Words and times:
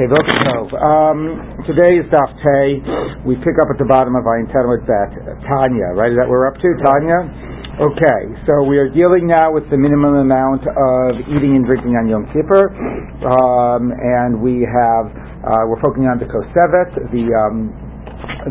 Okay, 0.00 0.16
um, 0.80 1.60
today 1.68 2.00
is 2.00 2.08
Daf 2.08 2.32
Tay. 2.40 2.80
We 3.28 3.36
pick 3.44 3.60
up 3.60 3.68
at 3.68 3.76
the 3.76 3.84
bottom 3.84 4.16
of 4.16 4.24
our 4.24 4.40
entitlement 4.40 4.88
that 4.88 5.12
Tanya, 5.44 5.92
right? 5.92 6.08
Is 6.08 6.16
that 6.16 6.24
we're 6.24 6.48
up 6.48 6.56
to, 6.56 6.68
Tanya? 6.80 7.28
Okay, 7.76 8.20
so 8.48 8.64
we 8.64 8.80
are 8.80 8.88
dealing 8.88 9.28
now 9.28 9.52
with 9.52 9.68
the 9.68 9.76
minimum 9.76 10.24
amount 10.24 10.64
of 10.64 11.20
eating 11.28 11.52
and 11.52 11.68
drinking 11.68 12.00
on 12.00 12.08
Yom 12.08 12.24
Kippur, 12.32 12.72
um, 13.28 13.92
and 13.92 14.40
we 14.40 14.64
have 14.64 15.12
uh, 15.44 15.68
we're 15.68 15.80
focusing 15.84 16.08
on 16.08 16.16
the 16.16 16.24
Kosevet, 16.32 16.96
the 17.12 17.28
um, 17.36 17.68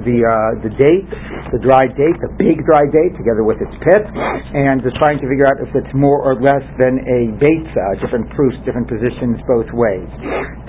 the 0.06 0.18
uh, 0.22 0.62
the 0.62 0.72
date, 0.78 1.10
the 1.54 1.62
dry 1.66 1.90
date, 1.90 2.18
the 2.22 2.32
big 2.38 2.62
dry 2.66 2.86
date, 2.90 3.18
together 3.18 3.42
with 3.44 3.58
its 3.62 3.74
pit, 3.82 4.04
and 4.06 4.82
just 4.86 4.96
trying 5.02 5.18
to 5.18 5.26
figure 5.26 5.50
out 5.50 5.58
if 5.62 5.74
it's 5.74 5.94
more 5.98 6.22
or 6.22 6.38
less 6.38 6.64
than 6.78 7.02
a 7.02 7.20
beitza, 7.42 7.86
different 8.02 8.30
proofs, 8.38 8.58
different 8.66 8.88
positions 8.88 9.42
both 9.50 9.68
ways. 9.74 10.08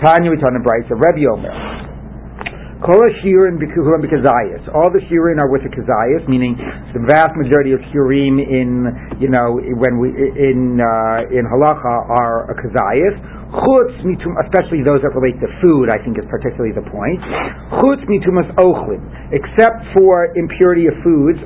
Tanya, 0.00 0.32
we 0.32 0.40
talk 0.40 0.52
in 0.56 0.64
Brisa, 0.64 0.96
Rebbe 0.96 1.28
Omer. 1.28 1.52
All 4.72 4.88
the 4.88 5.00
shirin 5.12 5.36
are 5.36 5.50
with 5.52 5.60
the 5.60 5.68
kazayis, 5.68 6.24
meaning 6.32 6.56
the 6.96 7.04
vast 7.04 7.36
majority 7.36 7.72
of 7.76 7.80
shirim 7.92 8.40
in 8.40 8.88
you 9.20 9.28
know 9.28 9.60
when 9.60 10.00
we 10.00 10.08
in 10.16 10.80
uh, 10.80 11.28
in 11.28 11.44
halacha 11.44 12.08
are 12.08 12.48
a 12.48 12.54
kazayis. 12.56 13.39
Chutz 13.50 13.98
mitum, 14.06 14.38
especially 14.46 14.86
those 14.86 15.02
that 15.02 15.10
relate 15.10 15.34
to 15.42 15.50
food, 15.58 15.90
I 15.90 15.98
think 15.98 16.18
is 16.18 16.26
particularly 16.30 16.70
the 16.70 16.86
point. 16.86 17.18
Chutz 17.82 18.06
mitumas 18.06 18.46
ochlim, 18.62 19.02
except 19.34 19.90
for 19.98 20.30
impurity 20.38 20.86
of 20.86 20.94
foods. 21.02 21.42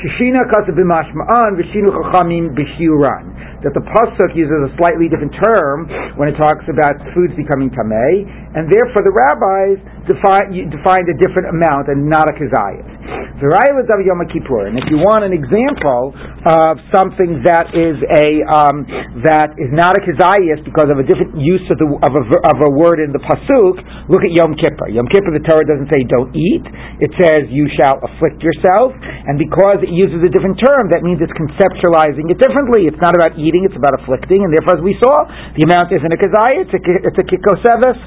Shishina 0.00 0.48
kasabimashma'an 0.48 1.60
v'shinu 1.60 1.92
chachamim 1.92 2.56
b'shiuran 2.56 3.57
that 3.62 3.74
the 3.74 3.82
pasuk 3.82 4.30
uses 4.38 4.58
a 4.66 4.70
slightly 4.78 5.10
different 5.10 5.34
term 5.34 5.90
when 6.14 6.30
it 6.30 6.36
talks 6.38 6.66
about 6.70 6.94
foods 7.14 7.34
becoming 7.34 7.70
tamei, 7.74 8.26
and 8.54 8.70
therefore 8.70 9.02
the 9.02 9.14
rabbis 9.14 9.78
define, 10.06 10.54
defined 10.70 11.06
a 11.10 11.16
different 11.18 11.50
amount 11.50 11.90
and 11.90 12.06
not 12.06 12.26
a 12.30 12.34
kazayas. 12.34 12.98
V'rayah 13.38 13.78
of 13.78 14.02
Yom 14.02 14.18
Kippur. 14.26 14.66
And 14.66 14.74
if 14.82 14.90
you 14.90 14.98
want 14.98 15.22
an 15.22 15.30
example 15.30 16.10
of 16.42 16.74
something 16.90 17.38
that 17.46 17.70
is 17.70 17.94
a 18.10 18.42
um, 18.50 18.82
that 19.22 19.54
is 19.54 19.70
not 19.70 19.94
a 19.94 20.02
kazayas 20.02 20.66
because 20.66 20.90
of 20.90 20.98
a 20.98 21.06
different 21.06 21.38
use 21.38 21.62
of, 21.70 21.78
the, 21.78 21.86
of, 21.86 22.12
a, 22.18 22.22
of 22.50 22.58
a 22.66 22.70
word 22.74 22.98
in 22.98 23.14
the 23.14 23.22
pasuk, 23.22 23.78
look 24.10 24.26
at 24.26 24.34
Yom 24.34 24.58
Kippur. 24.58 24.90
Yom 24.90 25.06
Kippur, 25.06 25.30
the 25.30 25.44
Torah 25.46 25.62
doesn't 25.62 25.86
say 25.94 26.02
don't 26.10 26.34
eat; 26.34 26.66
it 26.98 27.14
says 27.14 27.46
you 27.46 27.70
shall 27.78 28.02
afflict 28.02 28.42
yourself. 28.42 28.90
And 28.98 29.38
because 29.38 29.86
it 29.86 29.94
uses 29.94 30.18
a 30.26 30.30
different 30.34 30.58
term, 30.58 30.90
that 30.90 31.06
means 31.06 31.22
it's 31.22 31.34
conceptualizing 31.38 32.34
it 32.34 32.42
differently. 32.42 32.90
It's 32.90 32.98
not 32.98 33.14
about 33.14 33.38
eating; 33.38 33.47
it's 33.64 33.76
about 33.76 33.96
afflicting. 33.96 34.44
And 34.44 34.52
therefore, 34.52 34.80
as 34.80 34.84
we 34.84 34.96
saw, 35.00 35.24
the 35.56 35.64
amount 35.64 35.92
isn't 35.92 36.12
a 36.12 36.18
kazayas; 36.20 36.68
it's 36.68 36.74
a, 36.74 36.80
it's 37.08 37.18
a 37.18 37.26
kikoseves. 37.26 37.98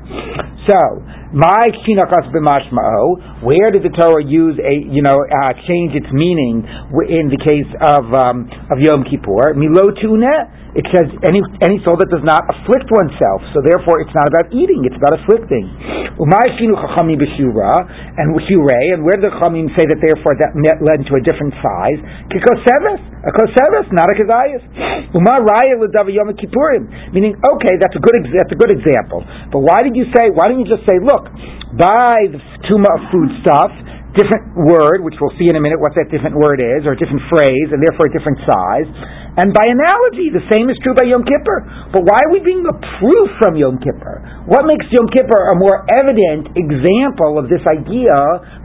So 0.69 0.77
my 1.31 1.63
chinakas 1.87 2.27
b'mashma'o. 2.35 3.43
Where 3.43 3.71
did 3.71 3.87
the 3.87 3.93
Torah 3.95 4.23
use 4.23 4.59
a 4.59 4.75
you 4.91 5.01
know 5.01 5.15
uh, 5.15 5.53
change 5.67 5.95
its 5.95 6.11
meaning 6.11 6.63
in 7.07 7.31
the 7.31 7.39
case 7.39 7.71
of 7.79 8.03
um, 8.11 8.51
of 8.67 8.79
Yom 8.79 9.07
Kippur? 9.07 9.55
Milo 9.55 9.95
tuna. 9.95 10.59
It 10.71 10.87
says 10.87 11.03
any 11.27 11.43
any 11.59 11.83
soul 11.83 11.99
that 11.99 12.07
does 12.07 12.23
not 12.23 12.47
afflict 12.47 12.87
oneself. 12.87 13.43
So 13.51 13.59
therefore, 13.59 13.99
it's 13.99 14.15
not 14.15 14.31
about 14.31 14.55
eating; 14.55 14.87
it's 14.87 14.95
about 14.95 15.19
afflicting. 15.19 15.67
Umay 16.15 16.47
shinu 16.55 16.79
chachami 16.79 17.19
b'shura 17.19 17.75
and 18.15 18.31
shurei. 18.47 18.95
And 18.95 19.03
where 19.03 19.19
did 19.19 19.27
the 19.27 19.35
chachamim 19.35 19.67
say 19.75 19.83
that 19.83 19.99
therefore 19.99 20.39
that 20.39 20.55
led 20.55 21.03
to 21.11 21.13
a 21.19 21.21
different 21.27 21.59
size? 21.59 21.99
Kikoseves, 22.31 23.03
a 23.19 23.31
koseves, 23.35 23.91
not 23.91 24.07
a 24.11 24.15
kazayas. 24.15 24.63
Umar 25.11 25.43
raya 25.43 25.75
l'dav 25.75 26.07
Yom 26.07 26.31
Kippurim. 26.39 26.87
Meaning, 27.11 27.35
okay, 27.35 27.75
that's 27.75 27.95
a 27.95 27.99
good 27.99 28.15
that's 28.31 28.55
a 28.55 28.59
good 28.59 28.71
example. 28.71 29.27
But 29.51 29.59
why 29.67 29.83
did 29.83 29.99
you 29.99 30.07
say? 30.15 30.31
Why 30.31 30.47
didn't 30.47 30.63
you 30.63 30.71
just 30.71 30.87
say, 30.87 31.03
look? 31.03 31.20
Buy 31.77 32.29
the 32.29 32.39
tuma 32.69 32.89
of 32.97 33.01
food 33.11 33.29
stuff, 33.43 33.71
different 34.13 34.51
word, 34.67 34.99
which 35.03 35.15
we'll 35.23 35.35
see 35.39 35.47
in 35.47 35.55
a 35.55 35.63
minute 35.63 35.79
what 35.79 35.95
that 35.95 36.11
different 36.11 36.35
word 36.35 36.59
is, 36.59 36.83
or 36.83 36.93
a 36.95 36.99
different 36.99 37.23
phrase, 37.31 37.67
and 37.71 37.79
therefore 37.79 38.11
a 38.11 38.13
different 38.13 38.39
size. 38.43 38.89
And 39.39 39.55
by 39.55 39.63
analogy, 39.63 40.27
the 40.27 40.43
same 40.51 40.67
is 40.67 40.75
true 40.83 40.91
by 40.91 41.07
Yom 41.07 41.23
Kippur. 41.23 41.63
But 41.95 42.03
why 42.03 42.19
are 42.19 42.31
we 42.35 42.43
being 42.43 42.67
a 42.67 42.75
proof 42.99 43.27
from 43.39 43.55
Yom 43.55 43.79
Kippur? 43.79 44.43
What 44.51 44.67
makes 44.67 44.83
Yom 44.91 45.07
Kippur 45.07 45.55
a 45.55 45.55
more 45.55 45.87
evident 45.87 46.51
example 46.59 47.39
of 47.39 47.47
this 47.47 47.63
idea 47.71 48.11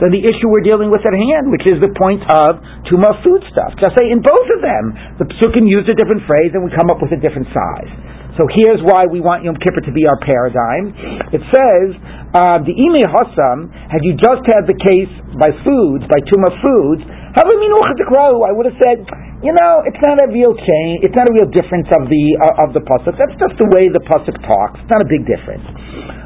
than 0.03 0.11
the 0.11 0.27
issue 0.27 0.51
we're 0.51 0.67
dealing 0.67 0.91
with 0.91 1.07
at 1.07 1.15
hand, 1.15 1.55
which 1.55 1.63
is 1.71 1.79
the 1.79 1.95
point 1.95 2.27
of 2.27 2.59
tuma 2.91 3.15
food 3.23 3.47
stuff? 3.55 3.79
Just 3.79 3.95
say 3.95 4.11
in 4.11 4.19
both 4.19 4.49
of 4.51 4.59
them, 4.59 4.85
the 5.23 5.27
psukim 5.39 5.71
use 5.71 5.87
a 5.87 5.95
different 5.95 6.27
phrase 6.27 6.51
and 6.51 6.67
we 6.67 6.75
come 6.75 6.91
up 6.91 6.99
with 6.99 7.15
a 7.15 7.21
different 7.23 7.47
size. 7.55 8.16
So 8.37 8.45
here's 8.53 8.85
why 8.85 9.09
we 9.09 9.25
want 9.25 9.49
Yom 9.49 9.57
Kippur 9.57 9.81
to 9.81 9.93
be 9.97 10.05
our 10.05 10.21
paradigm. 10.21 10.93
It 11.33 11.41
says, 11.49 11.89
uh, 12.37 12.61
the 12.61 12.77
Ime 12.77 13.05
Hassam, 13.09 13.73
had 13.89 14.05
you 14.05 14.13
just 14.13 14.45
had 14.53 14.69
the 14.69 14.77
case 14.77 15.09
by 15.41 15.49
foods, 15.65 16.05
by 16.05 16.21
Tuma 16.29 16.53
foods, 16.61 17.01
I 17.37 17.45
would 17.49 18.69
have 18.69 18.79
said, 18.81 18.99
you 19.45 19.53
know, 19.53 19.85
it's 19.85 20.01
not 20.01 20.17
a 20.21 20.29
real 20.33 20.53
change, 20.57 21.05
it's 21.05 21.17
not 21.17 21.29
a 21.29 21.35
real 21.37 21.49
difference 21.53 21.89
of 21.93 22.09
the 22.09 22.25
uh, 22.41 22.65
of 22.65 22.73
the 22.73 22.81
pasuk. 22.81 23.17
That's 23.21 23.37
just 23.37 23.61
the 23.61 23.69
way 23.69 23.93
the 23.93 24.01
pasuk 24.09 24.33
talks. 24.49 24.81
It's 24.81 24.89
not 24.93 25.05
a 25.05 25.09
big 25.09 25.29
difference. 25.29 25.65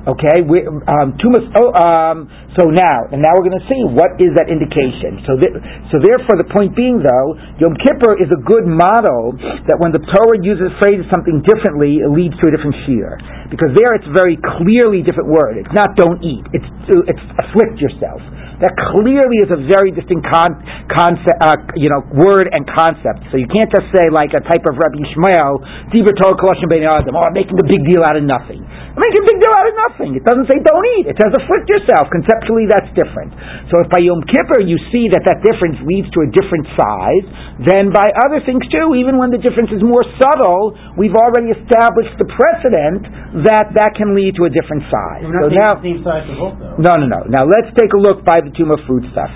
Okay, 0.00 0.40
we, 0.40 0.64
um, 0.64 1.12
tumas, 1.20 1.44
oh, 1.60 1.76
um, 1.76 2.24
so 2.56 2.72
now, 2.72 3.04
and 3.12 3.20
now 3.20 3.36
we're 3.36 3.44
going 3.52 3.60
to 3.60 3.68
see 3.68 3.84
what 3.84 4.16
is 4.16 4.32
that 4.40 4.48
indication. 4.48 5.20
So, 5.28 5.36
th- 5.36 5.52
so 5.92 6.00
therefore, 6.00 6.40
the 6.40 6.48
point 6.48 6.72
being, 6.72 7.04
though, 7.04 7.36
Yom 7.60 7.76
Kippur 7.76 8.16
is 8.16 8.32
a 8.32 8.40
good 8.40 8.64
model 8.64 9.36
that 9.68 9.76
when 9.76 9.92
the 9.92 10.00
Torah 10.00 10.40
uses 10.40 10.72
phrases 10.80 11.04
something 11.12 11.44
differently, 11.44 12.00
it 12.00 12.08
leads 12.08 12.32
to 12.40 12.48
a 12.48 12.52
different 12.52 12.80
shear. 12.88 13.20
Because 13.52 13.76
there, 13.76 13.92
it's 13.92 14.08
a 14.08 14.16
very 14.16 14.40
clearly 14.40 15.04
different 15.04 15.28
word. 15.28 15.60
It's 15.60 15.74
not 15.76 15.92
don't 16.00 16.24
eat. 16.24 16.48
It's 16.56 16.70
it's 17.04 17.24
afflict 17.44 17.76
yourself. 17.82 18.24
That 18.60 18.76
clearly 18.92 19.40
is 19.40 19.48
a 19.48 19.60
very 19.64 19.88
distinct 19.92 20.28
con- 20.28 20.60
concept, 20.92 21.38
uh, 21.40 21.56
you 21.80 21.88
know, 21.88 22.04
word 22.12 22.52
and 22.52 22.68
concept. 22.68 23.24
So 23.32 23.40
you 23.40 23.48
can't 23.48 23.72
just 23.72 23.88
say 23.96 24.12
like 24.12 24.36
a 24.36 24.44
type 24.44 24.64
of 24.68 24.76
Rabbi 24.76 25.00
Shmuel, 25.16 25.88
Dibur 25.88 26.12
Torah 26.12 26.36
Koloshim 26.36 26.68
Ben 26.68 26.84
Adam, 26.84 27.16
oh, 27.16 27.24
I'm 27.24 27.32
making 27.32 27.56
a 27.56 27.66
big 27.66 27.80
deal 27.88 28.04
out 28.04 28.20
of 28.20 28.24
nothing. 28.28 28.60
I'm 28.60 29.00
making 29.00 29.22
a 29.22 29.28
big 29.32 29.38
deal 29.40 29.54
out 29.54 29.66
of 29.70 29.74
nothing. 29.88 30.10
It 30.18 30.24
doesn't 30.28 30.44
say 30.50 30.60
don't 30.60 30.86
eat. 31.00 31.08
It 31.08 31.16
says 31.16 31.32
afflict 31.32 31.72
yourself. 31.72 32.12
Conceptually, 32.12 32.68
that's 32.68 32.90
different. 32.92 33.32
So 33.72 33.80
if 33.80 33.88
by 33.88 34.02
Yom 34.04 34.20
Kippur 34.28 34.60
you 34.60 34.76
see 34.92 35.08
that 35.14 35.24
that 35.24 35.40
difference 35.46 35.78
leads 35.88 36.10
to 36.12 36.26
a 36.26 36.28
different 36.28 36.66
size, 36.76 37.24
then 37.64 37.94
by 37.94 38.04
other 38.26 38.42
things 38.44 38.60
too, 38.68 38.92
even 38.98 39.16
when 39.16 39.30
the 39.32 39.38
difference 39.40 39.70
is 39.72 39.80
more 39.80 40.02
subtle, 40.20 40.74
we've 40.98 41.16
already 41.16 41.54
established 41.54 42.12
the 42.18 42.28
precedent 42.28 43.08
that 43.46 43.72
that 43.78 43.94
can 43.96 44.12
lead 44.12 44.34
to 44.36 44.44
a 44.44 44.52
different 44.52 44.82
size. 44.90 45.22
So 45.22 45.48
now, 45.54 45.78
no, 46.82 46.92
no, 46.98 47.06
no. 47.06 47.20
Now 47.30 47.44
let's 47.46 47.70
take 47.78 47.94
a 47.94 48.00
look 48.00 48.26
by 48.26 48.42
the 48.50 48.54
tuma 48.58 48.74
food 48.90 49.06
stuff. 49.14 49.30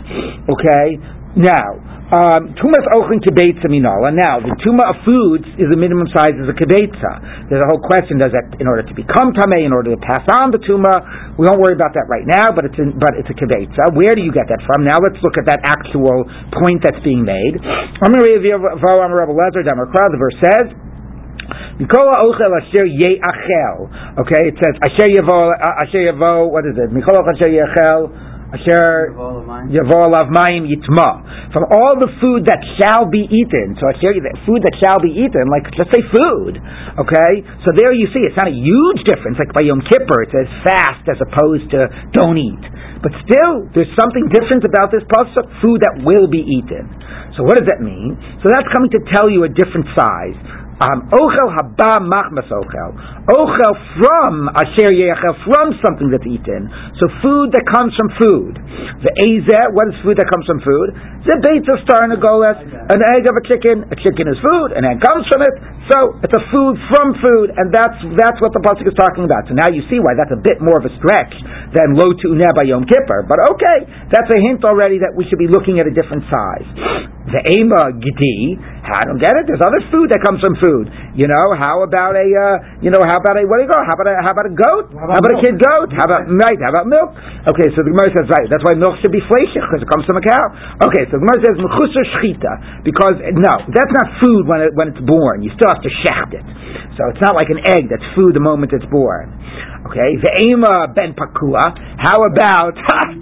Okay? 0.51 0.99
Now, 1.39 1.95
um, 2.15 2.55
tumas 2.61 2.87
ochin 2.95 3.19
kibetza 3.19 3.67
minala. 3.67 4.15
Now, 4.15 4.39
the 4.39 4.55
tuma 4.63 4.93
of 4.93 5.03
foods 5.03 5.49
is 5.59 5.67
the 5.67 5.75
minimum 5.75 6.07
size 6.15 6.37
as 6.39 6.47
a 6.47 6.55
kibetza. 6.55 7.49
There's 7.51 7.65
a 7.65 7.69
whole 7.73 7.83
question: 7.83 8.23
Does 8.23 8.31
that, 8.31 8.55
in 8.63 8.71
order 8.71 8.87
to 8.87 8.95
become 8.95 9.35
tamei, 9.35 9.67
in 9.67 9.73
order 9.75 9.97
to 9.97 10.01
pass 10.05 10.23
on 10.31 10.55
the 10.55 10.63
tuma? 10.63 11.35
We 11.35 11.49
won't 11.49 11.59
worry 11.59 11.75
about 11.75 11.97
that 11.99 12.07
right 12.07 12.23
now, 12.23 12.55
but 12.55 12.71
it's 12.71 12.79
in, 12.79 12.95
but 13.03 13.19
it's 13.19 13.27
a 13.27 13.35
kibetza. 13.35 13.97
Where 13.99 14.15
do 14.15 14.23
you 14.23 14.31
get 14.31 14.47
that 14.47 14.63
from? 14.63 14.87
Now, 14.87 15.03
let's 15.03 15.19
look 15.27 15.35
at 15.41 15.49
that 15.51 15.67
actual 15.67 16.29
point 16.55 16.87
that's 16.87 17.03
being 17.03 17.27
made. 17.27 17.59
The 17.59 18.13
verse 20.21 20.39
says. 20.39 20.71
Mikola 21.75 22.15
ochel 22.23 22.55
asher 22.55 22.87
Okay, 24.23 24.43
it 24.47 24.55
says 24.63 24.79
asher 24.87 25.11
yavo 25.11 25.51
asher 25.83 26.15
yavo. 26.15 26.47
What 26.47 26.63
is 26.63 26.79
it? 26.79 26.95
Mikola 26.95 27.27
asher 27.27 27.51
yachel. 27.51 28.34
Asher 28.55 29.11
Mayim 29.15 30.71
Yitma. 30.71 31.11
From 31.51 31.67
all 31.75 31.99
the 31.99 32.11
food 32.23 32.47
that 32.47 32.63
shall 32.79 33.11
be 33.11 33.27
eaten, 33.27 33.75
so 33.79 33.91
Asher 33.91 34.15
food 34.47 34.63
that 34.63 34.75
shall 34.79 35.03
be 35.03 35.11
eaten, 35.11 35.51
like 35.51 35.67
let's 35.75 35.91
say 35.91 36.03
food, 36.15 36.63
okay. 37.03 37.33
So 37.67 37.75
there 37.75 37.91
you 37.91 38.07
see, 38.15 38.23
it's 38.23 38.39
not 38.39 38.47
a 38.51 38.55
huge 38.55 39.03
difference. 39.07 39.39
Like 39.43 39.51
by 39.51 39.67
Yom 39.67 39.83
Kippur, 39.83 40.23
it 40.23 40.31
says 40.31 40.47
fast 40.63 41.03
as 41.11 41.19
opposed 41.19 41.67
to 41.75 41.91
don't 42.15 42.39
eat. 42.39 42.65
But 43.03 43.12
still, 43.27 43.69
there's 43.75 43.91
something 43.99 44.31
different 44.33 44.65
about 44.65 44.95
this 44.95 45.03
pasuk: 45.11 45.45
food 45.61 45.83
that 45.83 46.00
will 46.07 46.31
be 46.31 46.41
eaten. 46.41 46.89
So 47.37 47.43
what 47.43 47.59
does 47.59 47.67
that 47.67 47.83
mean? 47.83 48.15
So 48.41 48.49
that's 48.49 48.71
coming 48.71 48.95
to 48.95 49.03
tell 49.12 49.27
you 49.27 49.43
a 49.43 49.50
different 49.50 49.91
size. 49.99 50.39
Um, 50.75 51.06
ochel 51.15 51.49
haba 51.55 52.03
machmas 52.03 52.50
ochel. 52.50 52.91
Ochel 53.31 53.73
from 53.94 54.50
asher 54.59 54.91
yechel, 54.91 55.38
from 55.47 55.79
something 55.87 56.11
that's 56.11 56.26
eaten. 56.26 56.67
So 56.99 57.06
food 57.23 57.55
that 57.55 57.62
comes 57.71 57.94
from 57.94 58.11
food. 58.19 58.55
The 59.06 59.12
ezeh, 59.23 59.71
what 59.71 59.94
is 59.94 59.97
food 60.03 60.19
that 60.19 60.26
comes 60.26 60.47
from 60.50 60.59
food? 60.67 60.88
The 61.25 61.38
of 61.41 61.79
star 61.87 62.05
and 62.05 62.12
a 62.12 62.21
golet, 62.21 62.59
an 62.59 63.00
egg 63.17 63.25
of 63.31 63.38
a 63.38 63.44
chicken. 63.47 63.87
A 63.88 63.97
chicken 63.97 64.26
is 64.29 64.37
food, 64.43 64.75
and 64.75 64.82
egg 64.85 65.00
comes 65.00 65.25
from 65.31 65.47
it. 65.47 65.55
So 65.93 66.17
it's 66.25 66.33
a 66.33 66.45
food 66.49 66.81
from 66.89 67.13
food, 67.21 67.53
and 67.53 67.69
that's 67.69 68.01
that's 68.17 68.41
what 68.41 68.57
the 68.57 68.63
pasuk 68.65 68.89
is 68.89 68.97
talking 68.97 69.29
about. 69.29 69.45
So 69.49 69.53
now 69.53 69.69
you 69.69 69.85
see 69.93 70.01
why 70.01 70.17
that's 70.17 70.33
a 70.33 70.41
bit 70.41 70.65
more 70.65 70.81
of 70.81 70.85
a 70.89 70.93
stretch 70.97 71.37
than 71.77 71.93
lo 71.93 72.17
tu'neh 72.17 72.57
by 72.57 72.65
Yom 72.65 72.89
Kippur. 72.89 73.29
But 73.29 73.45
okay, 73.53 73.85
that's 74.09 74.31
a 74.33 74.39
hint 74.49 74.65
already 74.65 74.97
that 75.05 75.13
we 75.13 75.29
should 75.29 75.37
be 75.37 75.51
looking 75.51 75.85
at 75.85 75.87
a 75.87 75.93
different 75.93 76.25
size. 76.33 76.69
The 77.25 77.41
ema 77.57 77.89
gdi, 78.01 78.37
I 78.85 79.01
don't 79.09 79.17
get 79.17 79.33
it. 79.33 79.49
There's 79.49 79.65
other 79.65 79.81
food 79.89 80.13
that 80.13 80.21
comes 80.21 80.45
from 80.45 80.61
food. 80.61 80.93
You 81.17 81.25
know, 81.25 81.57
how 81.57 81.81
about 81.81 82.13
a, 82.15 82.27
uh, 82.29 82.85
you 82.85 82.93
know, 82.93 83.01
how 83.01 83.17
about 83.17 83.41
a, 83.41 83.49
what 83.49 83.59
do 83.59 83.65
you 83.65 83.73
go? 83.73 83.81
How 83.81 83.97
about 83.97 84.13
a, 84.13 84.15
how 84.21 84.33
about 84.37 84.45
a 84.45 84.55
goat? 84.55 84.93
How 84.93 85.09
about, 85.09 85.17
how 85.17 85.21
about 85.25 85.33
a 85.33 85.41
kid 85.41 85.57
goat? 85.57 85.89
How 85.97 86.05
about, 86.05 86.29
right, 86.29 86.61
how 86.61 86.69
about 86.69 86.85
milk? 86.85 87.17
Okay, 87.49 87.73
so 87.73 87.81
the 87.81 87.91
Gemara 87.97 88.13
says, 88.13 88.29
right, 88.29 88.45
that's 88.53 88.61
why 88.61 88.77
milk 88.77 89.01
should 89.01 89.11
be 89.11 89.25
fleshich, 89.25 89.57
because 89.57 89.83
it 89.83 89.89
comes 89.89 90.05
from 90.05 90.21
a 90.21 90.25
cow. 90.25 90.47
Okay, 90.85 91.09
so 91.09 91.17
the 91.17 91.25
Gemara 91.25 91.39
says, 91.43 91.57
mechusar 91.59 92.05
shchita, 92.13 92.53
because, 92.85 93.17
no, 93.41 93.55
that's 93.73 93.93
not 94.05 94.07
food 94.21 94.45
when, 94.45 94.61
it, 94.69 94.71
when 94.77 94.93
it's 94.93 95.03
born. 95.03 95.41
You 95.41 95.49
still 95.57 95.74
to 95.82 95.91
shecht 96.06 96.35
it. 96.37 96.44
So 96.94 97.11
it's 97.11 97.21
not 97.21 97.35
like 97.35 97.50
an 97.50 97.59
egg 97.67 97.91
that's 97.91 98.05
food 98.15 98.35
the 98.35 98.44
moment 98.44 98.73
it's 98.73 98.87
born. 98.87 99.35
Okay, 99.85 100.17
ve'ema 100.17 100.89
ben 100.97 101.13
pakua. 101.13 101.69
How 102.01 102.25
about 102.25 102.73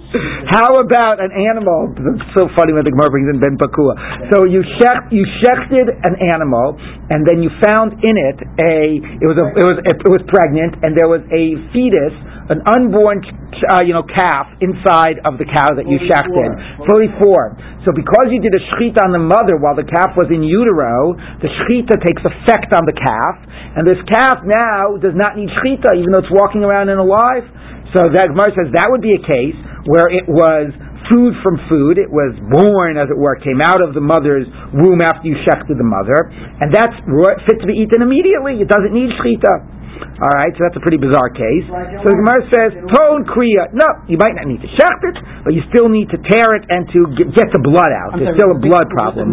how 0.55 0.79
about 0.79 1.19
an 1.19 1.35
animal? 1.35 1.91
It's 1.91 2.31
so 2.39 2.47
funny 2.55 2.71
when 2.71 2.87
the 2.87 2.91
Gemara 2.95 3.11
brings 3.11 3.27
in 3.27 3.39
ben 3.43 3.59
pakua. 3.59 3.99
So 4.31 4.47
you 4.47 4.63
shecht, 4.79 5.11
you 5.11 5.27
shechted 5.43 5.91
an 5.91 6.15
animal, 6.23 6.79
and 7.11 7.27
then 7.27 7.43
you 7.43 7.51
found 7.59 7.99
in 7.99 8.15
it 8.15 8.39
a 8.63 8.75
it 9.19 9.27
was 9.27 9.35
a 9.35 9.47
it 9.59 9.65
was 9.67 9.77
it 9.83 10.11
was 10.11 10.23
pregnant, 10.31 10.79
and 10.79 10.95
there 10.95 11.11
was 11.11 11.19
a 11.35 11.43
fetus, 11.75 12.15
an 12.47 12.63
unborn 12.71 13.19
uh, 13.67 13.83
you 13.83 13.91
know 13.91 14.07
calf 14.07 14.47
inside 14.63 15.19
of 15.27 15.35
the 15.35 15.47
cow 15.49 15.67
that 15.75 15.83
you 15.83 15.99
shechted, 16.07 16.49
fully 16.87 17.11
formed. 17.19 17.59
So 17.83 17.91
because 17.91 18.31
you 18.31 18.39
did 18.39 18.55
a 18.55 18.63
shechita 18.71 19.03
on 19.03 19.11
the 19.11 19.19
mother 19.19 19.59
while 19.59 19.75
the 19.75 19.83
calf 19.83 20.15
was 20.15 20.31
in 20.31 20.43
utero, 20.47 21.11
the 21.43 21.51
shechita 21.51 21.99
takes 21.99 22.23
effect 22.23 22.71
on 22.71 22.87
the 22.87 22.95
calf, 22.95 23.35
and 23.75 23.83
this 23.83 23.99
calf 24.15 24.39
now 24.45 24.95
does 25.01 25.15
not 25.17 25.35
need 25.35 25.51
shechita 25.59 25.97
even 25.97 26.13
though 26.13 26.23
it's 26.23 26.31
walking 26.31 26.52
walking 26.53 26.63
around 26.63 26.89
and 26.93 27.01
alive. 27.01 27.41
So 27.97 28.09
that 28.13 28.29
Gemara 28.29 28.53
says 28.53 28.69
that 28.77 28.89
would 28.89 29.01
be 29.01 29.17
a 29.17 29.21
case 29.21 29.57
where 29.89 30.09
it 30.09 30.25
was 30.29 30.73
food 31.09 31.33
from 31.41 31.57
food. 31.69 31.97
It 31.97 32.09
was 32.09 32.33
born, 32.49 32.97
as 32.97 33.09
it 33.09 33.17
were, 33.17 33.37
came 33.41 33.61
out 33.61 33.81
of 33.81 33.93
the 33.93 34.01
mother's 34.01 34.45
womb 34.73 35.01
after 35.01 35.29
you 35.29 35.37
shechted 35.45 35.77
the 35.77 35.85
mother, 35.85 36.29
and 36.61 36.73
that's 36.73 36.93
fit 37.49 37.57
to 37.61 37.67
be 37.69 37.77
eaten 37.77 38.01
immediately. 38.01 38.61
It 38.61 38.69
doesn't 38.69 38.93
need 38.93 39.09
shechita. 39.21 39.81
All 40.03 40.33
right, 40.35 40.51
so 40.57 40.65
that's 40.65 40.75
a 40.75 40.83
pretty 40.83 40.97
bizarre 40.97 41.29
case. 41.29 41.65
So 42.01 42.09
the 42.09 42.17
Gemara 42.17 42.41
says, 42.49 42.69
"Tone 42.97 43.23
kriya." 43.29 43.71
No, 43.77 43.85
you 44.09 44.17
might 44.17 44.33
not 44.35 44.49
need 44.49 44.61
to 44.61 44.69
shecht 44.73 45.03
it, 45.05 45.17
but 45.45 45.53
you 45.53 45.61
still 45.69 45.87
need 45.87 46.09
to 46.09 46.17
tear 46.17 46.49
it 46.57 46.65
and 46.69 46.89
to 46.91 46.99
get, 47.13 47.49
the 47.53 47.61
blood 47.61 47.93
out. 47.93 48.17
There's 48.17 48.33
still 48.35 48.51
a 48.51 48.59
blood 48.59 48.89
problem. 48.89 49.29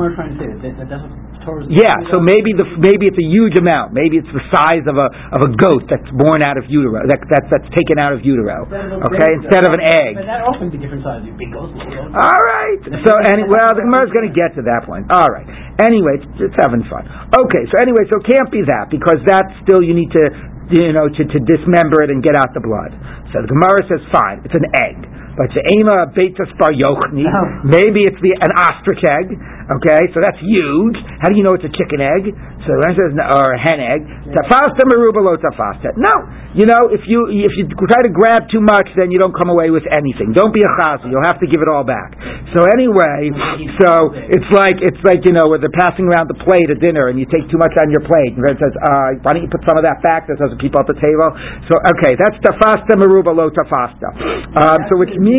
Yeah, 1.70 1.97
so 2.11 2.23
maybe 2.23 2.55
the 2.55 2.67
maybe 2.79 3.11
it's 3.11 3.19
a 3.19 3.29
huge 3.29 3.58
amount. 3.58 3.93
Maybe 3.97 4.19
it's 4.19 4.31
the 4.31 4.44
size 4.50 4.85
of 4.87 4.97
a 4.99 5.08
of 5.35 5.41
a 5.47 5.50
goat 5.56 5.87
that's 5.91 6.06
born 6.14 6.43
out 6.43 6.58
of 6.58 6.69
utero. 6.70 7.06
That, 7.06 7.23
that's 7.26 7.49
that's 7.50 7.70
taken 7.75 7.99
out 7.99 8.14
of 8.14 8.23
utero. 8.23 8.67
Okay, 8.67 9.31
instead 9.41 9.67
of 9.67 9.73
an 9.75 9.82
egg. 9.82 10.20
But 10.20 10.31
that 10.31 10.43
often 10.47 10.70
be 10.70 10.79
different 10.79 11.02
sizes. 11.02 11.31
Big 11.35 11.50
goats. 11.50 11.75
All 12.14 12.43
right. 12.43 12.81
So 13.06 13.12
any 13.26 13.47
well, 13.47 13.75
the 13.75 13.82
Gemara 13.82 14.06
is 14.06 14.12
going 14.14 14.29
to 14.29 14.37
get 14.37 14.55
to 14.58 14.62
that 14.70 14.87
point. 14.87 15.11
All 15.11 15.29
right. 15.29 15.47
Anyway, 15.81 16.20
it's, 16.20 16.50
it's 16.50 16.58
having 16.61 16.85
fun. 16.87 17.06
Okay. 17.35 17.62
So 17.70 17.75
anyway, 17.81 18.05
so 18.11 18.20
it 18.20 18.26
can't 18.29 18.50
be 18.50 18.62
that 18.67 18.93
because 18.93 19.19
that's 19.26 19.50
still 19.67 19.81
you 19.82 19.94
need 19.96 20.11
to 20.12 20.25
you 20.70 20.94
know 20.94 21.11
to, 21.11 21.23
to 21.26 21.38
dismember 21.43 22.06
it 22.06 22.11
and 22.14 22.23
get 22.23 22.38
out 22.38 22.55
the 22.55 22.62
blood. 22.62 22.94
So 23.35 23.43
the 23.43 23.50
Gemara 23.50 23.81
says 23.87 24.03
fine, 24.11 24.43
it's 24.43 24.55
an 24.55 24.67
egg. 24.75 24.99
But 25.40 25.56
the 25.56 25.64
Ema 25.72 26.12
Beta 26.12 26.44
Spar 26.52 26.69
Yochni, 26.76 27.25
oh. 27.25 27.64
maybe 27.64 28.04
it's 28.04 28.20
the 28.20 28.37
an 28.44 28.52
ostrich 28.60 29.00
egg. 29.08 29.40
Okay, 29.72 30.12
so 30.12 30.20
that's 30.20 30.37
huge. 30.37 31.00
How 31.25 31.32
do 31.32 31.38
you 31.38 31.40
know 31.40 31.56
it's 31.56 31.64
a 31.64 31.72
chicken 31.72 32.04
egg? 32.04 32.28
So 32.69 32.76
the 32.76 32.92
says, 32.92 33.16
or 33.16 33.56
a 33.56 33.60
hen 33.60 33.81
egg. 33.81 34.04
Tafasta 34.37 34.84
maruba 34.84 35.25
lo 35.25 35.40
tafasta. 35.40 35.96
No, 35.96 36.12
you 36.52 36.69
know 36.69 36.92
if 36.92 37.08
you 37.08 37.25
if 37.32 37.56
you 37.56 37.64
try 37.72 38.04
to 38.04 38.12
grab 38.12 38.52
too 38.52 38.60
much, 38.60 38.84
then 39.00 39.08
you 39.08 39.16
don't 39.16 39.32
come 39.32 39.48
away 39.48 39.72
with 39.72 39.88
anything. 39.96 40.37
Don't 40.37 40.52
be 40.52 40.60
a 40.60 40.72
chazi. 40.76 41.08
You'll 41.08 41.25
have 41.25 41.40
to 41.40 41.48
give 41.48 41.64
it 41.64 41.70
all 41.72 41.86
back. 41.88 42.19
So 42.52 42.66
anyway, 42.66 43.31
so 43.78 44.12
it's 44.28 44.50
like 44.50 44.76
it's 44.82 45.00
like 45.06 45.22
you 45.22 45.32
know 45.32 45.46
where 45.46 45.62
they're 45.62 45.72
passing 45.72 46.04
around 46.04 46.28
the 46.28 46.36
plate 46.36 46.69
at 46.69 46.82
dinner, 46.82 47.08
and 47.08 47.16
you 47.16 47.25
take 47.31 47.48
too 47.48 47.56
much 47.56 47.72
on 47.81 47.88
your 47.94 48.02
plate, 48.02 48.34
and 48.36 48.43
Red 48.43 48.58
says, 48.58 48.75
uh, 48.76 49.22
"Why 49.22 49.38
don't 49.38 49.46
you 49.46 49.52
put 49.54 49.64
some 49.64 49.78
of 49.78 49.86
that 49.88 50.02
back?" 50.04 50.28
That 50.28 50.36
doesn't 50.36 50.60
keep 50.60 50.76
up 50.76 50.84
the 50.84 50.98
table. 50.98 51.31
So 51.70 51.78
okay, 51.96 52.19
that's 52.19 52.36
tafasta 52.43 52.98
maruba 52.98 53.32
lo 53.32 53.48
tafasta. 53.54 54.10
Um, 54.50 54.84
so 54.90 54.98
which 54.98 55.14
means, 55.14 55.30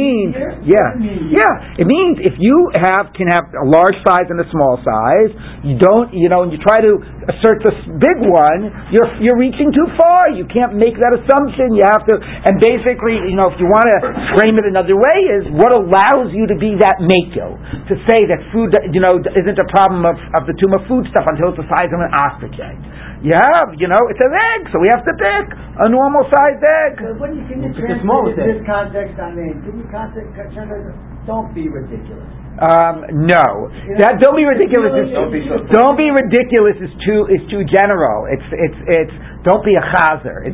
yeah, 0.63 0.89
yeah, 1.31 1.53
it 1.79 1.87
means 1.87 2.19
if 2.23 2.35
you 2.39 2.71
have 2.79 3.11
can 3.13 3.27
have 3.27 3.51
a 3.53 3.67
large 3.67 3.95
size 4.05 4.27
and 4.29 4.39
a 4.39 4.47
small 4.51 4.79
size. 4.81 5.31
You 5.61 5.77
don't, 5.77 6.09
you 6.09 6.25
know, 6.25 6.41
and 6.41 6.49
you 6.49 6.57
try 6.57 6.81
to 6.81 6.97
assert 7.29 7.61
this 7.61 7.77
big 8.01 8.17
one, 8.25 8.73
you're 8.89 9.09
you're 9.21 9.37
reaching 9.37 9.69
too 9.69 9.85
far. 9.93 10.33
You 10.33 10.49
can't 10.49 10.73
make 10.73 10.97
that 10.97 11.13
assumption. 11.13 11.77
You 11.77 11.85
have 11.85 12.01
to, 12.09 12.17
and 12.17 12.57
basically, 12.57 13.21
you 13.29 13.37
know, 13.37 13.53
if 13.53 13.61
you 13.61 13.69
want 13.69 13.85
to 13.85 13.97
frame 14.37 14.57
it 14.57 14.65
another 14.65 14.97
way, 14.97 15.17
is 15.29 15.43
what 15.53 15.69
allows 15.69 16.33
you 16.33 16.49
to 16.49 16.57
be 16.57 16.73
that 16.81 16.97
makil 17.03 17.61
to 17.87 17.93
say 18.09 18.25
that 18.25 18.41
food, 18.49 18.73
you 18.89 19.01
know, 19.01 19.21
isn't 19.21 19.59
a 19.61 19.67
problem 19.69 20.05
of, 20.07 20.17
of 20.33 20.49
the 20.49 20.55
tuma 20.57 20.81
food 20.89 21.05
stuff 21.13 21.29
until 21.29 21.53
it's 21.53 21.61
the 21.61 21.69
size 21.69 21.91
of 21.93 21.99
an 22.01 22.11
ostrich 22.15 22.57
egg. 22.57 22.79
You 23.21 23.37
have, 23.37 23.77
you 23.77 23.85
know, 23.85 24.01
it's 24.09 24.17
an 24.17 24.33
egg, 24.33 24.73
so 24.73 24.81
we 24.81 24.89
have 24.89 25.05
to 25.05 25.13
pick 25.13 25.45
a 25.53 25.85
normal 25.85 26.25
sized 26.25 26.65
egg. 26.65 26.97
So 26.97 27.13
what 27.21 27.29
do 27.29 27.37
you, 27.37 27.45
can 27.45 27.61
you 27.61 27.69
translate 27.77 28.33
this 28.33 28.65
context? 28.65 29.21
I 29.21 29.29
mean, 29.29 29.61
can 29.61 29.77
you 29.77 29.85
context, 29.93 30.33
don't 31.29 31.53
be 31.53 31.69
ridiculous. 31.69 32.25
Um, 32.59 33.07
no, 33.29 33.71
that 34.01 34.19
don't 34.19 34.35
be 34.35 34.43
ridiculous. 34.43 34.91
Is, 34.91 35.13
don't, 35.15 35.31
be 35.31 35.45
so 35.47 35.63
don't 35.71 35.95
be 35.95 36.11
ridiculous 36.11 36.75
is 36.83 36.91
too 37.05 37.29
is 37.31 37.41
too 37.47 37.63
general. 37.63 38.27
It's 38.27 38.43
it's 38.51 38.79
it's 38.91 39.15
don't 39.47 39.63
be 39.63 39.77
a 39.77 39.85
chazer. 39.95 40.45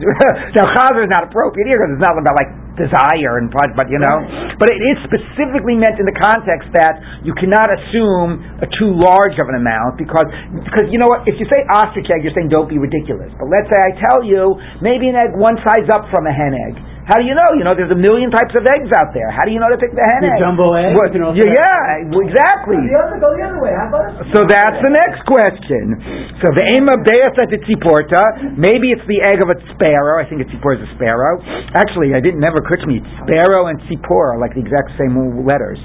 now 0.53 0.67
chazer 0.77 1.07
is 1.07 1.11
not 1.11 1.25
appropriate 1.25 1.65
here 1.65 1.81
because 1.81 1.97
it's 1.97 2.05
not 2.05 2.13
about 2.13 2.37
like 2.37 2.51
desire 2.77 3.41
and 3.41 3.49
but 3.51 3.89
you 3.89 3.99
know, 3.99 4.17
but 4.61 4.69
it 4.69 4.79
is 4.79 4.97
specifically 5.03 5.73
meant 5.73 5.97
in 5.97 6.05
the 6.05 6.15
context 6.15 6.69
that 6.77 7.01
you 7.25 7.33
cannot 7.33 7.67
assume 7.73 8.61
a 8.61 8.67
too 8.77 8.93
large 8.93 9.35
of 9.41 9.49
an 9.49 9.57
amount 9.57 9.97
because 9.97 10.29
because 10.63 10.87
you 10.93 11.01
know 11.01 11.09
what 11.09 11.25
if 11.25 11.35
you 11.41 11.45
say 11.49 11.65
ostrich 11.73 12.07
egg 12.13 12.21
you're 12.21 12.33
saying 12.37 12.53
don't 12.53 12.69
be 12.69 12.77
ridiculous. 12.77 13.33
But 13.35 13.49
let's 13.49 13.67
say 13.67 13.79
I 13.81 13.91
tell 13.97 14.21
you 14.21 14.55
maybe 14.79 15.09
an 15.09 15.17
egg 15.17 15.33
one 15.33 15.57
size 15.65 15.89
up 15.89 16.07
from 16.13 16.29
a 16.29 16.33
hen 16.33 16.53
egg 16.53 16.75
how 17.07 17.15
do 17.15 17.23
you 17.23 17.31
know? 17.31 17.55
You 17.55 17.63
know, 17.63 17.71
there's 17.71 17.91
a 17.91 17.95
million 17.95 18.27
types 18.27 18.51
of 18.51 18.67
eggs 18.67 18.91
out 18.91 19.15
there. 19.15 19.31
How 19.31 19.47
do 19.47 19.55
you 19.55 19.63
know 19.63 19.71
to 19.71 19.79
pick 19.79 19.95
the 19.95 20.03
hen 20.03 20.27
the 20.27 20.35
egg? 20.35 20.43
Jumbo 20.43 20.75
egg. 20.75 20.91
What, 20.91 21.15
you 21.15 21.23
know, 21.23 21.31
yeah, 21.31 21.47
yeah, 21.47 22.03
exactly. 22.03 22.75
Go 22.83 23.31
the 23.31 23.47
other 23.47 23.63
way. 23.63 23.71
How 23.71 23.87
about 23.87 24.27
so 24.35 24.43
that's 24.43 24.75
the 24.83 24.91
next 24.91 25.23
question. 25.23 25.95
So 26.43 26.51
the 26.51 26.67
aim 26.75 26.91
of 26.91 27.07
be'asat 27.07 27.47
tziporta. 27.63 28.59
Maybe 28.59 28.91
it's 28.91 29.07
the 29.07 29.23
egg 29.23 29.39
of 29.39 29.47
a 29.47 29.55
sparrow. 29.71 30.19
I 30.19 30.27
think 30.27 30.43
it's 30.43 30.51
tzipor 30.51 30.75
is 30.75 30.83
a 30.83 30.91
sparrow. 30.99 31.39
Actually, 31.71 32.11
I 32.11 32.19
didn't 32.19 32.43
never 32.43 32.59
occur 32.59 32.75
to 32.83 32.87
me. 32.91 32.99
Sparrow 33.23 33.71
and 33.71 33.79
tzipor 33.87 34.35
are 34.35 34.39
like 34.43 34.51
the 34.51 34.61
exact 34.67 34.91
same 34.99 35.15
letters. 35.47 35.79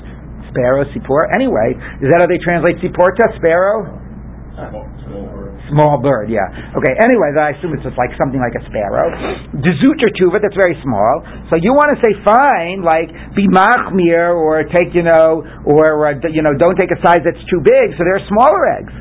Sparrow, 0.51 0.83
tzipor. 0.91 1.31
Anyway, 1.31 1.79
is 2.03 2.11
that 2.11 2.19
how 2.19 2.27
they 2.27 2.43
translate 2.43 2.83
tziporta? 2.83 3.31
Sparrow. 3.39 4.03
Small 5.73 5.97
bird, 6.05 6.29
yeah. 6.29 6.45
Okay, 6.77 6.95
anyway, 7.01 7.33
I 7.33 7.57
assume 7.57 7.73
it's 7.73 7.83
just 7.83 7.97
like 7.97 8.13
something 8.21 8.37
like 8.37 8.53
a 8.61 8.63
sparrow. 8.69 9.09
Dezuter 9.65 10.13
tuva, 10.21 10.37
that's 10.37 10.57
very 10.57 10.77
small. 10.85 11.25
So 11.49 11.57
you 11.57 11.73
want 11.73 11.97
to 11.97 11.99
say, 12.05 12.13
fine, 12.21 12.85
like, 12.85 13.09
be 13.33 13.49
machmir, 13.49 14.37
or 14.37 14.69
take, 14.69 14.93
you 14.93 15.03
know, 15.03 15.41
or, 15.65 16.13
uh, 16.13 16.21
you 16.29 16.45
know, 16.45 16.53
don't 16.53 16.77
take 16.77 16.93
a 16.93 17.01
size 17.01 17.25
that's 17.25 17.41
too 17.49 17.65
big, 17.65 17.97
so 17.97 18.05
there 18.05 18.21
are 18.21 18.27
smaller 18.29 18.69
eggs. 18.77 18.93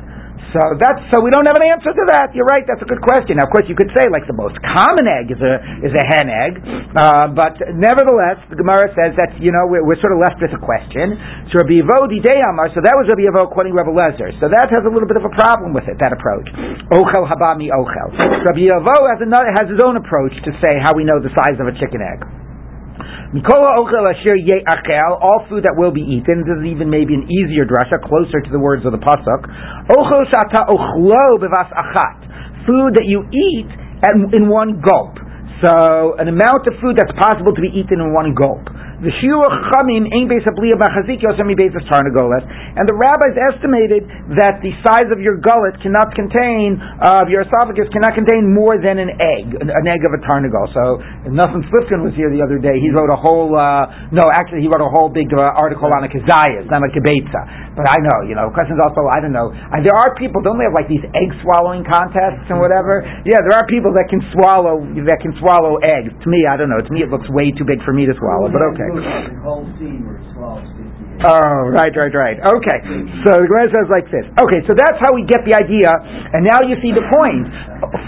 So 0.52 0.60
that's 0.76 1.00
so 1.08 1.24
we 1.24 1.32
don't 1.32 1.48
have 1.48 1.56
an 1.56 1.64
answer 1.64 1.96
to 1.96 2.04
that. 2.12 2.36
You're 2.36 2.48
right. 2.48 2.60
That's 2.68 2.84
a 2.84 2.88
good 2.88 3.00
question. 3.00 3.40
Now, 3.40 3.48
of 3.48 3.52
course, 3.52 3.64
you 3.68 3.76
could 3.76 3.88
say 3.96 4.04
like 4.12 4.28
the 4.28 4.36
most 4.36 4.60
common 4.60 5.08
egg 5.08 5.32
is 5.32 5.40
a 5.40 5.54
is 5.80 5.92
a 5.96 6.04
hen 6.12 6.28
egg, 6.28 6.52
uh, 6.92 7.32
but 7.32 7.56
nevertheless, 7.72 8.36
the 8.52 8.60
Gemara 8.60 8.92
says 8.92 9.16
that 9.16 9.40
you 9.40 9.48
know 9.48 9.64
we're, 9.64 9.80
we're 9.80 10.00
sort 10.04 10.12
of 10.12 10.20
left 10.20 10.44
with 10.44 10.52
a 10.52 10.60
question. 10.60 11.16
So 11.48 11.64
Rabbi 11.64 11.80
Yevo 11.80 12.04
Amar. 12.52 12.68
So 12.76 12.84
that 12.84 12.92
was 12.92 13.08
Rabbi 13.08 13.24
Yevo 13.24 13.48
quoting 13.48 13.72
Rabbi 13.72 13.96
Lezer. 13.96 14.28
So 14.44 14.52
that 14.52 14.68
has 14.68 14.84
a 14.84 14.92
little 14.92 15.08
bit 15.08 15.16
of 15.16 15.24
a 15.24 15.32
problem 15.32 15.72
with 15.72 15.88
it. 15.88 15.96
That 15.96 16.12
approach. 16.12 16.48
Ochel 16.92 17.24
habami 17.24 17.72
ochel. 17.72 18.12
Rabbi 18.44 18.68
Yevo 18.68 18.96
has 19.08 19.24
another 19.24 19.48
has 19.56 19.72
his 19.72 19.80
own 19.80 19.96
approach 19.96 20.36
to 20.44 20.52
say 20.60 20.76
how 20.84 20.92
we 20.92 21.08
know 21.08 21.16
the 21.16 21.32
size 21.32 21.56
of 21.56 21.64
a 21.64 21.74
chicken 21.80 22.04
egg. 22.04 22.41
All 23.32 23.40
food 25.48 25.64
that 25.64 25.72
will 25.72 25.88
be 25.90 26.04
eaten. 26.04 26.44
This 26.44 26.60
is 26.60 26.68
even 26.68 26.92
maybe 26.92 27.16
an 27.16 27.24
easier 27.32 27.64
drasha, 27.64 27.96
closer 28.04 28.44
to 28.44 28.50
the 28.52 28.60
words 28.60 28.84
of 28.84 28.92
the 28.92 29.00
pasuk. 29.00 29.48
Ochosata 29.88 30.68
Ochlobivas 30.68 31.72
achat, 31.72 32.28
food 32.68 32.92
that 33.00 33.08
you 33.08 33.24
eat 33.32 33.72
in 34.36 34.52
one 34.52 34.84
gulp. 34.84 35.16
So 35.64 36.12
an 36.20 36.28
amount 36.28 36.68
of 36.68 36.76
food 36.84 37.00
that's 37.00 37.16
possible 37.16 37.54
to 37.56 37.60
be 37.62 37.72
eaten 37.72 38.04
in 38.04 38.12
one 38.12 38.36
gulp. 38.36 38.68
The 39.02 39.10
shiur 39.18 39.50
chamim 39.74 40.06
ain't 40.14 40.30
base 40.30 40.46
of 40.46 40.54
bliya 40.54 40.78
b'chazik 40.78 41.18
yosem 41.18 41.50
of 41.50 41.82
tarnagolas, 41.90 42.46
and 42.46 42.86
the 42.86 42.94
rabbis 42.94 43.34
estimated 43.34 44.06
that 44.38 44.62
the 44.62 44.70
size 44.86 45.10
of 45.10 45.18
your 45.18 45.42
gullet 45.42 45.74
cannot 45.82 46.14
contain, 46.14 46.78
uh, 47.02 47.26
your 47.26 47.42
esophagus 47.42 47.90
cannot 47.90 48.14
contain 48.14 48.46
more 48.46 48.78
than 48.78 49.02
an 49.02 49.10
egg, 49.18 49.58
an 49.58 49.86
egg 49.90 50.06
of 50.06 50.14
a 50.14 50.22
tarnagol. 50.22 50.70
So, 50.70 51.02
Nathan 51.34 51.66
Slifkin 51.66 52.06
was 52.06 52.14
here 52.14 52.30
the 52.30 52.38
other 52.38 52.62
day. 52.62 52.78
He 52.78 52.94
wrote 52.94 53.10
a 53.10 53.18
whole, 53.18 53.50
uh, 53.58 54.14
no, 54.14 54.22
actually, 54.38 54.62
he 54.62 54.70
wrote 54.70 54.86
a 54.86 54.92
whole 54.94 55.10
big 55.10 55.26
uh, 55.34 55.50
article 55.58 55.90
on 55.90 56.06
a 56.06 56.10
kazayas, 56.10 56.70
not 56.70 56.86
a 56.86 56.90
kibetza. 56.94 57.74
But 57.74 57.90
I 57.90 57.98
know, 57.98 58.22
you 58.28 58.38
know, 58.38 58.54
questions 58.54 58.78
also, 58.78 59.02
I 59.10 59.18
don't 59.18 59.34
know. 59.34 59.50
There 59.50 59.96
are 59.98 60.14
people, 60.14 60.44
don't 60.46 60.60
they 60.60 60.68
have 60.70 60.76
like 60.78 60.86
these 60.86 61.02
egg 61.02 61.30
swallowing 61.42 61.82
contests 61.82 62.46
and 62.52 62.62
whatever? 62.62 63.02
Yeah, 63.26 63.42
there 63.48 63.58
are 63.58 63.66
people 63.66 63.90
that 63.98 64.06
can 64.12 64.22
swallow, 64.30 64.84
that 65.08 65.18
can 65.24 65.34
swallow 65.42 65.80
eggs. 65.80 66.14
To 66.22 66.28
me, 66.30 66.46
I 66.46 66.54
don't 66.54 66.68
know. 66.68 66.84
To 66.84 66.92
me, 66.92 67.02
it 67.02 67.10
looks 67.10 67.26
way 67.32 67.50
too 67.50 67.64
big 67.64 67.80
for 67.82 67.96
me 67.96 68.04
to 68.06 68.14
swallow, 68.14 68.52
but 68.52 68.60
okay. 68.76 68.91
Oh, 71.22 71.70
right, 71.70 71.94
right, 71.94 72.10
right. 72.10 72.38
Okay. 72.42 72.78
So 73.22 73.38
the 73.38 73.46
Gemara 73.46 73.70
says 73.70 73.86
like 73.92 74.10
this. 74.10 74.26
Okay, 74.26 74.60
so 74.66 74.74
that's 74.74 74.98
how 74.98 75.14
we 75.14 75.22
get 75.28 75.46
the 75.46 75.54
idea, 75.54 75.86
and 76.34 76.42
now 76.42 76.58
you 76.66 76.74
see 76.82 76.90
the 76.90 77.04
point. 77.14 77.46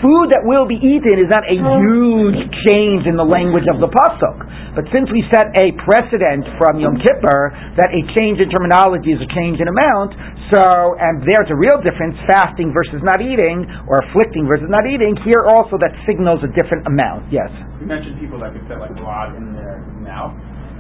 Food 0.03 0.35
that 0.35 0.43
will 0.43 0.67
be 0.67 0.79
eaten 0.79 1.19
is 1.19 1.31
not 1.31 1.47
a 1.47 1.55
huge 1.55 2.41
change 2.67 3.07
in 3.07 3.15
the 3.15 3.27
language 3.27 3.67
of 3.71 3.79
the 3.83 3.91
pasuk, 3.91 4.39
but 4.75 4.87
since 4.91 5.11
we 5.11 5.23
set 5.31 5.51
a 5.59 5.75
precedent 5.83 6.47
from 6.59 6.79
Yom 6.79 6.99
Kippur 6.99 7.55
that 7.79 7.91
a 7.91 8.03
change 8.19 8.39
in 8.39 8.51
terminology 8.51 9.15
is 9.15 9.21
a 9.23 9.31
change 9.35 9.59
in 9.63 9.67
amount, 9.71 10.15
so 10.55 10.63
and 10.99 11.23
there's 11.27 11.51
a 11.51 11.59
real 11.59 11.79
difference: 11.83 12.19
fasting 12.27 12.75
versus 12.75 13.03
not 13.03 13.23
eating, 13.23 13.67
or 13.87 14.03
afflicting 14.11 14.47
versus 14.47 14.67
not 14.71 14.87
eating. 14.87 15.15
Here 15.23 15.47
also 15.47 15.79
that 15.79 15.95
signals 16.07 16.43
a 16.43 16.51
different 16.55 16.87
amount. 16.87 17.31
Yes. 17.31 17.51
You 17.79 17.87
mentioned 17.87 18.19
people 18.19 18.39
that 18.43 18.55
could 18.55 18.67
fit 18.67 18.79
like 18.79 18.95
blood 18.99 19.37
in 19.39 19.55
their 19.55 19.83
mouth. 20.03 20.35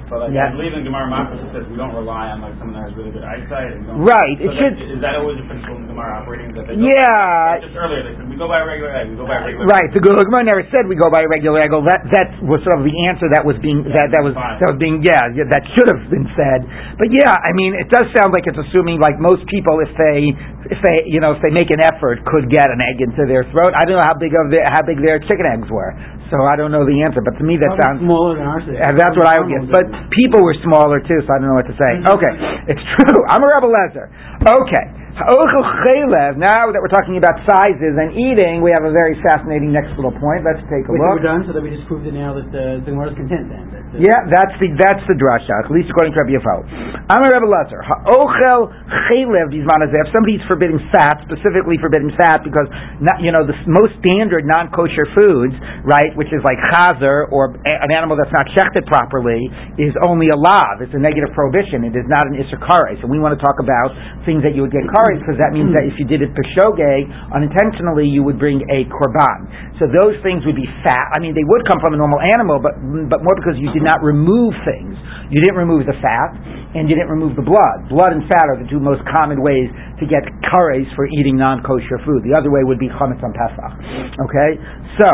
So 0.08 0.20
like, 0.20 0.36
yeah. 0.36 0.48
I 0.48 0.54
believe 0.54 0.76
in 0.76 0.84
Gemara 0.84 1.08
Makos 1.08 1.40
it 1.40 1.48
says 1.56 1.64
we 1.72 1.80
don't 1.80 1.96
rely 1.96 2.28
on 2.28 2.44
like 2.44 2.52
someone 2.60 2.76
that 2.76 2.92
has 2.92 2.94
really 2.94 3.08
good 3.08 3.24
eyesight. 3.24 3.72
And 3.72 3.88
don't, 3.88 4.04
right. 4.04 4.36
So 4.36 4.52
it 4.52 4.54
should. 4.60 4.76
Is 4.96 5.00
that 5.00 5.16
always 5.16 5.40
a 5.40 5.46
principle 5.48 5.80
in 5.80 5.88
Gemara 5.88 6.20
operating? 6.20 6.52
That 6.52 6.68
they 6.68 6.76
yeah. 6.76 7.56
By, 7.56 7.64
just 7.64 7.72
earlier 7.72 8.04
they 8.04 8.12
said 8.20 8.28
we 8.28 8.36
go 8.36 8.44
by 8.44 8.60
a 8.60 8.66
regular 8.68 8.92
egg. 8.92 9.08
We 9.08 9.16
go 9.16 9.24
by 9.24 9.40
a 9.40 9.44
regular. 9.48 9.64
Right. 9.64 9.88
The 9.96 10.04
Gemara 10.04 10.44
never 10.44 10.64
said 10.68 10.84
we 10.84 11.00
go 11.00 11.08
by 11.08 11.24
a 11.24 11.28
regular 11.28 11.64
egg. 11.64 11.72
That 11.72 12.04
that 12.12 12.28
was 12.44 12.60
sort 12.68 12.76
of 12.76 12.84
the 12.84 12.96
answer 13.08 13.32
that 13.32 13.48
was 13.48 13.56
being 13.64 13.80
yeah, 13.80 14.04
that 14.04 14.08
that 14.12 14.22
was 14.22 14.36
fine. 14.36 14.60
that 14.60 14.68
was 14.76 14.80
being 14.80 15.00
yeah, 15.00 15.32
yeah 15.32 15.48
that 15.48 15.64
should 15.72 15.88
have 15.88 16.04
been 16.12 16.28
said. 16.36 16.68
But 17.00 17.08
yeah, 17.08 17.32
I 17.32 17.56
mean 17.56 17.72
it 17.72 17.88
does 17.88 18.04
sound 18.12 18.36
like 18.36 18.44
it's 18.44 18.60
assuming 18.60 19.00
like 19.00 19.16
most 19.16 19.48
people 19.48 19.80
if 19.80 19.92
they 19.96 20.36
if 20.68 20.80
they 20.84 21.08
you 21.08 21.24
know 21.24 21.32
if 21.32 21.40
they 21.40 21.52
make 21.52 21.72
an 21.72 21.80
effort 21.80 22.20
could 22.28 22.52
get 22.52 22.68
an 22.68 22.80
egg 22.84 23.00
into 23.00 23.24
their 23.24 23.48
throat. 23.56 23.72
I 23.72 23.88
don't 23.88 23.96
know 23.96 24.06
how 24.06 24.16
big 24.20 24.36
of 24.36 24.52
the, 24.52 24.60
how 24.68 24.84
big 24.84 25.00
their 25.00 25.16
chicken 25.24 25.48
eggs 25.48 25.68
were. 25.72 25.96
So 26.34 26.42
I 26.42 26.58
don't 26.58 26.74
know 26.74 26.82
the 26.82 26.98
answer, 27.06 27.22
but 27.22 27.38
to 27.38 27.46
me 27.46 27.54
that 27.62 27.78
sounds 27.78 28.02
smaller 28.02 28.34
than 28.34 28.42
ours. 28.42 28.66
And 28.66 28.98
that's 28.98 29.14
what 29.14 29.30
I 29.30 29.38
would 29.38 29.46
guess. 29.46 29.70
But 29.70 29.86
people 30.10 30.42
were 30.42 30.58
smaller 30.66 30.98
too, 30.98 31.22
so 31.22 31.30
I 31.30 31.38
don't 31.38 31.46
know 31.46 31.54
what 31.54 31.70
to 31.70 31.78
say. 31.78 32.02
Mm-hmm. 32.02 32.10
Okay, 32.18 32.74
it's 32.74 32.82
true. 32.98 33.22
I'm 33.30 33.38
a 33.38 33.46
rebel 33.46 33.70
Lezer. 33.70 34.10
Okay. 34.42 34.86
Now 35.14 36.74
that 36.74 36.80
we're 36.82 36.90
talking 36.90 37.22
about 37.22 37.38
sizes 37.46 37.94
and 37.94 38.18
eating, 38.18 38.66
we 38.66 38.74
have 38.74 38.82
a 38.82 38.90
very 38.90 39.14
fascinating 39.22 39.70
next 39.70 39.94
little 39.94 40.10
point. 40.10 40.42
Let's 40.42 40.58
take 40.66 40.82
a 40.82 40.90
Wait, 40.90 40.98
look. 40.98 41.22
we're 41.22 41.22
done, 41.22 41.46
so 41.46 41.54
that 41.54 41.62
we 41.62 41.70
just 41.70 41.86
proved 41.86 42.02
it 42.10 42.18
now 42.18 42.34
that 42.34 42.50
uh, 42.50 42.82
the 42.82 42.90
Gemara 42.90 43.14
is 43.14 43.16
content 43.22 43.46
then. 43.46 43.70
Yeah, 43.94 44.26
that's 44.26 44.58
the 44.58 44.74
that's 44.74 45.06
the 45.06 45.14
drasha, 45.14 45.54
at 45.62 45.70
least 45.70 45.86
according 45.86 46.18
to 46.18 46.26
Rabbi 46.26 46.34
Yafo. 46.34 46.66
I'm 47.06 47.22
a 47.22 47.30
Rebbe 47.30 47.46
Lezer. 47.46 47.78
Ha'ochel 47.78 48.74
chaylev. 49.06 49.54
If 49.54 50.08
somebody's 50.10 50.42
forbidding 50.50 50.82
fat, 50.90 51.22
specifically 51.30 51.78
forbidding 51.78 52.10
fat, 52.18 52.42
because 52.42 52.66
not, 52.98 53.22
you 53.22 53.30
know 53.30 53.46
the 53.46 53.54
most 53.70 53.94
standard 54.02 54.50
non-kosher 54.50 55.14
foods, 55.14 55.54
right, 55.86 56.10
which 56.18 56.26
is 56.34 56.42
like 56.42 56.58
chazer 56.74 57.30
or 57.30 57.54
an 57.62 57.94
animal 57.94 58.18
that's 58.18 58.34
not 58.34 58.50
shechted 58.58 58.82
properly, 58.90 59.46
is 59.78 59.94
only 60.02 60.34
a 60.34 60.38
lav. 60.38 60.82
It's 60.82 60.94
a 60.94 60.98
negative 60.98 61.30
prohibition. 61.30 61.86
It 61.86 61.94
is 61.94 62.10
not 62.10 62.26
an 62.26 62.34
isser 62.34 62.58
And 62.98 63.06
we 63.06 63.22
want 63.22 63.38
to 63.38 63.40
talk 63.46 63.62
about 63.62 63.94
things 64.26 64.42
that 64.42 64.58
you 64.58 64.66
would 64.66 64.74
get 64.74 64.82
kares 64.90 65.22
because 65.22 65.38
that 65.38 65.54
means 65.54 65.70
that 65.78 65.86
if 65.86 65.94
you 66.02 66.06
did 66.10 66.18
it 66.18 66.34
peshoge 66.34 67.06
unintentionally, 67.30 68.10
you 68.10 68.26
would 68.26 68.42
bring 68.42 68.58
a 68.74 68.90
korban. 68.90 69.46
So 69.78 69.86
those 69.86 70.18
things 70.26 70.42
would 70.50 70.58
be 70.58 70.66
fat. 70.82 71.14
I 71.14 71.22
mean, 71.22 71.38
they 71.38 71.46
would 71.46 71.62
come 71.70 71.78
from 71.78 71.94
a 71.94 71.98
normal 71.98 72.18
animal, 72.18 72.58
but 72.58 72.74
but 73.06 73.22
more 73.22 73.38
because 73.38 73.54
you 73.54 73.70
did 73.70 73.83
not 73.84 74.02
remove 74.02 74.56
things. 74.64 74.96
You 75.32 75.40
didn't 75.40 75.56
remove 75.56 75.88
the 75.88 75.96
fat, 76.04 76.36
and 76.76 76.84
you 76.84 76.94
didn't 76.94 77.08
remove 77.08 77.32
the 77.32 77.46
blood. 77.46 77.88
Blood 77.88 78.12
and 78.12 78.28
fat 78.28 78.44
are 78.44 78.60
the 78.60 78.68
two 78.68 78.76
most 78.78 79.00
common 79.16 79.40
ways 79.40 79.72
to 79.98 80.04
get 80.04 80.20
kares 80.52 80.84
for 80.92 81.08
eating 81.16 81.40
non-kosher 81.40 81.96
food. 82.04 82.20
The 82.28 82.36
other 82.36 82.52
way 82.52 82.60
would 82.60 82.76
be 82.76 82.92
chametz 82.92 83.24
on 83.24 83.32
Pesach. 83.32 83.72
Okay, 84.20 84.60
so. 85.00 85.08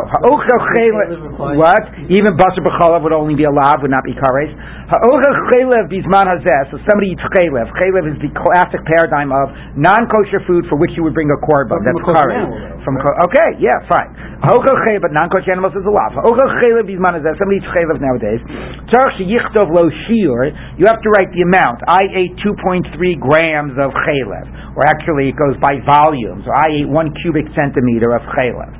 What? 1.55 1.85
Even 2.11 2.35
basar 2.35 2.59
b'chalav 2.59 3.07
would 3.07 3.15
only 3.15 3.39
be 3.39 3.47
a 3.47 3.53
lav, 3.55 3.81
would 3.87 3.95
not 3.95 4.03
be 4.03 4.13
kares. 4.19 4.51
Bizman 4.91 6.27
hazeh. 6.27 6.71
So 6.75 6.83
somebody 6.91 7.15
eats 7.15 7.23
chaylev. 7.31 7.71
Chaylev 7.79 8.11
is 8.11 8.19
the 8.19 8.35
classic 8.35 8.83
paradigm 8.91 9.31
of 9.31 9.55
non-kosher 9.79 10.43
food 10.45 10.67
for 10.67 10.77
which 10.77 10.91
you 10.99 11.07
would 11.07 11.15
bring 11.15 11.31
a 11.31 11.39
korban. 11.39 11.87
That's 11.87 12.03
kares. 12.03 12.83
From 12.83 12.99
okay, 13.31 13.63
yeah, 13.63 13.79
fine. 13.87 14.11
Chaylev, 14.43 15.01
but 15.01 15.15
non-kosher 15.15 15.55
animals 15.55 15.73
is 15.79 15.87
a 15.87 15.93
lav. 15.95 16.19
Ha'ochel 16.19 16.51
chaylev 16.59 16.91
bizman 16.91 17.15
hazeh. 17.15 17.39
Somebody 17.39 17.63
eats 17.63 17.71
chaylev 17.79 18.03
nowadays. 18.03 18.43
You 20.79 20.87
have 20.89 21.01
to 21.03 21.11
write 21.15 21.31
the 21.31 21.43
amount. 21.47 21.79
I 21.87 22.03
ate 22.11 22.35
2.3 22.43 22.91
grams 23.23 23.79
of 23.79 23.95
chaylev, 23.95 24.47
or 24.75 24.83
actually 24.89 25.31
it 25.31 25.37
goes 25.39 25.55
by 25.63 25.79
volume. 25.87 26.43
So 26.43 26.51
I 26.51 26.83
ate 26.83 26.89
one 26.89 27.15
cubic 27.23 27.47
centimeter 27.55 28.13
of 28.17 28.23
chaylev. 28.35 28.71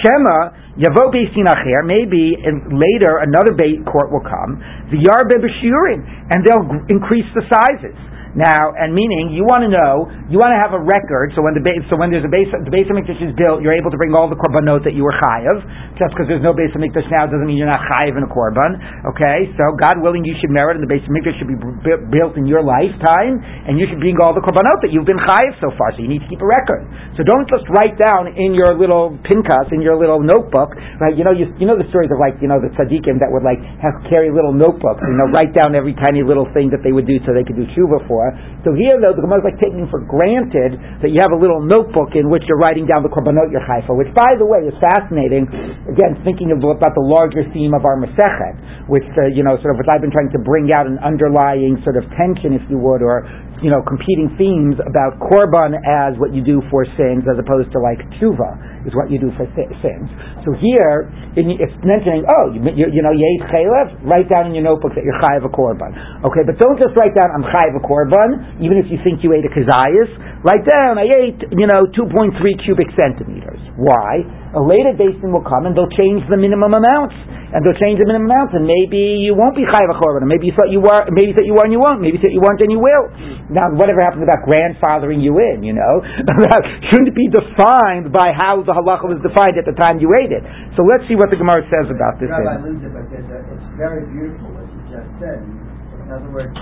Shema 0.00 0.56
Yavo 0.80 1.12
maybe 1.12 2.36
later 2.72 3.20
another 3.20 3.52
bait 3.52 3.84
court 3.84 4.08
will 4.08 4.24
come, 4.24 4.56
the 4.88 4.96
Yarbe 4.96 5.36
B'Shiurim, 5.36 6.00
and 6.32 6.40
they'll 6.46 6.64
increase 6.88 7.28
the 7.34 7.42
sizes. 7.52 7.98
Now, 8.38 8.70
and 8.78 8.94
meaning 8.94 9.34
you 9.34 9.42
want 9.42 9.66
to 9.66 9.70
know, 9.70 10.06
you 10.30 10.38
want 10.38 10.54
to 10.54 10.60
have 10.60 10.70
a 10.70 10.78
record. 10.78 11.34
So 11.34 11.42
when 11.42 11.58
the 11.58 11.62
so 11.90 11.98
when 11.98 12.14
there's 12.14 12.22
a 12.22 12.30
base, 12.30 12.46
the 12.54 12.70
base 12.70 12.86
of 12.86 12.94
mikdash 12.94 13.18
is 13.18 13.34
built, 13.34 13.58
you're 13.58 13.74
able 13.74 13.90
to 13.90 13.98
bring 13.98 14.14
all 14.14 14.30
the 14.30 14.38
korbanot 14.38 14.86
that 14.86 14.94
you 14.94 15.02
were 15.02 15.14
chayav. 15.18 15.58
Just 15.98 16.14
because 16.14 16.30
there's 16.30 16.44
no 16.44 16.54
base 16.54 16.70
of 16.70 16.78
mikdash 16.78 17.10
now 17.10 17.26
doesn't 17.26 17.42
mean 17.42 17.58
you're 17.58 17.70
not 17.70 17.82
chayav 17.90 18.14
in 18.14 18.22
a 18.22 18.30
korban. 18.30 18.78
Okay, 19.10 19.50
so 19.58 19.74
God 19.82 19.98
willing, 19.98 20.22
you 20.22 20.38
should 20.38 20.54
merit, 20.54 20.78
and 20.78 20.82
the 20.86 20.90
base 20.90 21.02
of 21.02 21.10
mikdash 21.10 21.34
should 21.42 21.50
be 21.50 21.58
b- 21.58 22.02
built 22.14 22.38
in 22.38 22.46
your 22.46 22.62
lifetime, 22.62 23.42
and 23.66 23.82
you 23.82 23.90
should 23.90 23.98
bring 23.98 24.14
all 24.22 24.30
the 24.30 24.42
korbanot 24.42 24.78
that 24.86 24.94
you've 24.94 25.08
been 25.10 25.20
chayav 25.26 25.52
so 25.58 25.74
far. 25.74 25.90
So 25.98 26.06
you 26.06 26.10
need 26.10 26.22
to 26.22 26.30
keep 26.30 26.38
a 26.38 26.46
record. 26.46 26.86
So 27.18 27.26
don't 27.26 27.50
just 27.50 27.66
write 27.74 27.98
down 27.98 28.30
in 28.38 28.54
your 28.54 28.78
little 28.78 29.18
pinkas, 29.26 29.74
in 29.74 29.82
your 29.82 29.98
little 29.98 30.22
notebook, 30.22 30.78
right? 31.02 31.18
You 31.18 31.26
know, 31.26 31.34
you, 31.34 31.50
you 31.58 31.66
know 31.66 31.74
the 31.74 31.88
stories 31.90 32.14
of 32.14 32.22
like 32.22 32.38
you 32.38 32.46
know 32.46 32.62
the 32.62 32.70
tzaddikim 32.78 33.18
that 33.18 33.28
would 33.28 33.42
like 33.42 33.58
have 33.82 33.98
carry 34.06 34.30
little 34.30 34.54
notebooks, 34.54 35.02
you 35.02 35.18
know, 35.18 35.26
write 35.34 35.50
down 35.50 35.74
every 35.74 35.98
tiny 35.98 36.22
little 36.22 36.46
thing 36.54 36.70
that 36.70 36.86
they 36.86 36.94
would 36.94 37.10
do 37.10 37.18
so 37.26 37.34
they 37.34 37.42
could 37.42 37.58
do 37.58 37.66
tshuva 37.74 38.06
for. 38.06 38.19
So 38.66 38.76
here, 38.76 39.00
though, 39.00 39.16
the 39.16 39.24
Gemara 39.24 39.40
is 39.40 39.46
like 39.52 39.60
taking 39.60 39.88
for 39.88 40.04
granted 40.04 40.76
that 41.00 41.10
you 41.10 41.20
have 41.24 41.32
a 41.32 41.40
little 41.40 41.64
notebook 41.64 42.12
in 42.12 42.28
which 42.28 42.44
you're 42.44 42.60
writing 42.60 42.84
down 42.84 43.00
the 43.00 43.12
korbanot 43.12 43.48
you're 43.48 43.64
which, 43.96 44.12
by 44.12 44.36
the 44.36 44.44
way, 44.44 44.68
is 44.68 44.76
fascinating. 44.78 45.48
Again, 45.88 46.20
thinking 46.22 46.52
about 46.52 46.92
the 46.92 47.04
larger 47.04 47.44
theme 47.54 47.72
of 47.72 47.88
our 47.88 47.96
Masechet, 47.96 48.88
which, 48.90 49.06
uh, 49.16 49.32
you 49.32 49.42
know, 49.42 49.56
sort 49.64 49.74
of, 49.74 49.80
which 49.80 49.88
I've 49.88 50.04
been 50.04 50.12
trying 50.12 50.30
to 50.36 50.40
bring 50.42 50.70
out 50.74 50.84
an 50.84 51.00
underlying 51.00 51.80
sort 51.82 51.96
of 51.96 52.04
tension, 52.18 52.52
if 52.52 52.64
you 52.68 52.76
would, 52.76 53.00
or 53.00 53.24
you 53.60 53.68
know, 53.68 53.84
competing 53.84 54.32
themes 54.40 54.80
about 54.80 55.20
korban 55.20 55.76
as 55.84 56.16
what 56.16 56.32
you 56.32 56.40
do 56.40 56.64
for 56.72 56.88
sins, 56.96 57.28
as 57.28 57.36
opposed 57.36 57.68
to 57.72 57.78
like 57.78 58.00
tshuva 58.16 58.88
is 58.88 58.96
what 58.96 59.12
you 59.12 59.20
do 59.20 59.28
for 59.36 59.44
sins. 59.56 60.08
So 60.44 60.56
here, 60.56 61.12
it's 61.36 61.76
mentioning, 61.84 62.24
oh, 62.24 62.56
you, 62.56 62.64
you, 62.72 62.86
you 62.88 63.02
know, 63.04 63.12
ate 63.12 63.44
chaylev, 63.52 64.00
write 64.08 64.32
down 64.32 64.48
in 64.48 64.56
your 64.56 64.64
notebook 64.64 64.96
that 64.96 65.04
you're 65.04 65.20
chayav 65.20 65.44
a 65.44 65.52
korban. 65.52 65.92
Okay, 66.24 66.42
but 66.48 66.56
don't 66.56 66.80
just 66.80 66.96
write 66.96 67.12
down 67.12 67.28
I'm 67.36 67.44
chayav 67.44 67.76
a 67.76 67.84
korban, 67.84 68.64
even 68.64 68.80
if 68.80 68.88
you 68.88 68.96
think 69.04 69.20
you 69.20 69.36
ate 69.36 69.44
a 69.44 69.52
kazayas. 69.52 70.10
Write 70.40 70.64
down 70.64 70.96
I 70.96 71.04
ate, 71.04 71.40
you 71.52 71.68
know, 71.68 71.84
2.3 71.92 72.40
cubic 72.64 72.88
centimeters. 72.96 73.60
Why? 73.76 74.24
A 74.56 74.62
later 74.62 74.96
basin 74.96 75.36
will 75.36 75.44
come 75.44 75.68
and 75.68 75.76
they'll 75.76 75.92
change 75.92 76.24
the 76.32 76.40
minimum 76.40 76.72
amounts 76.72 77.14
and 77.50 77.66
they'll 77.66 77.78
change 77.82 77.98
the 77.98 78.06
minimum 78.06 78.30
amounts, 78.30 78.54
and 78.54 78.62
maybe 78.62 79.22
you 79.26 79.34
won't 79.34 79.58
be 79.58 79.66
chayav 79.66 79.90
a 79.90 79.96
korban. 79.98 80.22
Maybe 80.30 80.46
you 80.46 80.54
thought 80.54 80.70
you 80.70 80.78
were, 80.78 81.02
maybe 81.10 81.30
you 81.30 81.36
thought 81.36 81.46
you 81.46 81.58
were 81.58 81.66
and 81.66 81.74
you 81.74 81.82
won't. 81.82 81.98
Maybe 81.98 82.16
you 82.16 82.22
thought 82.22 82.34
you 82.34 82.42
weren't 82.42 82.62
and 82.62 82.70
you 82.70 82.78
will. 82.78 83.04
Now, 83.50 83.74
whatever 83.74 83.98
happens 83.98 84.22
about 84.22 84.46
grandfathering 84.46 85.18
you 85.18 85.34
in, 85.42 85.66
you 85.66 85.74
know, 85.74 85.94
that 86.46 86.62
shouldn't 86.90 87.14
be 87.18 87.26
defined 87.26 88.14
by 88.14 88.30
how 88.30 88.62
the 88.62 88.70
halacha 88.70 89.10
was 89.10 89.18
defined 89.26 89.58
at 89.58 89.66
the 89.66 89.74
time 89.74 89.98
you 89.98 90.14
ate 90.14 90.30
it. 90.30 90.46
So 90.78 90.86
let's 90.86 91.02
see 91.10 91.18
what 91.18 91.34
the 91.34 91.38
Gemara 91.42 91.66
says 91.66 91.90
about 91.90 92.22
this. 92.22 92.30
Rabbi 92.30 92.62
but 92.94 93.10
it's, 93.10 93.68
very 93.74 94.06
beautiful 94.14 94.54
what 94.54 94.70
you 94.70 94.80
just 94.86 95.10
said. 95.18 95.42
In 95.42 96.08
other 96.14 96.30
words, 96.30 96.54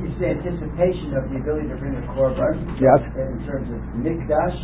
it's 0.00 0.16
the 0.16 0.32
anticipation 0.32 1.12
of 1.12 1.28
the 1.28 1.44
ability 1.44 1.68
to 1.68 1.76
bring 1.76 1.92
a 1.96 2.04
korban 2.16 2.56
Yes. 2.80 3.00
in 3.20 3.40
terms 3.44 3.68
of 3.68 3.80
mikdash, 4.00 4.58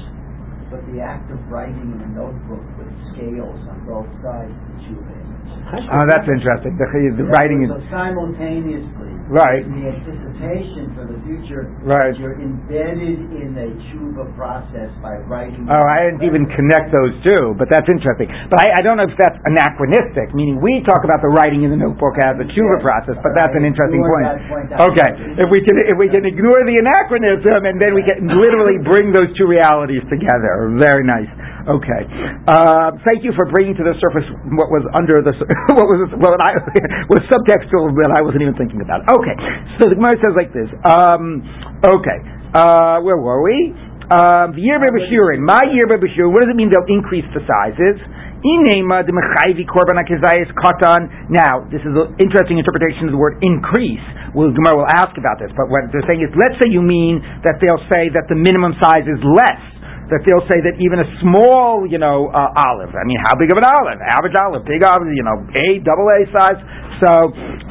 but 0.73 0.81
the 0.93 1.01
act 1.05 1.29
of 1.29 1.41
writing 1.53 1.93
in 1.93 2.01
a 2.01 2.11
notebook 2.17 2.65
with 2.81 2.89
scales 3.13 3.61
on 3.69 3.85
both 3.85 4.09
sides 4.25 4.53
the 4.53 4.89
tshuva. 4.89 5.28
Oh, 5.69 6.05
that's 6.09 6.25
ah, 6.25 6.33
interesting. 6.33 6.81
The, 6.81 6.87
the 7.17 7.29
writing 7.29 7.65
is 7.65 7.69
So 7.69 7.81
simultaneously, 7.93 9.19
Right. 9.29 9.61
The 9.61 9.93
anticipation 9.93 10.97
for 10.97 11.05
the 11.05 11.21
future. 11.29 11.69
Right. 11.85 12.17
You're 12.17 12.41
embedded 12.41 13.29
in 13.37 13.53
a 13.61 13.69
tshuva 13.77 14.25
process 14.33 14.89
by 15.05 15.21
writing. 15.29 15.69
Oh, 15.69 15.85
I 15.85 16.09
didn't 16.09 16.25
even 16.25 16.49
connect 16.57 16.89
those 16.89 17.13
two, 17.29 17.53
but 17.61 17.69
that's 17.69 17.85
interesting. 17.93 18.33
But 18.49 18.65
I, 18.65 18.81
I 18.81 18.83
don't 18.83 18.97
know 18.97 19.05
if 19.05 19.13
that's 19.21 19.37
anachronistic, 19.45 20.33
meaning 20.33 20.65
we 20.65 20.81
talk 20.89 21.05
about 21.05 21.21
the 21.21 21.29
writing 21.29 21.61
in 21.61 21.69
the 21.69 21.77
notebook 21.77 22.17
as 22.25 22.41
the 22.41 22.49
tshuva 22.49 22.81
process, 22.81 23.21
but 23.21 23.37
that's 23.37 23.53
an 23.53 23.69
interesting 23.69 24.01
point. 24.01 24.49
point. 24.49 24.69
Okay, 24.73 25.11
if 25.45 25.49
we 25.53 25.61
can 25.61 25.77
if 25.77 25.97
we 26.01 26.09
can 26.09 26.25
ignore 26.25 26.65
the 26.65 26.81
anachronism 26.81 27.69
and 27.69 27.77
then 27.77 27.93
we 27.93 28.01
can 28.09 28.25
literally 28.33 28.81
bring 28.81 29.13
those 29.13 29.29
two 29.37 29.45
realities 29.45 30.09
together, 30.09 30.73
very 30.81 31.05
nice. 31.05 31.29
Okay, 31.69 32.03
uh, 32.49 32.97
thank 33.05 33.21
you 33.21 33.37
for 33.37 33.45
bringing 33.53 33.77
to 33.77 33.85
the 33.85 33.93
surface 34.01 34.25
what 34.57 34.73
was 34.73 34.89
under 34.97 35.21
the 35.21 35.37
what 35.77 35.85
was 35.85 36.09
what 36.17 36.41
I 36.41 36.57
was 37.13 37.21
subtextual 37.29 37.93
that 38.01 38.17
I 38.17 38.25
wasn't 38.25 38.41
even 38.41 38.57
thinking 38.57 38.81
about. 38.81 39.05
Okay, 39.05 39.37
so 39.77 39.93
the 39.93 39.97
Gemara 40.01 40.17
says 40.17 40.33
like 40.33 40.49
this. 40.57 40.73
Um, 40.89 41.45
okay, 41.85 42.19
uh, 42.57 43.05
where 43.05 43.21
were 43.21 43.45
we? 43.45 43.77
Um, 44.09 44.57
the 44.57 44.65
year 44.65 44.81
B'Shurin, 44.81 45.45
my 45.45 45.61
year 45.69 45.85
B'Shurin. 45.85 46.33
What 46.33 46.41
does 46.41 46.49
it 46.49 46.57
mean? 46.57 46.73
They'll 46.73 46.89
increase 46.89 47.29
the 47.37 47.45
sizes. 47.45 48.01
Inema 48.41 49.05
the 49.05 49.13
mechayvi 49.13 49.69
korban 49.69 50.01
akizayis 50.01 50.49
katan. 50.57 51.29
Now, 51.29 51.69
this 51.69 51.85
is 51.85 51.93
an 51.93 52.17
interesting 52.17 52.57
interpretation 52.57 53.11
of 53.11 53.13
the 53.13 53.21
word 53.21 53.45
increase. 53.45 54.01
Well, 54.33 54.49
Gemara 54.57 54.81
will 54.81 54.89
ask 54.89 55.13
about 55.21 55.37
this, 55.37 55.53
but 55.53 55.69
what 55.69 55.93
they're 55.93 56.07
saying 56.09 56.25
is, 56.25 56.33
let's 56.33 56.57
say 56.65 56.73
you 56.73 56.81
mean 56.81 57.21
that 57.45 57.61
they'll 57.61 57.85
say 57.93 58.09
that 58.17 58.25
the 58.33 58.39
minimum 58.41 58.73
size 58.81 59.05
is 59.05 59.21
less. 59.21 59.61
That 60.09 60.25
they'll 60.25 60.47
say 60.49 60.65
that 60.65 60.81
even 60.81 61.05
a 61.05 61.09
small, 61.21 61.85
you 61.85 62.01
know, 62.01 62.33
uh, 62.33 62.65
olive. 62.65 62.97
I 62.97 63.05
mean, 63.05 63.21
how 63.29 63.37
big 63.37 63.53
of 63.53 63.61
an 63.61 63.69
olive? 63.69 64.01
Average 64.01 64.37
olive, 64.41 64.65
big 64.65 64.81
olive, 64.81 65.13
you 65.13 65.21
know, 65.21 65.37
A, 65.53 65.85
double 65.85 66.09
A 66.09 66.25
size. 66.33 66.61
So, 67.05 67.11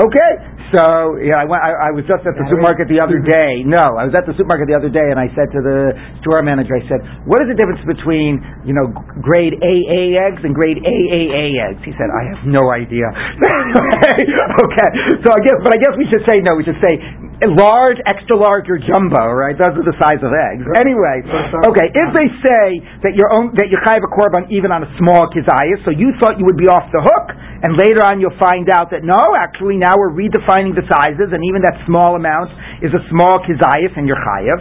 okay. 0.05 0.31
So 0.75 1.15
yeah, 1.23 1.39
I 1.39 1.47
went. 1.47 1.63
I, 1.63 1.71
I 1.71 1.91
was 1.95 2.03
just 2.03 2.27
at 2.27 2.35
the 2.35 2.43
supermarket 2.51 2.91
the 2.91 2.99
other 2.99 3.23
day. 3.39 3.63
No, 3.63 3.95
I 3.95 4.03
was 4.03 4.11
at 4.19 4.27
the 4.27 4.35
supermarket 4.35 4.67
the 4.67 4.75
other 4.75 4.91
day, 4.91 5.15
and 5.15 5.15
I 5.15 5.31
said 5.31 5.47
to 5.55 5.63
the 5.63 5.95
store 6.19 6.43
manager, 6.43 6.75
I 6.75 6.83
said, 6.91 6.99
"What 7.23 7.39
is 7.39 7.47
the 7.47 7.55
difference 7.55 7.79
between 7.87 8.43
you 8.67 8.75
know 8.75 8.91
grade 9.23 9.55
AA 9.63 10.19
eggs 10.27 10.43
and 10.43 10.51
grade 10.51 10.83
AAA 10.83 11.55
eggs?" 11.71 11.79
He 11.87 11.95
said, 11.95 12.11
"I 12.11 12.35
have 12.35 12.43
no 12.43 12.67
idea." 12.75 13.07
okay, 14.67 14.89
so 15.23 15.31
I 15.31 15.39
guess, 15.39 15.57
but 15.63 15.71
I 15.71 15.79
guess 15.79 15.95
we 15.95 16.03
should 16.11 16.27
say 16.27 16.43
no. 16.43 16.59
We 16.59 16.67
should 16.67 16.83
say 16.83 16.99
large, 17.45 18.01
extra 18.09 18.33
large, 18.33 18.65
or 18.65 18.81
jumbo. 18.81 19.29
Right? 19.29 19.53
Those 19.53 19.77
are 19.77 19.85
the 19.85 19.97
size 20.01 20.17
of 20.25 20.33
eggs. 20.33 20.65
Anyway, 20.81 21.21
okay. 21.69 21.87
If 21.93 22.09
they 22.17 22.27
say 22.41 22.65
that 23.05 23.13
your 23.13 23.29
own 23.37 23.53
that 23.61 23.69
you 23.69 23.77
chayiv 23.85 24.01
a 24.01 24.09
korban 24.09 24.49
even 24.49 24.73
on 24.73 24.81
a 24.81 24.89
small 24.97 25.29
kizayis, 25.29 25.85
so 25.85 25.93
you 25.93 26.17
thought 26.17 26.41
you 26.41 26.49
would 26.49 26.57
be 26.57 26.65
off 26.65 26.89
the 26.89 27.03
hook, 27.05 27.27
and 27.61 27.77
later 27.77 28.01
on 28.01 28.17
you'll 28.17 28.37
find 28.41 28.73
out 28.73 28.89
that 28.89 29.05
no, 29.05 29.21
actually 29.37 29.77
now 29.77 29.93
we're 29.93 30.13
redefining 30.13 30.73
the 30.73 30.85
sizes, 30.89 31.29
and 31.29 31.45
even 31.45 31.61
that 31.61 31.77
small 31.85 32.17
amount 32.17 32.49
is 32.81 32.89
a 32.89 33.01
small 33.13 33.37
kizayis, 33.45 33.93
and 33.93 34.09
you're 34.09 34.17
chayiv. 34.17 34.57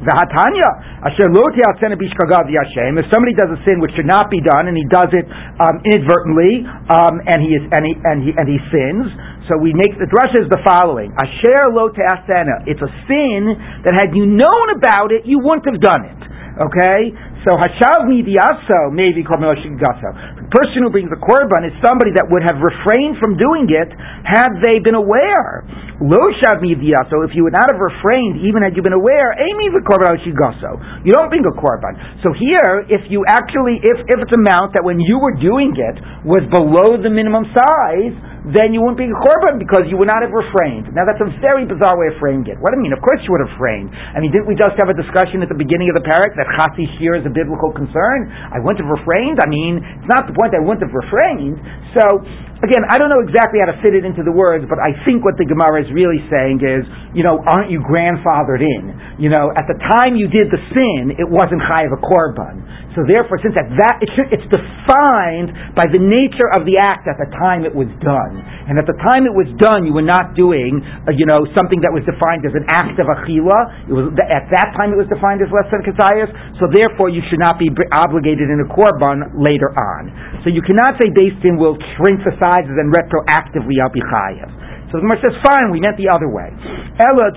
V'hatanya 0.00 1.02
asher 1.04 1.28
lo 1.28 1.44
yashem. 1.50 2.94
If 2.96 3.06
somebody 3.12 3.34
does 3.34 3.50
a 3.52 3.60
sin 3.66 3.82
which 3.82 3.92
should 3.98 4.08
not 4.08 4.30
be 4.30 4.40
done, 4.40 4.70
and 4.70 4.76
he 4.78 4.86
does 4.86 5.10
it 5.10 5.26
um, 5.60 5.82
inadvertently, 5.82 6.64
um, 6.88 7.20
and 7.26 7.42
he 7.42 7.58
is 7.58 7.64
and 7.74 7.82
he 7.84 7.94
and 8.06 8.22
he 8.22 8.30
and 8.38 8.46
he 8.48 8.58
sins. 8.70 9.06
So 9.50 9.58
we 9.58 9.74
make 9.74 9.98
the 9.98 10.06
drush 10.06 10.30
is 10.38 10.46
the 10.46 10.62
following: 10.62 11.10
Asher 11.18 11.74
lo 11.74 11.90
te'asena. 11.90 12.70
It's 12.70 12.78
a 12.78 12.92
sin 13.10 13.50
that 13.82 13.98
had 13.98 14.14
you 14.14 14.24
known 14.30 14.78
about 14.78 15.10
it, 15.10 15.26
you 15.26 15.42
wouldn't 15.42 15.66
have 15.66 15.82
done 15.82 16.06
it. 16.06 16.20
Okay, 16.62 17.10
so 17.42 17.58
hashav 17.58 18.06
midiaso 18.06 18.94
maybe 18.94 19.26
korban 19.26 19.50
gaso. 19.74 20.39
Person 20.50 20.82
who 20.82 20.90
brings 20.90 21.10
the 21.10 21.20
korban 21.22 21.62
is 21.62 21.74
somebody 21.78 22.10
that 22.18 22.26
would 22.26 22.42
have 22.42 22.58
refrained 22.58 23.22
from 23.22 23.38
doing 23.38 23.70
it 23.70 23.86
had 24.26 24.58
they 24.66 24.82
been 24.82 24.98
aware. 24.98 25.62
Lo 26.02 26.18
shav 26.42 26.58
midiaso. 26.58 27.22
If 27.22 27.38
you 27.38 27.46
would 27.46 27.54
not 27.54 27.70
have 27.70 27.78
refrained, 27.78 28.42
even 28.42 28.66
had 28.66 28.74
you 28.74 28.82
been 28.82 28.96
aware, 28.96 29.30
amy 29.38 29.70
the 29.70 29.84
korban 29.86 30.18
gaso. 30.34 31.06
You 31.06 31.14
don't 31.14 31.30
bring 31.30 31.46
a 31.46 31.54
korban. 31.54 31.94
So 32.26 32.34
here, 32.34 32.82
if 32.90 33.06
you 33.06 33.22
actually, 33.30 33.78
if 33.78 34.02
if 34.10 34.18
it's 34.18 34.34
amount 34.34 34.74
that 34.74 34.82
when 34.82 34.98
you 34.98 35.22
were 35.22 35.38
doing 35.38 35.70
it 35.78 36.26
was 36.26 36.42
below 36.50 36.98
the 36.98 37.12
minimum 37.14 37.46
size, 37.54 38.14
then 38.48 38.72
you 38.72 38.80
wouldn't 38.80 38.96
be 38.96 39.04
a 39.04 39.20
korban 39.20 39.60
because 39.60 39.84
you 39.92 40.00
would 40.00 40.08
not 40.08 40.24
have 40.24 40.32
refrained. 40.32 40.88
Now 40.96 41.04
that's 41.04 41.20
a 41.20 41.28
very 41.44 41.68
bizarre 41.68 42.00
way 42.00 42.08
of 42.08 42.16
framing 42.16 42.48
it. 42.48 42.56
What 42.56 42.72
do 42.72 42.80
I 42.80 42.82
mean? 42.82 42.96
Of 42.96 43.04
course 43.04 43.20
you 43.28 43.36
would 43.36 43.44
have 43.44 43.52
refrained. 43.52 43.92
I 43.92 44.18
mean, 44.24 44.32
didn't 44.32 44.48
we 44.48 44.56
just 44.56 44.72
have 44.80 44.88
a 44.88 44.96
discussion 44.96 45.44
at 45.44 45.52
the 45.52 45.58
beginning 45.58 45.92
of 45.92 46.00
the 46.00 46.04
parak 46.04 46.32
that 46.40 46.48
chasi 46.56 46.88
shir 46.96 47.20
is 47.20 47.24
a 47.28 47.32
biblical 47.32 47.68
concern? 47.76 48.32
I 48.32 48.56
wouldn't 48.64 48.80
have 48.80 48.88
refrained. 48.88 49.44
I 49.44 49.48
mean, 49.48 49.84
it's 49.84 50.08
not 50.08 50.24
point 50.40 50.56
I 50.56 50.64
wouldn't 50.64 50.80
have 50.80 50.96
refrained. 50.96 51.60
So 51.92 52.24
again, 52.64 52.88
I 52.88 52.96
don't 52.96 53.12
know 53.12 53.20
exactly 53.20 53.60
how 53.60 53.68
to 53.68 53.76
fit 53.84 53.92
it 53.92 54.08
into 54.08 54.24
the 54.24 54.32
words, 54.32 54.64
but 54.64 54.80
I 54.80 54.96
think 55.04 55.20
what 55.20 55.36
the 55.36 55.44
Gemara 55.44 55.84
is 55.84 55.88
really 55.92 56.24
saying 56.32 56.64
is, 56.64 56.88
you 57.12 57.20
know, 57.20 57.44
aren't 57.44 57.68
you 57.68 57.84
grandfathered 57.84 58.64
in? 58.64 59.20
You 59.20 59.28
know, 59.28 59.52
at 59.52 59.68
the 59.68 59.76
time 60.00 60.16
you 60.16 60.32
did 60.32 60.48
the 60.48 60.60
sin, 60.72 61.20
it 61.20 61.28
wasn't 61.28 61.60
chayiv 61.68 61.92
a 61.92 62.00
korban. 62.00 62.64
So 62.98 63.06
therefore, 63.06 63.38
since 63.38 63.54
at 63.54 63.70
that, 63.78 64.02
it 64.02 64.10
should, 64.18 64.28
it's 64.34 64.48
defined 64.50 65.54
by 65.78 65.86
the 65.86 66.02
nature 66.02 66.50
of 66.58 66.66
the 66.66 66.74
act 66.82 67.06
at 67.06 67.22
the 67.22 67.30
time 67.38 67.62
it 67.62 67.70
was 67.70 67.86
done. 68.02 68.34
And 68.66 68.82
at 68.82 68.86
the 68.86 68.98
time 68.98 69.30
it 69.30 69.34
was 69.34 69.46
done, 69.62 69.86
you 69.86 69.94
were 69.94 70.06
not 70.06 70.34
doing, 70.34 70.82
uh, 71.06 71.14
you 71.14 71.26
know, 71.26 71.38
something 71.54 71.78
that 71.86 71.94
was 71.94 72.02
defined 72.02 72.42
as 72.42 72.54
an 72.54 72.66
act 72.66 72.98
of 72.98 73.06
achila. 73.06 73.86
It 73.86 73.94
was 73.94 74.10
at 74.18 74.50
that 74.50 74.74
time 74.74 74.90
it 74.90 74.98
was 74.98 75.06
defined 75.06 75.38
as 75.38 75.50
less 75.54 75.70
than 75.70 75.86
kazayas. 75.86 76.30
So 76.58 76.66
therefore, 76.66 77.14
you 77.14 77.22
should 77.30 77.42
not 77.42 77.62
be 77.62 77.70
obligated 77.94 78.50
in 78.50 78.58
a 78.62 78.68
korban 78.68 79.38
later 79.38 79.70
on. 79.70 80.10
So 80.42 80.50
you 80.50 80.62
cannot 80.62 80.98
say 80.98 81.14
based 81.14 81.42
in 81.46 81.56
will 81.58 81.78
shrink 81.94 82.22
the 82.26 82.34
sizes 82.42 82.74
and 82.74 82.90
retroactively 82.90 83.78
I'll 83.78 83.94
be 83.94 84.02
chayav. 84.02 84.59
So 84.90 84.98
the 84.98 85.06
Gemara 85.06 85.22
says, 85.22 85.38
fine, 85.46 85.70
we 85.70 85.78
meant 85.78 85.94
the 85.94 86.10
other 86.10 86.26
way. 86.26 86.50
Ella. 86.98 87.30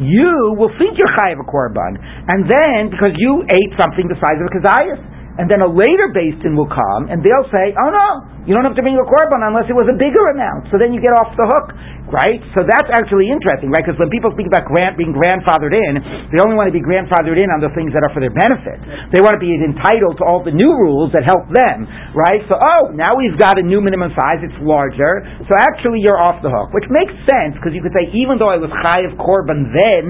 You 0.00 0.32
will 0.56 0.72
think 0.80 0.96
you're 0.96 1.14
chayiv 1.20 1.36
a 1.36 1.46
korban, 1.46 1.92
and 2.00 2.48
then 2.48 2.88
because 2.88 3.12
you 3.20 3.44
ate 3.44 3.72
something 3.76 4.08
the 4.08 4.16
size 4.16 4.40
of 4.40 4.48
a 4.48 4.52
kazayas, 4.56 5.00
and 5.36 5.44
then 5.52 5.60
a 5.60 5.68
later 5.68 6.08
basin 6.16 6.56
will 6.56 6.68
come, 6.72 7.12
and 7.12 7.20
they'll 7.20 7.44
say, 7.52 7.76
oh 7.76 7.90
no, 7.92 8.08
you 8.48 8.56
don't 8.56 8.64
have 8.64 8.76
to 8.80 8.80
bring 8.80 8.96
a 8.96 9.04
korban 9.04 9.44
unless 9.44 9.68
it 9.68 9.76
was 9.76 9.84
a 9.92 9.96
bigger 9.96 10.32
amount. 10.32 10.72
So 10.72 10.80
then 10.80 10.96
you 10.96 11.04
get 11.04 11.12
off 11.12 11.36
the 11.36 11.44
hook, 11.44 11.76
right? 12.10 12.38
So 12.54 12.62
that's 12.62 12.90
actually 12.94 13.30
interesting, 13.30 13.70
right? 13.70 13.82
Because 13.82 13.98
when 13.98 14.10
people 14.10 14.30
speak 14.34 14.46
about 14.46 14.66
grant, 14.70 14.94
being 14.94 15.14
grandfathered 15.14 15.74
in, 15.74 15.98
they 16.30 16.38
only 16.42 16.54
want 16.54 16.70
to 16.70 16.76
be 16.76 16.82
grandfathered 16.82 17.38
in 17.38 17.50
on 17.50 17.58
the 17.58 17.70
things 17.74 17.90
that 17.94 18.06
are 18.06 18.12
for 18.14 18.22
their 18.22 18.34
benefit. 18.34 18.78
They 19.10 19.20
want 19.22 19.34
to 19.38 19.42
be 19.42 19.50
entitled 19.54 20.18
to 20.20 20.24
all 20.26 20.42
the 20.46 20.54
new 20.54 20.70
rules 20.70 21.10
that 21.14 21.26
help 21.26 21.50
them, 21.50 21.86
right? 22.14 22.42
So, 22.46 22.58
oh, 22.58 22.94
now 22.94 23.18
we've 23.18 23.36
got 23.38 23.58
a 23.58 23.64
new 23.64 23.82
minimum 23.82 24.14
size, 24.14 24.42
it's 24.42 24.56
larger, 24.62 25.22
so 25.46 25.52
actually 25.66 26.02
you're 26.02 26.18
off 26.18 26.42
the 26.42 26.50
hook, 26.50 26.70
which 26.70 26.86
makes 26.90 27.14
sense 27.26 27.58
because 27.58 27.74
you 27.74 27.82
could 27.82 27.94
say, 27.94 28.08
even 28.14 28.38
though 28.38 28.50
I 28.50 28.58
was 28.60 28.70
high 28.70 29.02
of 29.02 29.18
korban 29.18 29.74
then, 29.74 30.06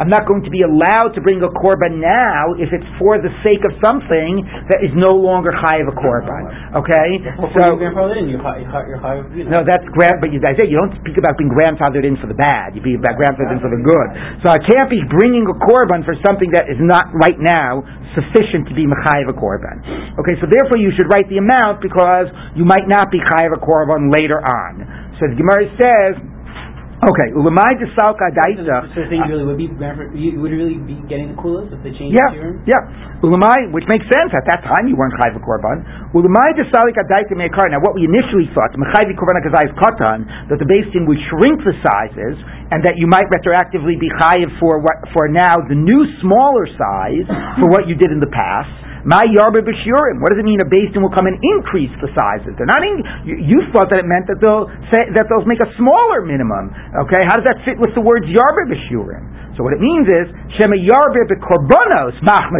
I'm 0.00 0.08
not 0.08 0.24
going 0.24 0.42
to 0.48 0.52
be 0.52 0.64
allowed 0.64 1.12
to 1.16 1.20
bring 1.20 1.44
a 1.44 1.52
korban 1.52 2.00
now 2.00 2.56
if 2.56 2.72
it's 2.72 2.88
for 2.96 3.20
the 3.20 3.30
sake 3.44 3.60
of 3.68 3.76
something 3.84 4.42
that 4.72 4.80
is 4.80 4.92
no 4.96 5.12
longer 5.12 5.52
high 5.52 5.84
of 5.84 5.88
a 5.92 5.96
korban. 5.96 6.74
Okay, 6.80 7.20
so 7.54 7.76
grandfathered 7.76 8.18
in, 8.18 8.32
you're 8.32 8.42
high, 8.42 8.64
you're 8.64 8.98
high, 8.98 9.20
you 9.36 9.44
know. 9.44 9.60
no, 9.60 9.66
that's 9.66 9.84
grand. 9.92 10.18
But 10.18 10.32
you, 10.32 10.40
I 10.42 10.56
say 10.56 10.66
you 10.66 10.80
don't 10.80 10.94
speak 11.04 11.18
about 11.20 11.33
being 11.38 11.50
grandfathered 11.50 12.04
in 12.04 12.18
for 12.20 12.26
the 12.26 12.36
bad. 12.36 12.74
You'd 12.74 12.86
be 12.86 12.98
grandfathered 12.98 13.52
in 13.52 13.60
for 13.62 13.70
the 13.70 13.80
good. 13.80 14.08
So 14.42 14.50
I 14.50 14.58
can't 14.60 14.90
be 14.90 15.00
bringing 15.06 15.46
a 15.46 15.56
korban 15.56 16.04
for 16.04 16.14
something 16.26 16.50
that 16.54 16.68
is 16.70 16.78
not 16.78 17.10
right 17.14 17.38
now 17.38 17.82
sufficient 18.14 18.70
to 18.70 18.74
be 18.74 18.86
mechayiv 18.86 19.30
a 19.30 19.36
korban. 19.36 19.82
Okay, 20.20 20.38
so 20.38 20.46
therefore 20.46 20.78
you 20.78 20.94
should 20.94 21.10
write 21.10 21.26
the 21.30 21.38
amount 21.38 21.82
because 21.82 22.30
you 22.54 22.64
might 22.66 22.86
not 22.86 23.10
be 23.10 23.18
chayiv 23.18 23.54
a 23.54 23.60
korban 23.60 24.12
later 24.12 24.38
on. 24.38 24.84
So 25.18 25.30
the 25.30 25.36
Gemara 25.38 25.70
says. 25.78 26.33
Okay, 27.04 27.28
ulamai 27.36 27.76
desalka. 27.76 28.32
So 28.96 29.04
things 29.12 29.20
uh, 29.20 29.28
really 29.28 29.44
would 29.44 29.60
be 29.60 29.68
you 30.16 30.40
would 30.40 30.54
really 30.56 30.80
be 30.80 30.96
getting 31.04 31.36
the 31.36 31.38
kulas 31.38 31.68
if 31.68 31.80
they 31.84 31.92
changed 31.92 32.16
Yeah, 32.16 32.32
the 32.32 32.64
yeah. 32.64 33.20
Ulamai, 33.20 33.72
which 33.76 33.84
makes 33.92 34.08
sense. 34.08 34.32
At 34.32 34.48
that 34.48 34.64
time, 34.64 34.88
you 34.88 34.96
weren't 34.96 35.12
chayv 35.20 35.36
korban. 35.44 35.84
Ulamai 36.16 36.56
desalik 36.56 36.96
adaita 36.96 37.36
meikar. 37.36 37.68
Now, 37.68 37.84
what 37.84 37.92
we 37.92 38.08
initially 38.08 38.48
thought, 38.56 38.72
mechayv 38.72 39.12
korban 39.20 39.36
kazayis 39.44 39.76
katan, 39.76 40.24
that 40.48 40.56
the 40.56 40.68
basin 40.68 41.04
would 41.04 41.20
shrink 41.28 41.60
the 41.60 41.76
sizes, 41.84 42.40
and 42.72 42.80
that 42.88 42.96
you 42.96 43.04
might 43.04 43.28
retroactively 43.28 44.00
be 44.00 44.08
chayiv 44.16 44.48
for 44.56 44.80
what 44.80 44.96
for 45.12 45.28
now 45.28 45.60
the 45.68 45.76
new 45.76 46.08
smaller 46.24 46.64
size 46.64 47.28
for 47.60 47.68
what 47.68 47.84
you 47.84 47.96
did 48.00 48.16
in 48.16 48.20
the 48.20 48.32
past. 48.32 48.72
My 49.04 49.20
yarba 49.20 49.60
b'shurim. 49.60 50.24
What 50.24 50.32
does 50.32 50.40
it 50.40 50.48
mean? 50.48 50.64
A 50.64 50.68
basin 50.68 51.04
will 51.04 51.12
come 51.12 51.28
and 51.28 51.36
increase 51.36 51.92
the 52.00 52.08
sizes. 52.16 52.56
They're 52.56 52.68
not. 52.68 52.80
In, 52.80 53.04
you, 53.28 53.60
thought 53.76 53.92
that 53.92 54.00
it 54.00 54.08
meant 54.08 54.24
that 54.32 54.40
they'll 54.40 54.64
say 54.88 55.12
that 55.12 55.28
they'll 55.28 55.44
make 55.44 55.60
a 55.60 55.68
smaller 55.76 56.24
minimum. 56.24 56.72
Okay, 57.04 57.20
how 57.28 57.36
does 57.36 57.44
that 57.44 57.60
fit 57.68 57.76
with 57.76 57.92
the 57.92 58.00
words 58.00 58.24
yarba 58.24 58.64
b'shurim? 58.72 59.43
So 59.54 59.62
what 59.62 59.70
it 59.70 59.82
means 59.82 60.10
is 60.10 60.26
shema 60.58 60.74
yarba 60.74 61.30
b'korbanos 61.30 62.18
machma. 62.26 62.58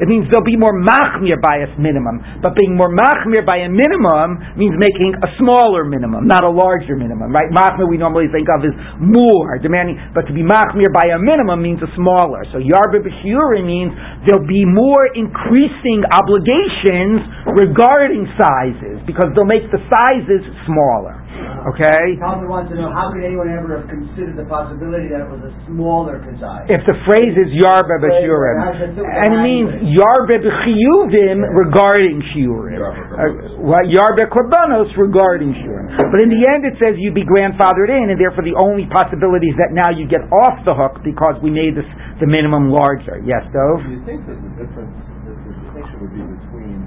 It 0.00 0.08
means 0.08 0.24
there'll 0.32 0.48
be 0.48 0.56
more 0.56 0.72
machmir 0.72 1.36
by 1.44 1.60
a 1.60 1.68
minimum, 1.76 2.40
but 2.40 2.56
being 2.56 2.72
more 2.72 2.88
machmir 2.88 3.44
by 3.44 3.60
a 3.64 3.68
minimum 3.68 4.40
means 4.56 4.72
making 4.80 5.12
a 5.20 5.28
smaller 5.36 5.84
minimum, 5.84 6.24
not 6.24 6.44
a 6.44 6.48
larger 6.48 6.96
minimum. 6.96 7.32
Right? 7.32 7.52
Machmir 7.52 7.84
we 7.88 8.00
normally 8.00 8.32
think 8.32 8.48
of 8.48 8.64
as 8.64 8.72
more 8.96 9.60
demanding, 9.60 10.00
but 10.16 10.24
to 10.24 10.32
be 10.32 10.40
machmir 10.40 10.88
by 10.88 11.12
a 11.12 11.20
minimum 11.20 11.60
means 11.60 11.84
a 11.84 11.90
smaller. 11.96 12.48
So 12.48 12.64
yarba 12.64 13.04
b'shurim 13.04 13.68
means 13.68 13.92
there'll 14.24 14.48
be 14.48 14.64
more 14.64 15.12
increasing 15.12 16.00
obligations 16.08 17.20
regarding 17.60 18.24
sizes 18.40 19.04
because 19.04 19.36
they'll 19.36 19.48
make 19.48 19.68
the 19.68 19.84
sizes 19.92 20.42
smaller. 20.64 21.25
Okay? 21.66 22.14
Talmud 22.22 22.46
wants 22.46 22.70
to 22.70 22.78
know, 22.78 22.94
how 22.94 23.10
could 23.10 23.26
anyone 23.26 23.50
ever 23.50 23.82
have 23.82 23.90
considered 23.90 24.38
the 24.38 24.46
possibility 24.46 25.10
that 25.10 25.26
it 25.26 25.30
was 25.30 25.42
a 25.42 25.52
smaller 25.66 26.22
kazai? 26.22 26.70
If 26.70 26.86
the 26.86 26.94
phrase 27.10 27.34
is 27.34 27.50
yarba 27.58 27.98
b'shiurim, 27.98 28.56
and 29.02 29.28
it 29.34 29.42
means 29.42 29.70
yarba 29.98 30.38
b'chiyuvim 30.38 31.42
regarding 31.58 32.22
shiurim, 32.30 32.78
uh, 32.78 33.66
what 33.66 33.90
yarba 33.90 34.30
korbanos 34.30 34.94
regarding 34.94 35.58
shiurim. 35.58 35.90
But 36.12 36.22
in 36.22 36.30
the 36.30 36.42
end, 36.46 36.62
it 36.62 36.78
says 36.78 36.94
you'd 37.02 37.18
be 37.18 37.26
grandfathered 37.26 37.90
in, 37.90 38.14
and 38.14 38.18
therefore 38.20 38.46
the 38.46 38.54
only 38.54 38.86
possibility 38.86 39.50
is 39.50 39.58
that 39.58 39.74
now 39.74 39.90
you 39.90 40.06
get 40.06 40.22
off 40.30 40.62
the 40.62 40.74
hook 40.74 41.02
because 41.02 41.34
we 41.42 41.50
made 41.50 41.74
this 41.74 41.88
the 42.22 42.30
minimum 42.30 42.70
larger. 42.70 43.18
Yes, 43.26 43.42
Dov. 43.50 43.82
Do 43.82 43.90
you 43.90 44.04
think 44.06 44.22
that 44.30 44.38
the 44.38 44.52
difference, 44.54 44.94
that 45.26 45.34
the 45.34 45.52
distinction 45.66 45.96
would 46.00 46.14
be 46.14 46.22
between 46.22 46.78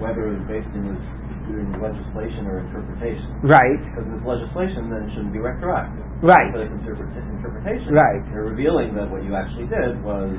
whether 0.00 0.34
the 0.34 0.42
basin 0.50 0.82
is 0.90 0.98
doing 0.98 1.01
legislation 1.82 2.46
or 2.46 2.62
interpretation? 2.62 3.42
Right. 3.42 3.82
Because 3.90 4.06
if 4.08 4.14
it's 4.22 4.26
legislation, 4.26 4.88
then 4.88 5.10
it 5.10 5.10
shouldn't 5.18 5.34
be 5.34 5.42
retroactive. 5.42 6.06
Right. 6.22 6.54
But 6.54 6.62
if 6.62 6.72
it's 6.72 6.86
interpre- 6.86 7.10
interpretation, 7.62 7.94
Right. 7.94 8.20
you're 8.34 8.50
revealing 8.50 8.94
that 8.98 9.06
what 9.10 9.22
you 9.24 9.34
actually 9.34 9.70
did 9.70 10.02
was, 10.02 10.34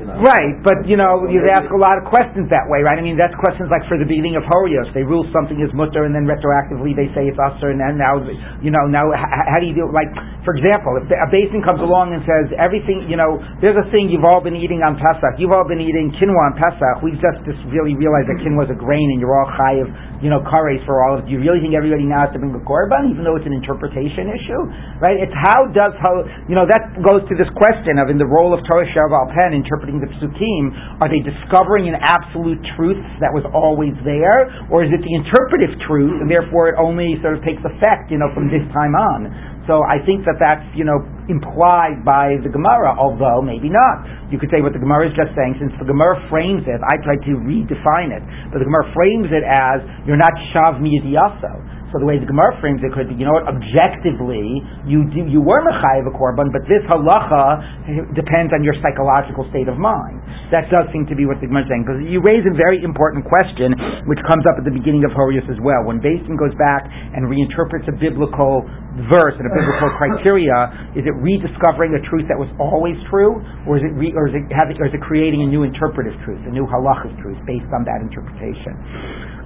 you 0.00 0.06
know. 0.08 0.16
Right, 0.24 0.56
but 0.64 0.88
you 0.88 0.96
know, 0.96 1.28
you 1.28 1.44
ask 1.52 1.68
a 1.68 1.76
lot 1.76 2.00
of 2.00 2.08
questions 2.08 2.48
that 2.48 2.64
way, 2.72 2.80
right? 2.82 2.98
I 2.98 3.04
mean, 3.04 3.16
that's 3.16 3.34
questions 3.36 3.68
like 3.70 3.84
for 3.88 3.98
the 4.00 4.08
beginning 4.08 4.36
of 4.36 4.42
Horios. 4.48 4.88
They 4.96 5.04
rule 5.04 5.28
something 5.32 5.60
is 5.60 5.70
mutter, 5.76 6.04
and 6.04 6.14
then 6.14 6.24
retroactively 6.24 6.96
they 6.96 7.12
say 7.12 7.28
it's 7.28 7.38
usher, 7.38 7.70
and 7.70 7.80
then 7.80 8.00
now, 8.00 8.18
you 8.64 8.72
know, 8.72 8.88
now 8.88 9.04
how 9.12 9.60
do 9.60 9.66
you 9.66 9.76
do 9.76 9.86
it? 9.86 9.92
Like, 9.92 10.08
for 10.44 10.56
example, 10.56 10.96
if 11.00 11.08
a 11.08 11.28
basin 11.28 11.60
comes 11.60 11.80
along 11.84 12.16
and 12.16 12.24
says 12.24 12.52
everything, 12.56 13.06
you 13.08 13.16
know, 13.16 13.40
there's 13.60 13.76
a 13.76 13.86
thing 13.92 14.08
you've 14.08 14.26
all 14.26 14.40
been 14.40 14.56
eating 14.56 14.80
on 14.80 14.96
Pesach. 14.96 15.36
You've 15.36 15.52
all 15.52 15.68
been 15.68 15.80
eating 15.80 16.12
quinoa 16.16 16.36
on 16.48 16.52
Pesach. 16.56 17.04
We've 17.04 17.20
just 17.20 17.44
just 17.44 17.60
really 17.68 17.96
realized 17.96 18.28
that 18.32 18.40
quinoa 18.40 18.64
is 18.68 18.72
a 18.72 18.78
grain, 18.78 19.04
and 19.12 19.20
you're 19.20 19.34
all 19.36 19.48
chayiv, 19.60 19.88
you 20.24 20.30
know, 20.32 20.40
kares 20.44 20.80
for 20.88 21.04
all 21.04 21.18
of 21.18 21.24
it. 21.24 21.28
Do 21.28 21.36
you 21.36 21.40
really 21.40 21.60
think 21.60 21.74
everybody 21.76 22.04
now 22.08 22.28
has 22.28 22.32
to 22.32 22.40
bring 22.40 22.52
a 22.54 22.62
korban, 22.64 23.10
even 23.12 23.24
though 23.24 23.36
it's 23.36 23.46
an 23.48 23.56
interpretation 23.56 24.28
issue, 24.32 24.62
right? 25.00 25.16
It's 25.20 25.34
how 25.34 25.68
does 25.72 25.92
how 26.00 26.24
you 26.48 26.53
know 26.54 26.66
that 26.66 26.98
goes 27.02 27.22
to 27.26 27.34
this 27.34 27.50
question 27.58 27.98
of 27.98 28.10
in 28.10 28.18
the 28.18 28.26
role 28.26 28.54
of 28.54 28.62
Torah 28.70 28.86
Shav 28.90 29.10
Pen 29.34 29.52
interpreting 29.54 29.98
the 29.98 30.10
psukim, 30.18 30.62
are 31.02 31.10
they 31.10 31.20
discovering 31.20 31.90
an 31.90 31.98
absolute 31.98 32.62
truth 32.78 33.00
that 33.18 33.34
was 33.34 33.42
always 33.50 33.94
there, 34.06 34.50
or 34.70 34.86
is 34.86 34.90
it 34.94 35.02
the 35.02 35.14
interpretive 35.14 35.74
truth, 35.86 36.20
and 36.22 36.30
therefore 36.30 36.70
it 36.70 36.76
only 36.78 37.18
sort 37.20 37.36
of 37.36 37.42
takes 37.42 37.62
effect, 37.64 38.12
you 38.12 38.18
know, 38.20 38.30
from 38.36 38.52
this 38.52 38.62
time 38.70 38.94
on? 38.94 39.32
So 39.64 39.80
I 39.80 39.96
think 40.04 40.28
that 40.28 40.36
that's 40.36 40.64
you 40.76 40.84
know 40.84 41.00
implied 41.24 42.04
by 42.04 42.36
the 42.44 42.52
Gemara, 42.52 42.92
although 43.00 43.40
maybe 43.40 43.72
not. 43.72 44.28
You 44.28 44.36
could 44.36 44.52
say 44.52 44.60
what 44.60 44.76
the 44.76 44.82
Gemara 44.82 45.08
is 45.08 45.16
just 45.16 45.32
saying, 45.32 45.56
since 45.56 45.72
the 45.80 45.88
Gemara 45.88 46.20
frames 46.28 46.68
it, 46.68 46.80
I 46.84 47.00
tried 47.00 47.24
to 47.24 47.32
redefine 47.40 48.12
it, 48.12 48.20
but 48.52 48.60
the 48.60 48.68
Gemara 48.68 48.92
frames 48.92 49.32
it 49.32 49.40
as 49.40 49.80
you're 50.04 50.20
not 50.20 50.36
shav 50.52 50.84
miyidiyaso. 50.84 51.73
So 51.94 52.02
the 52.02 52.10
way 52.10 52.18
the 52.18 52.26
Gemara 52.26 52.58
frames 52.58 52.82
it 52.82 52.90
could 52.90 53.06
be, 53.06 53.14
you 53.14 53.22
know 53.22 53.38
what, 53.38 53.46
objectively, 53.46 54.66
you 54.82 55.06
do, 55.14 55.30
you 55.30 55.38
were 55.38 55.62
mechayiv 55.62 56.10
a 56.10 56.14
korban, 56.18 56.50
but 56.50 56.66
this 56.66 56.82
halacha 56.90 58.18
depends 58.18 58.50
on 58.50 58.66
your 58.66 58.74
psychological 58.82 59.46
state 59.54 59.70
of 59.70 59.78
mind. 59.78 60.18
That 60.50 60.66
does 60.74 60.90
seem 60.90 61.06
to 61.06 61.14
be 61.14 61.22
what 61.22 61.38
the 61.38 61.46
Gemara 61.46 61.62
is 61.62 61.70
saying, 61.70 61.86
because 61.86 62.02
you 62.02 62.18
raise 62.18 62.42
a 62.50 62.54
very 62.58 62.82
important 62.82 63.22
question, 63.22 63.78
which 64.10 64.18
comes 64.26 64.42
up 64.50 64.58
at 64.58 64.66
the 64.66 64.74
beginning 64.74 65.06
of 65.06 65.14
Horius 65.14 65.46
as 65.46 65.62
well. 65.62 65.86
When 65.86 66.02
Basin 66.02 66.34
goes 66.34 66.50
back 66.58 66.82
and 66.90 67.30
reinterprets 67.30 67.86
a 67.86 67.94
biblical 67.94 68.66
verse 69.06 69.38
and 69.38 69.46
a 69.46 69.54
biblical 69.54 69.94
criteria, 70.02 70.98
is 70.98 71.06
it 71.06 71.14
rediscovering 71.22 71.94
a 71.94 72.02
truth 72.10 72.26
that 72.26 72.34
was 72.34 72.50
always 72.58 72.98
true, 73.06 73.38
or 73.70 73.78
is 73.78 73.86
it, 73.86 73.94
re, 73.94 74.10
or 74.18 74.26
is 74.26 74.34
it, 74.34 74.50
having, 74.50 74.82
or 74.82 74.90
is 74.90 74.94
it 74.98 75.02
creating 75.06 75.46
a 75.46 75.48
new 75.48 75.62
interpretive 75.62 76.18
truth, 76.26 76.42
a 76.42 76.50
new 76.50 76.66
halachic 76.66 77.14
truth 77.22 77.38
based 77.46 77.70
on 77.70 77.86
that 77.86 78.02
interpretation? 78.02 78.74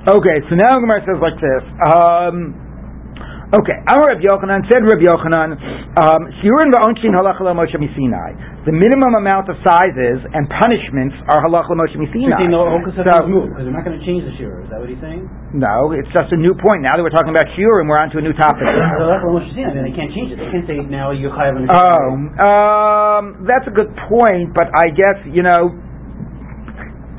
Okay, 0.08 0.40
so 0.48 0.56
now 0.56 0.72
Gemara 0.80 1.04
says 1.04 1.20
like 1.20 1.36
this. 1.36 1.62
Um, 1.84 2.56
okay, 3.60 3.76
our 3.92 4.08
Rabbi 4.08 4.24
Yochanan 4.24 4.64
said 4.72 4.80
Rabbi 4.80 5.04
Yochanan, 5.04 5.52
um, 6.00 6.22
Shiurin 6.40 6.72
va'onshin 6.72 7.12
halacha 7.12 7.44
Moshe 7.52 7.76
Sinai. 7.76 8.32
The 8.64 8.72
minimum 8.72 9.16
amount 9.20 9.48
of 9.52 9.56
sizes 9.64 10.24
and 10.32 10.48
punishments 10.48 11.12
are 11.28 11.44
halacha 11.44 11.76
Moshe 11.76 11.92
Sinai. 11.92 12.40
saying 12.40 12.48
the 12.48 12.56
Okas 12.56 12.96
So- 12.96 13.04
so, 13.04 13.28
because 13.52 13.68
they're 13.68 13.76
not 13.76 13.84
going 13.84 14.00
to 14.00 14.04
change 14.08 14.24
the 14.24 14.32
shira. 14.40 14.64
Is 14.64 14.70
that 14.72 14.80
what 14.80 14.88
he's 14.88 15.00
saying? 15.04 15.28
No, 15.52 15.92
it's 15.92 16.08
just 16.16 16.32
a 16.32 16.40
new 16.40 16.56
point. 16.56 16.88
Now 16.88 16.96
that 16.96 17.04
we're 17.04 17.12
talking 17.12 17.32
about 17.36 17.44
Shiurim, 17.52 17.84
we're 17.92 18.00
on 18.00 18.08
to 18.16 18.18
a 18.18 18.24
new 18.24 18.32
topic. 18.32 18.64
What 18.64 19.44
Moshe 19.44 19.52
Sinai. 19.52 19.76
Then 19.76 19.84
they 19.84 19.92
can't 19.92 20.12
change 20.16 20.32
it. 20.32 20.40
They 20.40 20.48
can't 20.48 20.64
say 20.64 20.80
now 20.88 21.12
you're 21.12 21.36
chayav 21.36 21.68
Oh, 21.68 22.16
um, 22.48 23.44
that's 23.44 23.68
a 23.68 23.74
good 23.76 23.92
point, 24.08 24.56
but 24.56 24.72
I 24.72 24.88
guess, 24.88 25.20
you 25.28 25.44
know, 25.44 25.76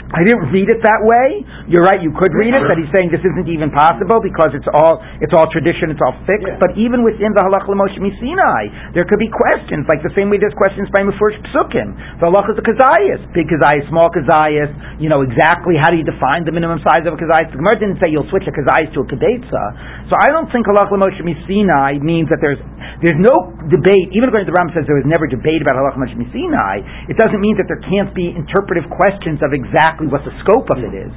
I 0.09 0.25
didn't 0.25 0.49
read 0.49 0.73
it 0.73 0.81
that 0.81 1.05
way. 1.05 1.45
You're 1.69 1.85
right, 1.85 2.01
you 2.01 2.09
could 2.17 2.33
read 2.33 2.57
it, 2.57 2.65
that 2.65 2.81
he's 2.81 2.89
saying 2.89 3.13
this 3.13 3.21
isn't 3.21 3.45
even 3.45 3.69
possible 3.69 4.17
because 4.17 4.57
it's 4.57 4.65
all, 4.65 4.97
it's 5.21 5.37
all 5.37 5.45
tradition, 5.53 5.93
it's 5.93 6.01
all 6.01 6.17
fixed. 6.25 6.49
Yeah. 6.49 6.57
But 6.57 6.73
even 6.81 7.05
within 7.05 7.29
the 7.37 7.45
halach 7.45 7.69
l'moshe 7.69 7.93
Sinai, 8.17 8.97
there 8.97 9.05
could 9.05 9.21
be 9.21 9.29
questions, 9.29 9.85
like 9.85 10.01
the 10.01 10.09
same 10.17 10.33
way 10.33 10.41
there's 10.41 10.57
questions 10.57 10.89
by 10.97 11.05
Mefurish 11.05 11.37
Psukim. 11.53 11.93
The 12.17 12.25
halach 12.25 12.49
is 12.49 12.57
a 12.57 12.65
kazayas, 12.65 13.21
big 13.37 13.53
kazayas, 13.53 13.85
small 13.93 14.09
kazayas, 14.09 14.73
you 14.97 15.13
know, 15.13 15.21
exactly 15.21 15.77
how 15.77 15.93
do 15.93 16.01
you 16.01 16.07
define 16.07 16.41
the 16.41 16.57
minimum 16.57 16.81
size 16.81 17.05
of 17.05 17.13
a 17.13 17.19
kazayas? 17.21 17.53
The 17.53 17.61
Gemara 17.61 17.77
didn't 17.77 18.01
say 18.01 18.09
you'll 18.09 18.29
switch 18.33 18.49
a 18.49 18.53
kazayas 18.53 18.89
to 18.97 19.05
a 19.05 19.07
kedetza. 19.07 20.09
So 20.09 20.17
I 20.17 20.33
don't 20.33 20.49
think 20.49 20.65
halach 20.65 20.89
l'moshe 20.89 21.21
Sinai 21.45 22.01
means 22.01 22.33
that 22.33 22.41
there's, 22.41 22.57
there's 23.05 23.21
no 23.21 23.53
debate, 23.69 24.09
even 24.17 24.33
according 24.33 24.49
to 24.49 24.51
the 24.51 24.57
Ram 24.57 24.73
says 24.73 24.89
there 24.89 24.97
was 24.97 25.05
never 25.05 25.29
debate 25.29 25.61
about 25.61 25.77
halach 25.77 26.01
l'moshe 26.01 26.17
Sinai, 26.33 26.81
it 27.05 27.17
doesn't 27.21 27.37
mean 27.37 27.61
that 27.61 27.69
there 27.69 27.79
can't 27.85 28.09
be 28.17 28.33
interpretive 28.33 28.89
questions 28.89 29.37
of 29.45 29.53
exactly 29.99 30.07
what 30.07 30.23
the 30.23 30.31
scope 30.43 30.67
of 30.71 30.79
it 30.79 30.95
is. 30.95 31.11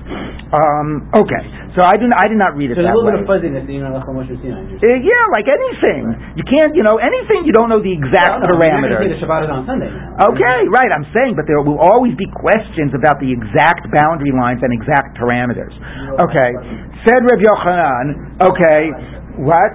Um, 0.50 1.06
okay, 1.14 1.42
so 1.78 1.86
I 1.86 1.94
do 1.96 2.10
I 2.10 2.26
did 2.26 2.38
not 2.38 2.58
read 2.58 2.74
it 2.74 2.76
So 2.76 2.82
there's 2.82 2.90
that 2.90 2.98
a 2.98 2.98
little 2.98 3.22
way. 3.22 3.22
bit 3.22 3.22
of 3.22 3.30
fuzziness 3.30 3.64
in 3.70 3.82
Halach 3.86 4.06
Moshe 4.10 4.34
Sinai. 4.42 4.76
Uh, 4.82 4.98
yeah, 4.98 5.24
like 5.32 5.46
anything. 5.46 6.10
You 6.34 6.44
can't, 6.44 6.74
you 6.74 6.82
know, 6.82 6.98
anything 6.98 7.46
you 7.46 7.54
don't 7.54 7.70
know 7.70 7.78
the 7.80 7.92
exact 7.94 8.42
Well, 8.42 8.50
no, 8.50 8.58
parameters. 8.58 9.06
the 9.06 9.22
Shabbat 9.22 9.46
is 9.46 9.50
on 9.54 9.62
Sunday. 9.70 9.90
Okay, 9.90 10.58
right, 10.68 10.90
I'm 10.92 11.06
saying, 11.14 11.38
but 11.38 11.46
there 11.46 11.62
will 11.62 11.78
always 11.78 12.14
be 12.18 12.26
questions 12.34 12.92
about 12.92 13.22
the 13.22 13.30
exact 13.30 13.86
boundary 13.94 14.34
lines 14.34 14.60
and 14.60 14.74
exact 14.74 15.14
parameters. 15.16 15.72
Okay, 16.18 16.50
said 17.06 17.22
Reb 17.22 17.40
Yochanan, 17.40 18.06
okay, 18.42 18.82
what? 19.38 19.74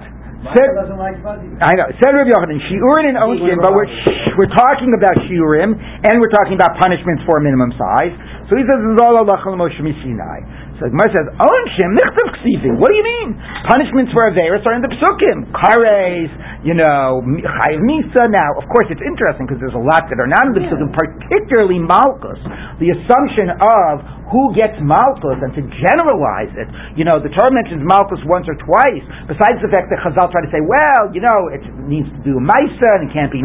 Said, 0.54 0.70
like. 0.94 1.18
I 1.66 1.74
know. 1.74 1.90
Said 1.98 2.14
Rabbi 2.14 2.30
Yochanan, 2.30 2.62
shiurim 2.70 3.10
and 3.10 3.18
onshim, 3.18 3.58
but 3.58 3.74
we're 3.74 3.90
we're 4.38 4.54
talking 4.54 4.94
about 4.94 5.18
shiurim 5.26 5.74
and 5.74 6.22
we're 6.22 6.30
talking 6.30 6.54
about 6.54 6.78
punishments 6.78 7.26
for 7.26 7.38
a 7.38 7.42
minimum 7.42 7.74
size. 7.74 8.14
So 8.48 8.56
he 8.56 8.64
says, 8.64 8.80
"It's 8.80 9.00
all 9.02 9.16
Allah 9.16 9.36
Moshe 9.56 9.80
Sinai." 10.02 10.40
So 10.78 10.86
the 10.86 10.94
Gemara 10.94 11.10
says, 11.10 11.26
"Onshim 11.34 11.90
nichtav 11.98 12.28
ksivim." 12.38 12.78
What 12.78 12.90
do 12.90 12.96
you 12.96 13.02
mean? 13.02 13.34
Punishments 13.66 14.14
for 14.14 14.30
averis 14.30 14.62
are 14.62 14.78
in 14.78 14.82
the 14.82 14.94
psukim, 14.94 15.50
kares, 15.50 16.30
you 16.62 16.74
know, 16.78 17.22
chayiv 17.26 17.82
misa. 17.82 18.30
Now, 18.30 18.54
of 18.54 18.66
course, 18.70 18.86
it's 18.90 19.02
interesting 19.02 19.50
because 19.50 19.58
there's 19.58 19.74
a 19.74 19.82
lot 19.82 20.06
that 20.06 20.22
are 20.22 20.30
not 20.30 20.46
in 20.46 20.54
the 20.54 20.64
psukim, 20.70 20.94
particularly 20.94 21.82
malchus. 21.82 22.38
The 22.78 22.94
assumption 22.94 23.50
of 23.58 24.18
who 24.30 24.52
gets 24.52 24.76
malchus 24.84 25.40
and 25.40 25.56
to 25.56 25.64
generalize 25.88 26.52
it. 26.52 26.68
You 27.00 27.08
know, 27.08 27.16
the 27.16 27.32
Torah 27.32 27.52
mentions 27.52 27.80
malchus 27.80 28.20
once 28.28 28.44
or 28.44 28.56
twice. 28.60 29.04
Besides 29.24 29.58
the 29.64 29.72
fact 29.72 29.88
that 29.88 30.04
Chazal 30.04 30.28
try 30.28 30.44
to 30.44 30.52
say, 30.52 30.60
well, 30.60 31.08
you 31.16 31.24
know, 31.24 31.48
it 31.48 31.64
needs 31.88 32.08
to 32.12 32.20
do 32.20 32.36
a 32.36 32.44
Maisa 32.44 32.88
and 33.00 33.08
it 33.08 33.12
can't 33.16 33.32
be 33.32 33.40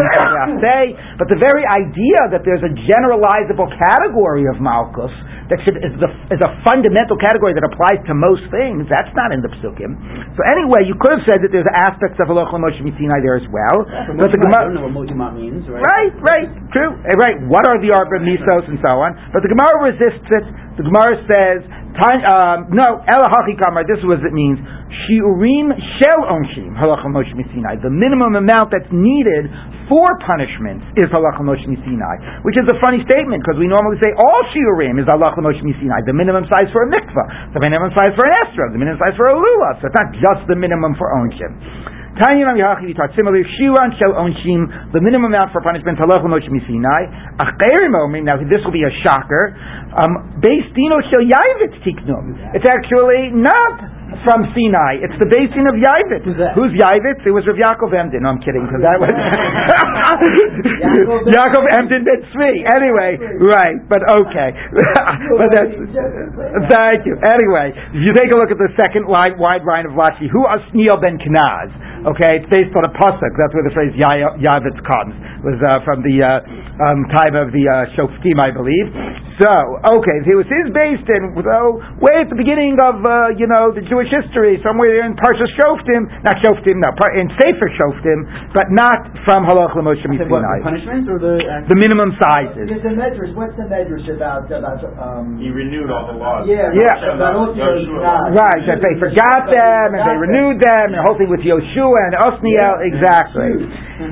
say, 0.60 0.94
but 1.20 1.32
the 1.32 1.40
very 1.40 1.64
idea 1.64 2.20
that 2.36 2.44
there's 2.44 2.64
a 2.64 2.72
generalizable 2.84 3.72
category 3.80 4.44
of 4.52 4.60
malchus 4.60 5.12
that 5.54 5.62
should, 5.62 5.78
is, 5.86 5.94
the, 6.02 6.10
is 6.34 6.42
a 6.42 6.52
fundamental 6.66 7.14
category 7.22 7.54
that 7.54 7.62
applies 7.62 8.02
to 8.10 8.18
most 8.18 8.42
things, 8.50 8.90
that's 8.90 9.14
not 9.14 9.30
in 9.30 9.46
the 9.46 9.54
Psukim. 9.62 9.94
So 10.34 10.42
anyway, 10.50 10.90
you 10.90 10.98
could 10.98 11.14
have 11.14 11.26
said 11.30 11.46
that 11.46 11.54
there's 11.54 11.70
aspects 11.70 12.18
of 12.18 12.26
Halach 12.26 12.50
Moshe 12.58 12.82
Sinai 12.82 13.22
there 13.22 13.38
as 13.38 13.46
well. 13.54 13.86
For 14.10 14.18
But 14.18 14.34
the 14.34 14.42
Motimat, 14.42 14.58
I 14.58 14.74
don't 14.74 14.82
know 14.82 14.90
what 14.90 14.98
Motimat 15.06 15.38
means, 15.38 15.70
right? 15.70 15.86
Right, 15.86 16.14
right, 16.26 16.50
true. 16.74 16.98
Eh, 17.06 17.14
Right, 17.22 17.38
what 17.46 17.70
are 17.70 17.78
the 17.78 17.94
arbor 17.94 18.18
misos 18.18 18.66
and 18.66 18.82
so 18.82 18.98
on? 18.98 19.14
But 19.30 19.46
the 19.46 19.52
Gemara 19.54 19.94
resists 19.94 20.28
it. 20.34 20.46
The 20.82 20.90
Gemara 20.90 21.22
says, 21.30 21.62
um, 21.94 22.74
no, 22.74 23.06
elahachi 23.06 23.54
kamar, 23.62 23.86
this 23.86 24.02
is 24.02 24.06
what 24.10 24.18
it 24.26 24.34
means. 24.34 24.58
Shiurim 25.06 25.70
shel 26.02 26.26
onshim, 26.26 26.74
halacha 26.74 27.06
Moshe. 27.06 27.38
The 27.38 27.94
minimum 27.94 28.34
amount 28.34 28.74
that's 28.74 28.90
needed 28.90 29.46
for 29.86 30.10
punishments 30.26 30.90
is 30.98 31.06
halacha 31.14 31.46
Moshe 31.46 31.70
which 32.42 32.58
is 32.58 32.66
a 32.66 32.78
funny 32.82 33.06
statement 33.06 33.46
because 33.46 33.62
we 33.62 33.70
normally 33.70 34.02
say 34.02 34.10
all 34.18 34.42
shiurim 34.50 34.98
is 34.98 35.06
halacha 35.06 35.38
Moshe. 35.38 35.62
The 35.62 36.18
minimum 36.18 36.50
size 36.50 36.66
for 36.74 36.82
a 36.82 36.90
mikvah, 36.90 37.54
the 37.54 37.62
minimum 37.62 37.94
size 37.94 38.18
for 38.18 38.26
an 38.26 38.34
esrog, 38.42 38.74
the 38.74 38.82
minimum 38.82 38.98
size 38.98 39.14
for 39.14 39.30
a 39.30 39.38
lulav. 39.38 39.78
So 39.86 39.94
it's 39.94 39.98
not 39.98 40.10
just 40.18 40.50
the 40.50 40.58
minimum 40.58 40.98
for 40.98 41.14
onshim. 41.14 41.93
Tanya 42.14 42.46
Rav 42.46 42.58
Yachi, 42.62 42.86
we 42.86 42.94
taught 42.94 43.10
similarly, 43.18 43.42
Shiran 43.58 43.90
Shel 43.98 44.14
Onshim, 44.14 44.94
the 44.94 45.02
minimum 45.02 45.34
amount 45.34 45.50
for 45.50 45.66
punishment, 45.66 45.98
Halach 45.98 46.22
Moshe 46.22 46.46
Sinai. 46.46 47.10
Acherim 47.42 47.98
Omrim, 47.98 48.22
now 48.22 48.38
this 48.38 48.62
will 48.62 48.76
be 48.76 48.86
a 48.86 48.94
shocker, 49.02 49.58
um, 49.98 50.38
Beis 50.38 50.62
Dino 50.78 51.02
Shel 51.10 51.26
Yavitz 51.26 51.74
Tiknum. 51.82 52.54
It's 52.54 52.70
actually 52.70 53.34
not 53.34 54.03
from 54.22 54.46
Sinai. 54.54 55.02
It's 55.02 55.18
the 55.18 55.30
basin 55.30 55.66
of 55.66 55.76
Yavitz. 55.82 56.26
Who's 56.54 56.74
Yavitz? 56.78 57.26
It 57.26 57.34
was 57.34 57.44
Rav 57.50 57.58
Yaakov 57.58 57.92
Emden. 57.94 58.24
No, 58.24 58.38
I'm 58.38 58.42
kidding, 58.46 58.64
because 58.64 58.82
that 58.86 58.98
was 59.02 59.10
Yaakov 61.34 61.66
Emden 61.80 62.06
Ben 62.06 62.22
Tzvi. 62.30 62.54
Anyway, 62.76 63.18
right, 63.42 63.78
but 63.90 64.02
okay. 64.06 64.50
but 65.40 65.50
that's, 65.54 65.74
thank 66.70 67.06
you. 67.08 67.16
Anyway, 67.22 67.74
if 67.94 68.02
you 68.04 68.14
take 68.14 68.30
a 68.32 68.38
look 68.38 68.52
at 68.54 68.60
the 68.62 68.70
second 68.78 69.08
wide, 69.08 69.38
wide 69.40 69.64
line 69.66 69.86
of 69.90 69.94
Lachi, 69.98 70.30
who 70.30 70.46
are 70.46 70.60
Asniel 70.60 71.00
Ben 71.02 71.18
Kenaz? 71.18 71.72
Okay, 72.04 72.44
it's 72.44 72.50
based 72.52 72.76
on 72.76 72.84
a 72.84 72.92
pasuk. 72.92 73.32
That's 73.40 73.56
where 73.56 73.64
the 73.64 73.72
phrase 73.72 73.96
Ya- 73.96 74.36
Yavitz 74.36 74.76
comes. 74.84 75.16
It 75.16 75.56
was 75.56 75.60
uh, 75.72 75.80
from 75.88 76.04
the 76.04 76.20
uh, 76.20 76.44
um, 76.92 77.08
time 77.16 77.32
of 77.40 77.56
the 77.56 77.64
uh, 77.64 77.88
Shoftim, 77.96 78.36
I 78.44 78.52
believe. 78.52 78.92
So, 79.40 79.52
okay, 80.04 80.18
it 80.28 80.36
was 80.36 80.48
his 80.52 80.68
based 80.76 81.08
in 81.08 81.32
so 81.40 81.80
way 82.04 82.20
at 82.22 82.28
the 82.28 82.36
beginning 82.36 82.76
of 82.84 83.00
uh, 83.02 83.32
you 83.40 83.48
know 83.48 83.72
the 83.72 83.82
Jewish 83.88 84.03
history, 84.10 84.60
somewhere 84.66 85.06
in 85.06 85.14
Parsha 85.16 85.46
Shoftim, 85.60 86.08
not 86.26 86.36
Shoftim, 86.44 86.80
no, 86.82 86.90
par- 86.98 87.16
in 87.16 87.28
Sefer 87.40 87.70
Shoftim, 87.80 88.20
but 88.56 88.68
not 88.74 89.00
from 89.28 89.46
Halach 89.48 89.76
Lemoshe 89.78 90.02
I 90.04 90.18
said 90.18 90.28
what, 90.32 90.42
the 90.42 90.50
Mitzvah. 90.50 90.64
punishments 90.68 91.06
or 91.12 91.18
the 91.20 91.36
The 91.70 91.78
minimum 91.80 92.10
sizes. 92.20 92.68
Because 92.68 92.84
the 92.84 92.96
measures. 92.98 93.32
what's 93.38 93.56
the 93.56 93.68
measures 93.70 94.04
about, 94.12 94.50
about, 94.52 94.82
um? 95.00 95.38
He 95.40 95.48
renewed 95.54 95.88
all 95.92 96.08
the 96.12 96.18
laws. 96.18 96.44
Yeah, 96.50 96.74
Yeah. 96.74 97.16
but 97.20 97.34
also, 97.36 97.60
Yoshua. 97.60 98.02
not- 98.04 98.36
Right, 98.36 98.62
that 98.68 98.80
they 98.84 98.96
forgot 99.00 99.48
them 99.52 99.88
and 99.96 100.02
they 100.04 100.18
renewed 100.18 100.60
them, 100.60 100.96
and 100.96 101.00
the 101.00 101.04
whole 101.06 101.16
thing 101.20 101.30
with 101.30 101.42
Yoshua 101.46 102.00
and 102.10 102.14
Osniel, 102.28 102.76
exactly. 102.88 103.52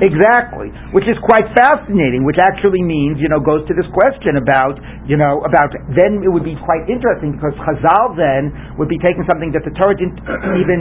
Exactly. 0.00 0.72
Which 0.96 1.04
is 1.10 1.18
quite 1.20 1.44
fascinating, 1.58 2.24
which 2.24 2.38
actually 2.40 2.80
means, 2.82 3.18
you 3.20 3.28
know, 3.28 3.40
goes 3.40 3.66
to 3.68 3.74
this 3.74 3.86
question 3.92 4.38
about, 4.40 4.78
you 5.04 5.16
know, 5.20 5.42
about, 5.44 5.68
then 5.98 6.22
it 6.24 6.30
would 6.30 6.44
be 6.46 6.56
quite 6.64 6.88
interesting 6.88 7.32
because 7.36 7.52
Chazal 7.60 8.16
then 8.16 8.52
would 8.78 8.88
be 8.88 8.96
taking 9.02 9.26
something 9.28 9.52
that 9.52 9.66
the 9.66 9.74
Torah 9.82 9.98
didn't 9.98 10.22
even, 10.62 10.78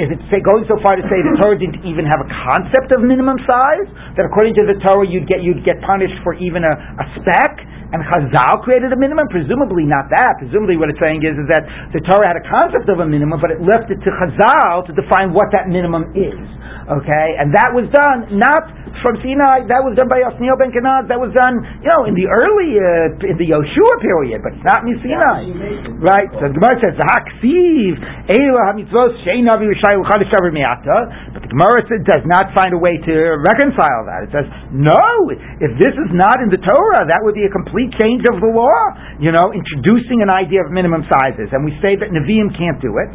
is 0.00 0.08
it 0.16 0.20
say, 0.32 0.40
going 0.40 0.64
so 0.64 0.80
far 0.80 0.96
to 0.96 1.04
say 1.12 1.20
the 1.20 1.36
Torah 1.44 1.60
didn't 1.60 1.84
even 1.84 2.08
have 2.08 2.24
a 2.24 2.28
concept 2.48 2.96
of 2.96 3.04
minimum 3.04 3.36
size? 3.44 3.84
That 4.16 4.24
according 4.24 4.56
to 4.56 4.64
the 4.64 4.80
Torah 4.80 5.04
you'd 5.04 5.28
get, 5.28 5.44
you'd 5.44 5.60
get 5.60 5.84
punished 5.84 6.16
for 6.24 6.32
even 6.40 6.64
a, 6.64 6.72
a 6.72 7.06
speck? 7.20 7.60
And 7.92 8.02
Chazal 8.10 8.64
created 8.66 8.90
a 8.90 8.98
minimum? 8.98 9.28
Presumably 9.28 9.84
not 9.84 10.10
that. 10.10 10.40
Presumably 10.42 10.80
what 10.80 10.88
it's 10.90 10.98
saying 10.98 11.22
is, 11.22 11.36
is 11.36 11.46
that 11.52 11.62
the 11.92 12.02
Torah 12.02 12.26
had 12.26 12.40
a 12.40 12.42
concept 12.42 12.90
of 12.90 12.98
a 12.98 13.06
minimum, 13.06 13.38
but 13.38 13.54
it 13.54 13.60
left 13.62 13.92
it 13.92 14.00
to 14.02 14.10
Chazal 14.10 14.88
to 14.88 14.92
define 14.96 15.30
what 15.30 15.52
that 15.52 15.70
minimum 15.70 16.10
is. 16.16 16.42
Okay? 16.90 17.28
And 17.38 17.54
that 17.54 17.70
was 17.70 17.86
done 17.92 18.34
not 18.40 18.83
from 19.00 19.18
Sinai, 19.22 19.66
that 19.66 19.82
was 19.82 19.98
done 19.98 20.06
by 20.06 20.22
Osniel 20.22 20.54
ben 20.60 20.70
Kenaz, 20.70 21.10
that 21.10 21.18
was 21.18 21.34
done, 21.34 21.62
you 21.82 21.90
know, 21.90 22.06
in 22.06 22.14
the 22.14 22.30
early, 22.30 22.78
uh, 22.78 23.30
in 23.30 23.36
the 23.40 23.48
Yoshua 23.48 23.94
period, 23.98 24.44
but 24.44 24.54
it's 24.54 24.66
not 24.66 24.86
in 24.86 24.94
Sinai. 25.02 25.50
Right? 25.98 26.30
So 26.38 26.50
the 26.50 26.54
Gemara 26.54 26.78
says, 26.84 26.94
Haksiv, 26.98 27.92
Eila 28.30 28.60
HaMitzvot, 28.74 29.10
Shein 29.26 29.48
Avi 29.50 29.66
Rishai 29.66 29.98
Uchadish 29.98 30.30
Aver 30.30 30.54
Miata, 30.54 31.34
but 31.34 31.42
the 31.42 31.50
Gemara 31.50 31.82
does 32.06 32.24
not 32.28 32.54
find 32.54 32.76
a 32.76 32.80
way 32.80 33.00
to 33.00 33.14
reconcile 33.42 34.06
that. 34.06 34.28
It 34.28 34.32
says, 34.34 34.46
no, 34.70 35.00
if 35.32 35.72
this 35.80 35.94
is 35.94 36.10
not 36.14 36.38
in 36.44 36.50
the 36.50 36.60
Torah, 36.60 37.04
that 37.08 37.20
would 37.22 37.34
be 37.34 37.46
a 37.48 37.52
complete 37.52 37.90
change 37.98 38.22
of 38.30 38.38
the 38.38 38.50
law, 38.50 38.78
you 39.18 39.32
know, 39.34 39.50
introducing 39.50 40.22
an 40.22 40.30
idea 40.30 40.62
of 40.62 40.70
minimum 40.70 41.02
sizes. 41.08 41.50
And 41.50 41.64
we 41.64 41.74
say 41.82 41.96
that 41.98 42.10
Nevi'im 42.12 42.52
can't 42.54 42.78
do 42.78 42.94
it, 43.00 43.10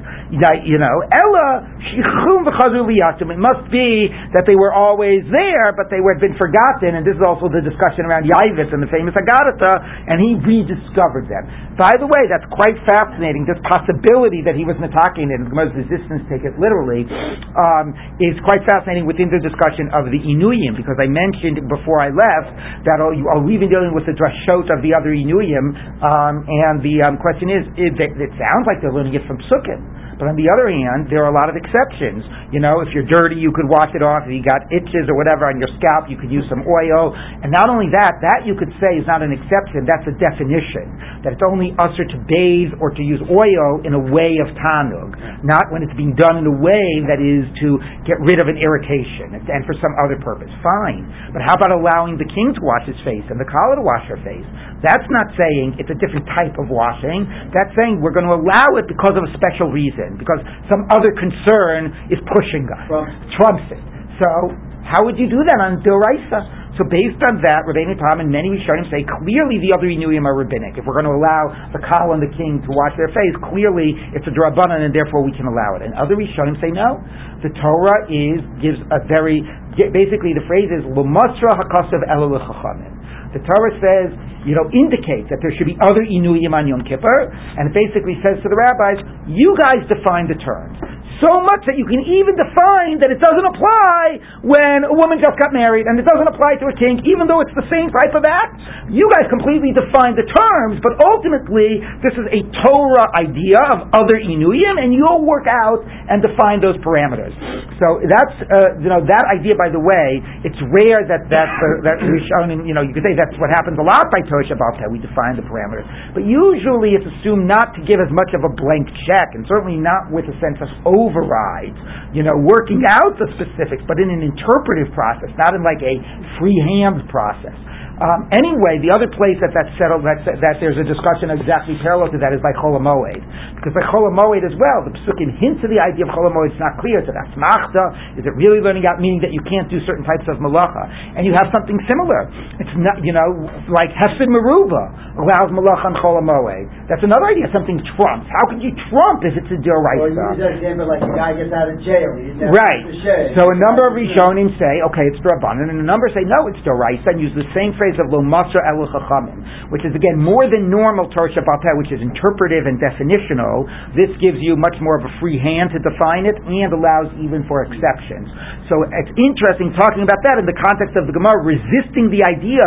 you 0.65 0.77
know, 0.77 0.95
Ella, 1.09 1.65
Shichum 1.91 2.45
liyatim. 2.45 3.31
It 3.31 3.39
must 3.39 3.69
be 3.71 4.09
that 4.33 4.45
they 4.47 4.55
were 4.55 4.73
always 4.73 5.23
there, 5.31 5.68
but 5.75 5.89
they 5.93 6.01
had 6.01 6.19
been 6.21 6.37
forgotten, 6.37 6.97
and 6.99 7.03
this 7.05 7.15
is 7.15 7.23
also 7.25 7.49
the 7.49 7.61
discussion 7.61 8.05
around 8.05 8.25
Yavitz 8.25 8.69
and 8.73 8.81
the 8.81 8.91
famous 8.91 9.13
Agadata, 9.17 9.73
and 10.09 10.17
he 10.21 10.37
rediscovered 10.41 11.29
them. 11.29 11.45
By 11.79 11.95
the 11.95 12.07
way, 12.07 12.27
that's 12.27 12.47
quite 12.51 12.75
fascinating. 12.83 13.47
This 13.47 13.59
possibility 13.65 14.43
that 14.43 14.57
he 14.57 14.67
was 14.67 14.75
Natakin 14.81 15.31
and 15.31 15.47
Gemara's 15.47 15.73
resistance 15.75 16.25
take 16.27 16.43
it 16.43 16.57
literally 16.59 17.07
um, 17.55 17.95
is 18.19 18.35
quite 18.43 18.61
fascinating 18.67 19.07
within 19.07 19.31
the 19.31 19.39
discussion 19.39 19.87
of 19.95 20.11
the 20.11 20.19
Inuyim, 20.19 20.75
because 20.75 20.99
I 20.99 21.07
mentioned 21.07 21.61
before 21.71 22.03
I 22.03 22.11
left 22.11 22.51
that 22.85 22.97
you 23.15 23.25
are 23.31 23.39
we 23.39 23.55
even 23.55 23.71
dealing 23.71 23.95
with 23.95 24.03
the 24.09 24.15
drashot 24.17 24.67
of 24.73 24.83
the 24.83 24.91
other 24.91 25.15
Inuyim, 25.15 25.75
um, 26.03 26.43
and 26.47 26.83
the 26.83 27.03
um, 27.07 27.15
question 27.21 27.47
is, 27.47 27.63
it, 27.79 27.95
it 27.95 28.31
sounds 28.35 28.67
like 28.67 28.83
they're 28.83 28.93
learning 28.93 29.15
it 29.15 29.23
from 29.27 29.39
Sukkim. 29.47 29.99
But 30.19 30.27
on 30.27 30.35
the 30.35 30.51
other 30.51 30.67
hand, 30.67 31.07
there 31.07 31.23
are 31.23 31.31
a 31.31 31.37
lot 31.39 31.47
of 31.47 31.55
exceptions. 31.55 32.27
You 32.51 32.59
know, 32.59 32.83
if 32.83 32.91
you're 32.91 33.07
dirty, 33.07 33.39
you 33.39 33.55
could 33.55 33.71
wash 33.71 33.95
it 33.95 34.03
off. 34.03 34.27
If 34.27 34.35
you 34.35 34.43
got 34.43 34.67
itches 34.67 35.07
or 35.07 35.15
whatever 35.15 35.47
on 35.47 35.58
your 35.59 35.71
scalp, 35.77 36.07
you 36.07 36.17
could 36.17 36.31
use 36.31 36.47
some 36.47 36.65
oil. 36.65 37.11
And 37.13 37.51
not 37.51 37.69
only 37.69 37.91
that, 37.91 38.17
that 38.23 38.47
you 38.47 38.55
could 38.55 38.71
say 38.79 38.97
is 38.97 39.05
not 39.05 39.21
an 39.21 39.35
exception, 39.35 39.85
that's 39.85 40.07
a 40.07 40.15
definition. 40.15 40.87
That 41.21 41.35
it's 41.35 41.45
only 41.45 41.75
usher 41.77 42.07
to 42.07 42.17
bathe 42.25 42.79
or 42.79 42.95
to 42.95 43.03
use 43.03 43.19
oil 43.27 43.83
in 43.83 43.91
a 43.93 44.03
way 44.09 44.39
of 44.39 44.49
tanug, 44.55 45.43
not 45.43 45.67
when 45.69 45.83
it's 45.83 45.93
being 45.99 46.15
done 46.15 46.39
in 46.39 46.47
a 46.47 46.57
way 46.57 47.03
that 47.11 47.19
is 47.19 47.43
to 47.63 47.77
get 48.07 48.17
rid 48.23 48.39
of 48.39 48.47
an 48.47 48.55
irritation 48.55 49.35
and 49.35 49.61
for 49.67 49.75
some 49.83 49.93
other 49.99 50.15
purpose. 50.23 50.49
Fine. 50.63 51.03
But 51.35 51.43
how 51.43 51.59
about 51.59 51.75
allowing 51.75 52.15
the 52.15 52.27
king 52.27 52.55
to 52.55 52.61
wash 52.63 52.87
his 52.87 52.97
face 53.03 53.27
and 53.27 53.35
the 53.35 53.47
kala 53.47 53.75
to 53.75 53.83
wash 53.83 54.07
her 54.07 54.19
face? 54.23 54.47
That's 54.79 55.05
not 55.11 55.27
saying 55.35 55.75
it's 55.75 55.91
a 55.91 55.99
different 55.99 56.23
type 56.39 56.55
of 56.55 56.71
washing. 56.71 57.27
That's 57.51 57.71
saying 57.75 57.99
we're 57.99 58.15
going 58.15 58.31
to 58.31 58.35
allow 58.39 58.79
it 58.79 58.87
because 58.87 59.19
of 59.19 59.27
a 59.27 59.31
special 59.35 59.67
reason, 59.75 60.15
because 60.15 60.39
some 60.71 60.87
other 60.87 61.11
concern 61.11 61.91
is 62.07 62.19
pushing 62.31 62.63
us, 62.71 62.87
trumps 63.35 63.67
it. 63.75 63.83
So 64.23 64.55
how 64.89 65.05
would 65.05 65.21
you 65.21 65.29
do 65.29 65.45
that 65.45 65.59
on 65.61 65.85
Doraisa? 65.85 66.59
So 66.81 66.87
based 66.87 67.21
on 67.21 67.43
that, 67.45 67.67
Rabbeinu 67.67 67.99
Tam 67.99 68.23
and 68.23 68.31
many 68.31 68.49
Rishonim 68.55 68.87
say 68.89 69.05
clearly 69.05 69.61
the 69.61 69.75
other 69.75 69.85
Inuyim 69.85 70.25
are 70.25 70.33
rabbinic. 70.33 70.79
If 70.79 70.87
we're 70.87 70.97
going 70.97 71.11
to 71.11 71.13
allow 71.13 71.51
the 71.75 71.81
Kal 71.83 72.15
and 72.15 72.23
the 72.23 72.31
king 72.33 72.63
to 72.63 72.71
wash 72.71 72.95
their 72.95 73.11
face, 73.11 73.35
clearly 73.51 73.93
it's 74.15 74.25
a 74.25 74.33
Drabanan 74.33 74.81
and 74.81 74.89
therefore 74.95 75.21
we 75.21 75.35
can 75.35 75.45
allow 75.45 75.77
it. 75.77 75.85
And 75.85 75.93
other 75.93 76.17
Rishonim 76.17 76.57
say 76.57 76.73
no. 76.73 77.03
The 77.45 77.53
Torah 77.59 78.09
is 78.09 78.41
gives 78.63 78.79
a 78.89 79.03
very 79.05 79.45
basically 79.91 80.33
the 80.33 80.45
phrase 80.49 80.73
is 80.73 80.81
L'masra 80.89 81.53
hakasav 81.53 82.01
elo 82.09 82.31
l'chachamim. 82.31 82.99
The 83.29 83.45
Torah 83.45 83.75
says, 83.77 84.09
you 84.41 84.57
know, 84.57 84.65
indicates 84.73 85.29
that 85.29 85.37
there 85.45 85.53
should 85.53 85.69
be 85.69 85.77
other 85.85 86.01
Inuyim 86.01 86.49
on 86.49 86.65
Yom 86.65 86.81
Kippur, 86.81 87.29
and 87.29 87.69
it 87.69 87.75
basically 87.77 88.17
says 88.25 88.41
to 88.41 88.49
the 88.49 88.57
rabbis, 88.57 88.97
you 89.29 89.53
guys 89.61 89.85
define 89.85 90.25
the 90.25 90.39
terms. 90.41 90.81
So 91.19 91.31
much 91.43 91.67
that 91.67 91.75
you 91.75 91.83
can 91.83 91.99
even 91.99 92.39
define 92.39 93.03
that 93.03 93.11
it 93.11 93.19
doesn't 93.19 93.43
apply 93.43 94.23
when 94.39 94.87
a 94.87 94.95
woman 94.95 95.19
just 95.19 95.35
got 95.35 95.51
married, 95.51 95.83
and 95.83 95.99
it 95.99 96.07
doesn't 96.07 96.31
apply 96.31 96.55
to 96.63 96.71
a 96.71 96.75
king, 96.79 97.03
even 97.03 97.27
though 97.27 97.43
it's 97.43 97.51
the 97.59 97.67
same 97.67 97.91
type 97.91 98.15
of 98.15 98.23
act. 98.23 98.55
You 98.87 99.03
guys 99.11 99.27
completely 99.27 99.75
define 99.75 100.15
the 100.15 100.23
terms, 100.23 100.79
but 100.79 100.95
ultimately, 101.11 101.83
this 101.99 102.15
is 102.15 102.23
a 102.31 102.41
Torah 102.63 103.11
idea 103.19 103.59
of 103.75 103.91
other 103.91 104.15
Inuyim, 104.15 104.79
and 104.79 104.95
you'll 104.95 105.27
work 105.27 105.43
out 105.43 105.83
and 105.83 106.23
define 106.23 106.63
those 106.63 106.79
parameters. 106.79 107.35
So 107.83 107.99
that's, 108.07 108.35
uh, 108.39 108.79
you 108.79 108.87
know, 108.87 109.03
that 109.03 109.25
idea, 109.27 109.59
by 109.59 109.67
the 109.67 109.79
way, 109.79 110.23
it's 110.47 110.57
rare 110.71 111.03
that 111.03 111.27
that, 111.29 111.51
uh, 111.51 111.83
that 111.83 111.99
we've 111.99 112.27
shown, 112.31 112.55
in, 112.55 112.63
you 112.63 112.71
know, 112.71 112.81
you 112.81 112.95
could 112.95 113.03
say 113.03 113.13
that's 113.13 113.35
what 113.37 113.51
happens 113.51 113.75
a 113.75 113.85
lot 113.85 114.07
by 114.07 114.23
Torah 114.23 114.47
Shabbat, 114.47 114.87
we 114.87 115.03
define 115.03 115.35
the 115.35 115.43
parameters. 115.43 115.85
But 116.15 116.23
usually 116.23 116.95
it's 116.95 117.05
assumed 117.19 117.43
not 117.43 117.75
to 117.75 117.83
give 117.83 117.99
as 117.99 118.09
much 118.09 118.31
of 118.31 118.47
a 118.47 118.51
blank 118.55 118.87
check, 119.03 119.35
and 119.35 119.43
certainly 119.51 119.75
not 119.75 120.07
with 120.09 120.25
a 120.31 120.35
sense 120.39 120.57
of 120.63 120.71
overrides, 121.09 121.77
you 122.13 122.21
know, 122.21 122.37
working 122.37 122.85
out 122.85 123.17
the 123.17 123.25
specifics, 123.33 123.81
but 123.89 123.97
in 123.97 124.13
an 124.13 124.21
interpretive 124.21 124.93
process, 124.93 125.33
not 125.41 125.57
in 125.57 125.65
like 125.65 125.81
a 125.81 125.97
freehand 126.37 127.09
process. 127.09 127.57
Um, 127.99 128.31
anyway, 128.31 128.79
the 128.79 128.95
other 128.95 129.11
place 129.11 129.35
that 129.43 129.51
that's 129.51 129.71
settled, 129.75 130.07
that, 130.07 130.23
that 130.23 130.55
there's 130.63 130.79
a 130.79 130.87
discussion 130.87 131.27
exactly 131.35 131.75
parallel 131.83 132.07
to 132.15 132.19
that 132.23 132.31
is 132.31 132.39
by 132.39 132.55
Cholamoed. 132.63 133.19
Because 133.59 133.75
by 133.75 133.83
Cholamoed 133.91 134.39
as 134.47 134.55
well, 134.55 134.87
the 134.87 134.95
Pesukim 134.95 135.35
hints 135.35 135.59
to 135.63 135.67
the 135.67 135.83
idea 135.83 136.07
of 136.07 136.11
Cholamoed, 136.15 136.55
it's 136.55 136.61
not 136.63 136.79
clear. 136.79 137.03
It's 137.03 137.11
an 137.11 137.19
asmachta. 137.19 138.15
Is 138.15 138.23
it 138.23 138.31
really 138.39 138.63
learning 138.63 138.87
out, 138.87 139.03
meaning 139.03 139.19
that 139.19 139.35
you 139.35 139.43
can't 139.43 139.67
do 139.67 139.83
certain 139.83 140.07
types 140.07 140.23
of 140.31 140.39
malacha? 140.39 141.19
And 141.19 141.27
you 141.27 141.35
have 141.35 141.51
something 141.51 141.75
similar. 141.91 142.31
It's 142.63 142.71
not, 142.79 143.03
you 143.03 143.11
know, 143.11 143.35
like 143.67 143.91
Hefsid 143.99 144.31
Meruba 144.31 145.19
allows 145.19 145.51
malacha 145.51 145.91
on 145.91 145.95
Cholamoed. 145.99 146.87
That's 146.87 147.03
another 147.03 147.27
idea, 147.35 147.51
something 147.51 147.83
trumps. 147.99 148.31
How 148.31 148.47
could 148.47 148.63
you 148.63 148.71
trump 148.87 149.27
if 149.27 149.35
it's 149.35 149.51
a 149.51 149.59
Or 149.59 150.07
you 150.07 150.15
Dioraisa? 150.15 150.39
use 150.39 150.39
that 150.39 150.55
example 150.55 150.87
like 150.87 151.03
a 151.03 151.11
guy 151.11 151.35
gets 151.35 151.51
out 151.51 151.67
of 151.67 151.75
jail. 151.83 152.15
He 152.15 152.31
didn't 152.31 152.47
have 152.47 152.55
Right. 152.55 153.35
So 153.35 153.43
a 153.51 153.57
number 153.59 153.83
of 153.83 153.99
Rishonim 153.99 154.55
say, 154.55 154.79
okay, 154.87 155.03
it's 155.11 155.19
Drabanan, 155.19 155.67
and 155.67 155.83
a 155.83 155.87
number 155.87 156.07
say, 156.15 156.23
no, 156.23 156.47
it's 156.47 156.59
Doraisa, 156.63 157.11
and 157.11 157.19
use 157.19 157.35
the 157.35 157.43
same 157.51 157.75
phrase 157.75 157.88
of 157.97 158.11
Lo 158.11 158.19
Masra 158.19 158.59
El 158.67 158.83
Chachamim, 158.91 159.71
which 159.71 159.85
is 159.87 159.93
again 159.95 160.19
more 160.19 160.49
than 160.49 160.67
normal 160.67 161.07
Torah 161.13 161.31
Shabbat, 161.31 161.77
which 161.79 161.93
is 161.93 162.01
interpretive 162.03 162.67
and 162.67 162.81
definitional. 162.81 163.69
This 163.95 164.11
gives 164.19 164.41
you 164.43 164.59
much 164.59 164.75
more 164.83 164.99
of 164.99 165.07
a 165.07 165.13
free 165.23 165.39
hand 165.39 165.71
to 165.71 165.79
define 165.79 166.27
it 166.27 166.35
and 166.35 166.69
allows 166.73 167.13
even 167.21 167.45
for 167.45 167.63
exceptions. 167.63 168.27
So 168.67 168.83
it's 168.89 169.13
interesting 169.15 169.71
talking 169.77 170.03
about 170.03 170.19
that 170.25 170.41
in 170.41 170.45
the 170.49 170.57
context 170.57 170.97
of 170.97 171.07
the 171.07 171.13
Gemara 171.13 171.45
resisting 171.45 172.11
the 172.11 172.25
idea 172.25 172.65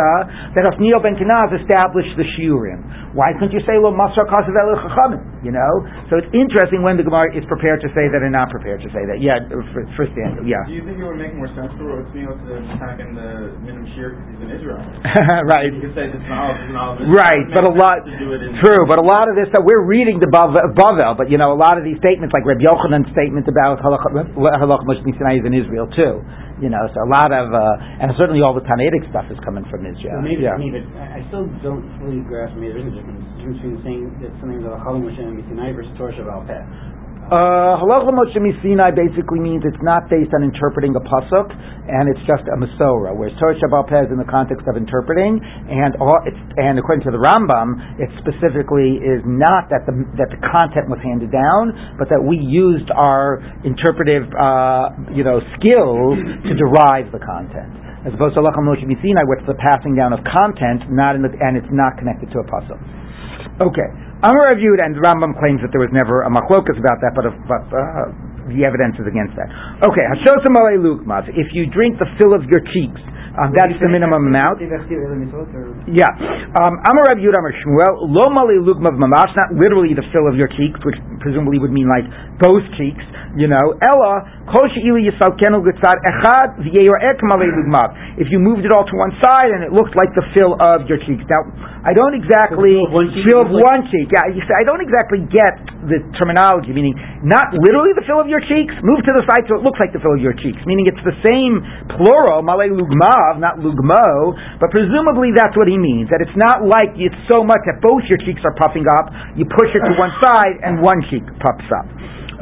that 0.55 0.63
Osniel 0.73 1.03
ben 1.03 1.19
Kenaz 1.19 1.53
established 1.53 2.15
the 2.17 2.25
Shiurim. 2.33 3.13
Why 3.13 3.35
couldn't 3.37 3.53
you 3.53 3.61
say 3.67 3.77
Lo 3.77 3.93
Masra 3.93 4.25
Kasav 4.25 4.55
El 4.55 4.79
Chachamim? 4.81 5.21
You 5.45 5.53
know? 5.53 5.73
So 6.09 6.17
it's 6.17 6.31
interesting 6.31 6.81
when 6.81 6.95
the 6.97 7.05
Gemara 7.05 7.35
is 7.35 7.45
prepared 7.45 7.83
to 7.85 7.89
say 7.93 8.09
that 8.09 8.23
and 8.23 8.33
not 8.33 8.49
prepared 8.49 8.81
to 8.81 8.89
say 8.89 9.05
that. 9.05 9.21
Yeah, 9.21 9.43
for, 9.75 9.85
for 9.93 10.05
yeah. 10.43 10.63
Do 10.67 10.73
you 10.73 10.83
think 10.85 10.99
it 10.99 11.05
would 11.05 11.17
make 11.19 11.33
more 11.35 11.49
sense 11.53 11.71
for 11.77 12.01
Otzniel 12.01 12.35
to 12.37 12.51
attack 12.75 12.99
in 12.99 13.15
the 13.15 13.55
minimum 13.61 13.87
shear 13.95 14.13
because 14.13 14.27
he's 14.29 14.41
in 14.45 14.51
Israel? 14.53 14.79
right. 15.53 15.69
You 15.69 15.81
could 15.81 15.93
say 15.93 16.09
this 16.09 16.21
knowledge 16.25 16.63
knowledge. 16.73 17.05
Right, 17.09 17.45
but 17.53 17.63
a 17.69 17.73
lot, 17.73 18.01
to 18.05 18.13
do 18.17 18.33
it 18.33 18.41
in 18.41 18.57
true, 18.59 18.83
but 18.89 18.97
a 18.97 19.05
lot 19.05 19.29
of 19.29 19.37
this, 19.37 19.47
that 19.53 19.61
we're 19.61 19.85
reading 19.85 20.17
the 20.17 20.29
Bavel, 20.29 20.57
Bavel, 20.73 21.13
but 21.13 21.29
you 21.29 21.37
know, 21.37 21.53
a 21.53 21.59
lot 21.59 21.77
of 21.77 21.85
these 21.85 21.97
statements, 22.01 22.33
like 22.33 22.45
Reb 22.45 22.59
Yochanan's 22.59 23.09
statement 23.13 23.45
about 23.45 23.79
Halach 23.85 24.03
Moshe 24.09 25.05
Sinai 25.05 25.39
is 25.39 25.45
in 25.45 25.53
Israel 25.53 25.85
too. 25.93 26.25
You 26.61 26.69
know, 26.69 26.85
so 26.93 27.03
a 27.03 27.09
lot 27.09 27.33
of, 27.33 27.51
uh, 27.51 28.01
and 28.01 28.13
certainly 28.17 28.39
all 28.39 28.53
the 28.53 28.63
Tanaitic 28.63 29.09
stuff 29.09 29.25
is 29.29 29.37
coming 29.43 29.65
from 29.67 29.83
Israel. 29.83 30.17
So 30.17 30.23
maybe 30.23 30.45
yeah. 30.45 30.55
for 30.55 30.63
me, 30.63 30.71
but 30.71 30.85
I 30.97 31.19
I 31.19 31.27
still 31.27 31.45
don't 31.61 31.83
fully 31.99 32.21
grasp. 32.25 32.55
Maybe 32.55 32.77
there 32.77 32.85
is 32.85 32.93
a 32.93 32.95
difference, 32.97 33.25
difference 33.37 33.57
between 33.61 33.77
saying 33.83 34.01
that 34.21 34.31
something's 34.39 34.65
a 34.65 34.73
Chalom 34.81 35.05
Hashem 35.05 35.37
Sinai 35.49 35.73
versus 35.73 35.91
Torah 35.97 36.13
Shabbat 36.13 36.47
Peh. 36.49 36.63
Halacha 37.33 38.13
Moshe 38.13 38.37
Sinai 38.61 38.93
basically 38.93 39.39
means 39.41 39.65
it's 39.65 39.81
not 39.81 40.05
based 40.05 40.29
on 40.37 40.43
interpreting 40.45 40.93
a 40.93 41.01
pasuk, 41.01 41.49
and 41.49 42.05
it's 42.11 42.21
just 42.29 42.45
a 42.45 42.57
Masorah, 42.59 43.15
whereas 43.15 43.33
Torah 43.41 43.57
Shabbat 43.57 44.05
is 44.05 44.11
in 44.13 44.21
the 44.21 44.29
context 44.29 44.69
of 44.69 44.77
interpreting, 44.77 45.41
and 45.41 45.97
all, 45.97 46.19
and 46.57 46.77
according 46.77 47.01
to 47.07 47.11
the 47.11 47.17
Rambam, 47.17 47.97
it 47.97 48.13
specifically 48.21 49.01
is 49.01 49.25
not 49.25 49.71
that 49.73 49.89
the 49.89 49.97
that 50.21 50.29
the 50.29 50.39
content 50.45 50.93
was 50.93 51.01
handed 51.01 51.33
down, 51.33 51.97
but 51.97 52.05
that 52.13 52.21
we 52.21 52.37
used 52.37 52.91
our 52.93 53.41
interpretive, 53.65 54.29
uh, 54.37 54.93
you 55.09 55.25
know, 55.25 55.41
skills 55.57 56.19
to 56.45 56.53
derive 56.53 57.09
the 57.09 57.19
content, 57.19 57.73
as 58.05 58.13
opposed 58.13 58.37
to 58.37 58.45
Halacha 58.45 58.61
Moshe 58.61 58.85
Sinai, 58.85 59.23
where 59.25 59.41
it's 59.41 59.49
the 59.49 59.57
passing 59.57 59.97
down 59.97 60.13
of 60.13 60.21
content, 60.27 60.85
not 60.93 61.17
in 61.17 61.25
the, 61.25 61.33
and 61.41 61.57
it's 61.57 61.71
not 61.73 61.97
connected 61.97 62.29
to 62.29 62.39
a 62.39 62.45
pasuk. 62.45 62.77
Okay. 63.61 64.12
Amar 64.23 64.55
reviewed, 64.55 64.79
and 64.79 64.95
Rambam 65.03 65.35
claims 65.35 65.59
that 65.59 65.75
there 65.75 65.83
was 65.83 65.91
never 65.91 66.23
a 66.23 66.31
machlokas 66.31 66.79
about 66.79 67.03
that, 67.03 67.11
but, 67.11 67.27
but 67.43 67.63
uh, 67.75 68.07
the 68.47 68.63
evidence 68.63 68.95
is 68.95 69.07
against 69.07 69.35
that. 69.35 69.51
Okay, 69.83 70.05
Hashosim 70.15 70.55
lukmas. 70.79 71.27
If 71.35 71.51
you 71.51 71.67
drink 71.67 71.99
the 71.99 72.07
fill 72.15 72.31
of 72.31 72.47
your 72.47 72.63
cheeks, 72.71 73.03
um, 73.33 73.49
that's 73.57 73.73
the 73.81 73.89
minimum 73.89 74.29
amount. 74.29 74.61
Yeah. 74.61 76.05
Um, 76.53 76.73
Amar 76.85 77.03
Rav 77.09 77.17
Yud 77.17 77.33
Amar 77.33 77.53
Shmuel, 77.65 78.05
lo 78.05 78.29
mali 78.29 78.61
lugmav 78.61 78.93
mamash, 78.93 79.33
not 79.33 79.57
literally 79.57 79.97
the 79.97 80.05
fill 80.13 80.29
of 80.29 80.37
your 80.37 80.45
cheeks, 80.53 80.77
which 80.85 81.01
presumably 81.17 81.57
would 81.57 81.73
mean 81.73 81.89
like 81.89 82.05
both 82.37 82.61
cheeks, 82.77 83.01
you 83.33 83.49
know. 83.49 83.65
Ella, 83.81 84.45
kol 84.53 84.69
she'ili 84.77 85.09
yisalkenu 85.09 85.65
gutzad 85.65 85.97
echad 86.05 86.61
v'yeyorek 86.61 87.25
mali 87.25 87.49
lugmav. 87.49 88.21
If 88.21 88.29
you 88.29 88.37
moved 88.37 88.69
it 88.69 88.71
all 88.75 88.85
to 88.85 88.95
one 89.01 89.17
side 89.17 89.49
and 89.49 89.65
it 89.65 89.73
looked 89.73 89.97
like 89.97 90.13
the 90.13 90.21
fill 90.37 90.53
of 90.61 90.85
your 90.85 91.01
cheeks. 91.01 91.25
Now, 91.25 91.41
I 91.89 91.97
don't 91.97 92.13
exactly 92.13 92.85
fill 93.25 93.49
of 93.49 93.49
one 93.49 93.89
cheek. 93.89 94.13
Yeah, 94.13 94.29
you 94.29 94.45
say, 94.45 94.53
I 94.53 94.61
don't 94.61 94.85
exactly 94.85 95.25
get 95.33 95.57
the 95.89 96.05
terminology, 96.21 96.69
meaning 96.69 96.93
not 97.25 97.49
literally 97.49 97.97
the 97.97 98.05
fill 98.05 98.21
of 98.21 98.29
your 98.29 98.45
cheeks, 98.45 98.77
move 98.85 99.01
to 99.01 99.11
the 99.17 99.25
side 99.25 99.49
so 99.49 99.57
it 99.57 99.65
looks 99.65 99.81
like 99.81 99.89
the 99.89 99.99
fill 99.99 100.13
of 100.13 100.21
your 100.21 100.37
cheeks, 100.37 100.61
meaning 100.69 100.85
it's 100.85 101.01
the 101.01 101.17
same 101.25 101.59
plural, 101.97 102.45
male 102.45 102.69
lugmav, 102.77 103.22
not 103.39 103.59
lugmo, 103.63 104.35
but 104.59 104.69
presumably 104.69 105.31
that's 105.31 105.55
what 105.55 105.71
he 105.71 105.79
means. 105.79 106.11
That 106.11 106.19
it's 106.19 106.35
not 106.35 106.67
like 106.67 106.93
it's 106.99 107.17
so 107.31 107.41
much 107.41 107.63
that 107.65 107.79
both 107.79 108.03
your 108.11 108.19
cheeks 108.23 108.43
are 108.43 108.55
puffing 108.59 108.85
up, 108.87 109.09
you 109.39 109.47
push 109.47 109.71
it 109.71 109.83
to 109.83 109.93
one 109.95 110.11
side 110.23 110.59
and 110.61 110.83
one 110.83 110.99
cheek 111.07 111.23
puffs 111.39 111.69
up. 111.71 111.87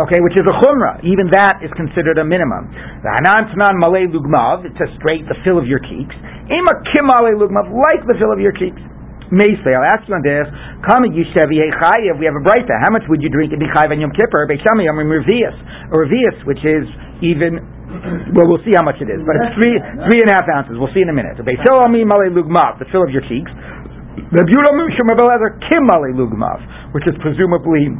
Okay, 0.01 0.17
which 0.23 0.33
is 0.39 0.45
a 0.47 0.55
chumrah. 0.63 1.03
Even 1.03 1.29
that 1.35 1.59
is 1.61 1.69
considered 1.77 2.17
a 2.17 2.25
minimum. 2.25 2.71
The 3.05 3.11
hanan 3.21 3.51
tanan 3.53 3.75
malay 3.77 4.07
lugmav, 4.07 4.65
it's 4.65 4.79
a 4.79 4.89
straight, 4.97 5.27
the 5.27 5.37
fill 5.43 5.59
of 5.59 5.67
your 5.67 5.83
cheeks. 5.83 6.15
Ima 6.49 6.73
kim 6.95 7.05
malay 7.05 7.35
lugmav, 7.35 7.69
like 7.69 8.01
the 8.07 8.15
fill 8.17 8.31
of 8.33 8.39
your 8.39 8.55
cheeks. 8.55 8.79
Meisvei, 9.31 9.71
I'll 9.71 9.87
ask 9.87 10.03
you 10.11 10.15
on 10.15 10.23
this. 10.27 10.43
Come 10.83 11.07
Yishevi 11.07 11.55
Hechayev, 11.55 12.19
we 12.19 12.27
have 12.27 12.35
a 12.35 12.43
brighter. 12.43 12.75
How 12.83 12.91
much 12.91 13.07
would 13.07 13.23
you 13.23 13.31
drink 13.31 13.55
in 13.55 13.63
Bechayv 13.63 13.87
and 13.87 14.03
Yom 14.03 14.11
Kippur? 14.11 14.43
Bechami 14.43 14.91
Yom 14.91 14.99
Revius. 15.07 15.55
Revius, 15.87 16.35
which 16.43 16.59
is 16.67 16.83
even 17.23 17.63
well, 18.33 18.47
we'll 18.47 18.63
see 18.63 18.73
how 18.75 18.83
much 18.85 18.99
it 19.03 19.09
is, 19.11 19.19
but 19.23 19.35
it's 19.37 19.53
three 19.59 19.75
three 20.07 20.19
and 20.23 20.29
a 20.31 20.35
half 20.35 20.47
ounces. 20.47 20.79
We'll 20.79 20.91
see 20.95 21.03
in 21.03 21.11
a 21.11 21.15
minute. 21.15 21.37
The 22.79 22.87
fill 22.89 23.03
of 23.03 23.11
your 23.11 23.23
cheeks. 23.27 23.51
The 24.31 24.43
kim 25.71 25.87
lugmav, 26.15 26.91
which 26.91 27.07
is 27.07 27.15
presumably 27.23 27.91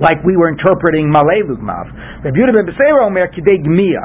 like 0.00 0.20
we 0.24 0.36
were 0.36 0.52
interpreting 0.52 1.08
malay 1.08 1.40
lugmav. 1.44 2.24
The 2.24 2.32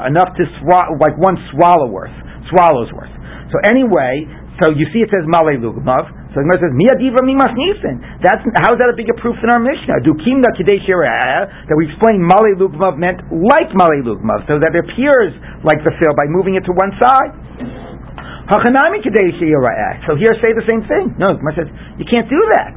enough 0.08 0.32
to 0.36 0.44
swallow, 0.60 0.96
like 1.00 1.16
one 1.20 1.36
swallow 1.52 1.88
worth, 1.88 2.12
swallows 2.52 2.88
worth. 2.92 3.12
So 3.52 3.60
anyway, 3.68 4.24
so 4.60 4.74
you 4.76 4.84
see 4.92 5.00
it 5.00 5.08
says 5.08 5.24
malay 5.24 5.56
lugmav. 5.56 6.22
So 6.32 6.40
the 6.40 6.48
Gemara 6.48 6.64
says, 6.64 6.72
"Mi 6.72 6.88
adiva 6.88 7.20
mi 7.28 7.36
masnisen." 7.36 8.00
That's 8.24 8.40
how 8.64 8.72
is 8.72 8.80
that 8.80 8.88
a 8.88 8.96
bigger 8.96 9.12
proof 9.20 9.36
than 9.44 9.52
our 9.52 9.60
Mishnah? 9.60 10.00
Dukimna 10.00 10.48
kidei 10.56 10.80
that 10.80 11.76
we 11.76 11.92
explained 11.92 12.24
Male 12.24 12.56
Lugmav 12.56 12.96
meant 12.96 13.20
like 13.28 13.68
Male 13.76 14.00
Lugmav, 14.00 14.48
so 14.48 14.56
that 14.56 14.72
it 14.72 14.80
appears 14.80 15.36
like 15.60 15.84
the 15.84 15.92
fill 16.00 16.16
by 16.16 16.24
moving 16.32 16.56
it 16.56 16.64
to 16.64 16.72
one 16.72 16.92
side. 16.96 17.36
Hachanami 18.48 19.04
kidei 19.04 19.36
So 20.08 20.16
here 20.16 20.32
say 20.40 20.56
the 20.56 20.64
same 20.64 20.88
thing. 20.88 21.20
No, 21.20 21.36
Gemara 21.36 21.52
says 21.52 21.68
you 22.00 22.08
can't 22.08 22.28
do 22.32 22.40
that. 22.56 22.72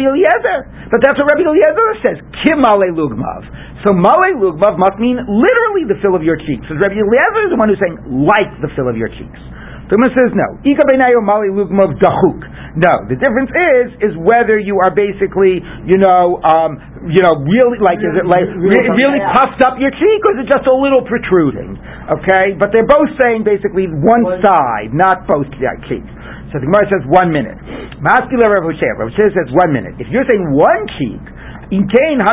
Eliezer, 0.00 0.58
but 0.88 1.04
that's 1.04 1.20
what 1.20 1.28
Rabbi 1.28 1.44
Eliezer 1.44 1.88
says. 2.08 2.16
Kim 2.40 2.64
Male 2.64 2.88
Lugmav. 2.96 3.44
So 3.84 3.92
Male 3.92 4.32
Lugmav 4.40 4.80
must 4.80 4.96
mean 4.96 5.20
literally 5.20 5.84
the 5.84 6.00
fill 6.00 6.16
of 6.16 6.24
your 6.24 6.40
cheeks. 6.40 6.64
So 6.72 6.80
Rabbi 6.80 6.96
Eliezer 6.96 7.42
is 7.48 7.52
the 7.52 7.60
one 7.60 7.68
who's 7.68 7.80
saying 7.84 8.00
like 8.24 8.48
the 8.64 8.72
fill 8.72 8.88
of 8.88 8.96
your 8.96 9.12
cheeks. 9.12 9.40
The 9.86 9.94
Gemara 9.94 10.10
says 10.18 10.34
no. 10.34 10.58
Ika 10.66 10.82
mali 11.22 11.54
lugmav 11.54 11.94
dachuk. 12.02 12.42
No, 12.74 13.06
the 13.06 13.14
difference 13.14 13.54
is 13.54 13.86
is 14.02 14.12
whether 14.18 14.58
you 14.58 14.82
are 14.82 14.90
basically, 14.90 15.62
you 15.86 16.02
know, 16.02 16.42
um, 16.42 16.82
you 17.06 17.22
know, 17.22 17.38
really 17.46 17.78
like 17.78 18.02
is 18.02 18.18
it 18.18 18.26
like 18.26 18.50
really, 18.58 18.90
really 18.98 19.22
puffed 19.30 19.62
up 19.62 19.78
your 19.78 19.94
cheek, 19.94 20.20
or 20.26 20.34
is 20.36 20.38
it 20.42 20.50
just 20.50 20.66
a 20.66 20.74
little 20.74 21.06
protruding? 21.06 21.78
Okay, 22.18 22.58
but 22.58 22.74
they're 22.74 22.88
both 22.88 23.14
saying 23.22 23.46
basically 23.46 23.86
one, 23.86 24.26
side, 24.42 24.90
not 24.90 25.22
both 25.30 25.46
cheeks. 25.86 26.10
So 26.50 26.58
the 26.58 26.66
Gemara 26.66 26.90
says 26.90 27.06
one 27.06 27.30
minute. 27.30 27.54
Masculine 28.02 28.50
Rav 28.50 28.66
Hosea. 28.66 28.98
Rav 28.98 29.14
Hosea 29.14 29.30
says 29.38 29.48
one 29.54 29.70
minute. 29.70 29.94
If 30.02 30.10
you're 30.10 30.26
saying 30.26 30.50
one 30.50 30.82
cheek, 30.98 31.22
in 31.70 31.86
Cain, 31.86 32.18
Two 32.22 32.26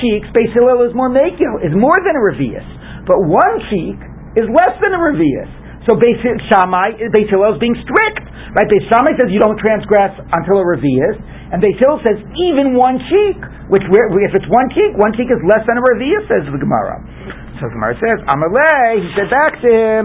cheeks, 0.00 0.28
Beis 0.36 0.52
Hillel 0.52 0.84
is 0.84 0.92
more 0.92 1.08
makil, 1.08 1.64
is 1.64 1.72
more 1.72 1.96
than 2.04 2.12
a 2.16 2.22
revius. 2.32 2.64
But 3.08 3.24
one 3.24 3.60
cheek 3.70 3.96
is 4.36 4.46
less 4.52 4.76
than 4.84 4.92
a 4.92 5.00
revius. 5.00 5.48
So 5.88 5.94
Beis 5.96 6.18
Shammai, 6.50 6.98
Beis 7.14 7.30
Hillel 7.30 7.56
is 7.56 7.60
being 7.62 7.76
strict. 7.82 8.26
Right? 8.52 8.68
Beis 8.68 8.84
Shammai 8.90 9.16
says 9.16 9.30
you 9.30 9.40
don't 9.40 9.58
transgress 9.58 10.12
until 10.34 10.60
a 10.62 10.66
revius, 10.66 11.16
and 11.52 11.62
Beis 11.62 11.78
Hillel 11.78 12.02
says 12.02 12.18
even 12.50 12.74
one 12.74 12.98
cheek, 13.06 13.38
which 13.70 13.86
if 13.86 14.32
it's 14.34 14.48
one 14.50 14.68
cheek, 14.74 14.98
one 14.98 15.14
cheek 15.14 15.30
is 15.30 15.38
less 15.46 15.62
than 15.66 15.78
a 15.78 15.84
revius, 15.84 16.26
says 16.26 16.42
the 16.50 16.58
Gemara. 16.58 17.00
So 17.56 17.72
the 17.72 17.74
Gemara 17.76 17.96
says, 17.96 18.18
Amalei, 18.28 19.00
he 19.00 19.08
said 19.16 19.32
back 19.32 19.56
to 19.64 19.68
him, 19.68 20.04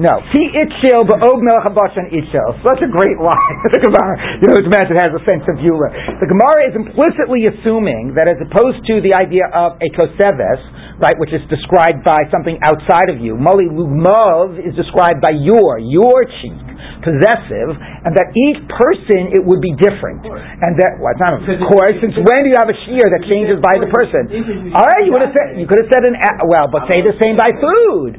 no, 0.00 0.16
Ti 0.32 0.42
itchil 0.56 1.04
ba'og 1.04 1.40
melech 1.44 1.68
habashan 1.68 2.08
itchil. 2.08 2.56
So 2.60 2.72
that's 2.72 2.84
a 2.84 2.92
great 2.92 3.20
line. 3.20 3.56
the 3.76 3.80
Gemara, 3.84 4.12
you 4.40 4.46
know, 4.48 4.56
imagine 4.64 4.96
has 4.96 5.12
a 5.12 5.20
sense 5.28 5.44
of 5.44 5.60
humor. 5.60 5.92
The 5.92 6.28
Gemara 6.28 6.72
is 6.72 6.74
implicitly 6.76 7.48
assuming 7.52 8.16
that 8.16 8.28
as 8.28 8.40
opposed 8.40 8.80
to 8.88 9.04
the 9.04 9.12
idea 9.12 9.44
of 9.52 9.76
a 9.80 9.88
koseves, 9.92 10.60
right, 10.96 11.16
which 11.20 11.36
is 11.36 11.44
described 11.52 12.00
by 12.00 12.24
something 12.32 12.56
outside 12.64 13.12
of 13.12 13.20
you, 13.20 13.36
mali 13.36 13.68
lugmov 13.68 14.56
is 14.56 14.72
described 14.72 15.20
by 15.20 15.36
your, 15.36 15.76
your 15.80 16.24
cheek 16.40 16.76
possessive, 17.02 17.70
and 17.76 18.12
that 18.18 18.34
each 18.34 18.60
person 18.66 19.30
it 19.34 19.42
would 19.42 19.62
be 19.62 19.74
different, 19.78 20.26
and 20.26 20.74
that 20.78 20.98
well, 20.98 21.14
not 21.22 21.38
of 21.38 21.46
course. 21.70 21.94
Since 22.02 22.18
when 22.18 22.42
do 22.42 22.48
you 22.50 22.58
have 22.58 22.70
a 22.70 22.78
shear 22.86 23.06
that 23.06 23.22
changes 23.30 23.62
by 23.62 23.78
the 23.78 23.88
person? 23.90 24.26
All 24.74 24.82
right, 24.82 25.04
you 25.06 25.14
would 25.14 25.22
have 25.22 25.34
said 25.34 25.54
you 25.54 25.66
could 25.70 25.78
have 25.82 25.90
said 25.90 26.02
an 26.06 26.18
well, 26.50 26.66
but 26.70 26.85
say 26.90 27.02
the 27.02 27.14
same 27.22 27.36
by 27.36 27.50
food. 27.56 28.18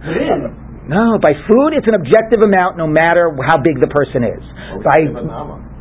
No, 0.88 1.20
by 1.20 1.36
food 1.48 1.76
it's 1.76 1.88
an 1.88 1.96
objective 2.00 2.40
amount, 2.40 2.78
no 2.78 2.88
matter 2.88 3.32
how 3.44 3.60
big 3.60 3.80
the 3.84 3.92
person 3.92 4.24
is. 4.24 4.44
By 4.84 4.98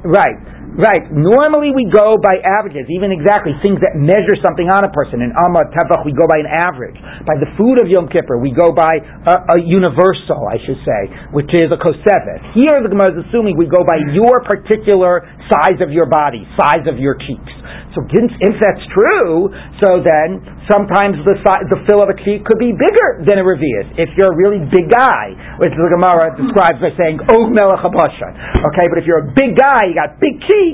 right. 0.03 0.39
Right. 0.77 1.09
Normally 1.09 1.73
we 1.73 1.89
go 1.89 2.21
by 2.21 2.37
averages, 2.45 2.85
even 2.93 3.09
exactly 3.09 3.57
things 3.65 3.81
that 3.81 3.97
measure 3.97 4.37
something 4.45 4.69
on 4.69 4.85
a 4.85 4.93
person. 4.93 5.25
In 5.25 5.33
Amma 5.33 5.73
Tevach 5.73 6.05
we 6.05 6.13
go 6.13 6.29
by 6.29 6.37
an 6.37 6.51
average. 6.53 7.01
By 7.25 7.41
the 7.41 7.49
food 7.57 7.81
of 7.81 7.89
Yom 7.89 8.13
Kippur 8.13 8.37
we 8.37 8.53
go 8.53 8.77
by 8.77 8.93
a, 9.25 9.57
a 9.57 9.59
universal, 9.65 10.45
I 10.45 10.61
should 10.61 10.77
say, 10.85 11.33
which 11.33 11.49
is 11.57 11.73
a 11.73 11.81
kosevet. 11.81 12.53
Here 12.53 12.85
the 12.85 12.93
Gemara 12.93 13.09
is 13.17 13.25
assuming 13.25 13.57
we 13.57 13.73
go 13.73 13.89
by 13.89 13.97
your 14.13 14.45
particular 14.45 15.25
size 15.49 15.81
of 15.81 15.89
your 15.89 16.13
body, 16.13 16.45
size 16.61 16.85
of 16.85 17.01
your 17.01 17.17
cheeks. 17.25 17.53
So 17.97 18.05
if 18.05 18.55
that's 18.61 18.85
true, 18.93 19.49
so 19.81 20.05
then 20.05 20.45
sometimes 20.69 21.17
the 21.25 21.41
the 21.73 21.81
fill 21.89 22.05
of 22.05 22.13
a 22.13 22.19
cheek 22.21 22.45
could 22.45 22.61
be 22.61 22.77
bigger 22.77 23.25
than 23.25 23.41
a 23.41 23.45
revius. 23.45 23.89
If 23.97 24.13
you're 24.21 24.29
a 24.29 24.37
really 24.37 24.61
big 24.69 24.93
guy, 24.93 25.33
which 25.57 25.73
the 25.73 25.89
Gemara 25.89 26.37
describes 26.37 26.77
by 26.85 26.93
saying 27.01 27.25
Og 27.33 27.57
Okay, 27.57 28.87
but 28.93 29.01
if 29.01 29.09
you're 29.09 29.25
a 29.25 29.33
big 29.33 29.57
guy, 29.57 29.89
you 29.89 29.97
got 29.97 30.21
big 30.21 30.37
cheeks. 30.45 30.66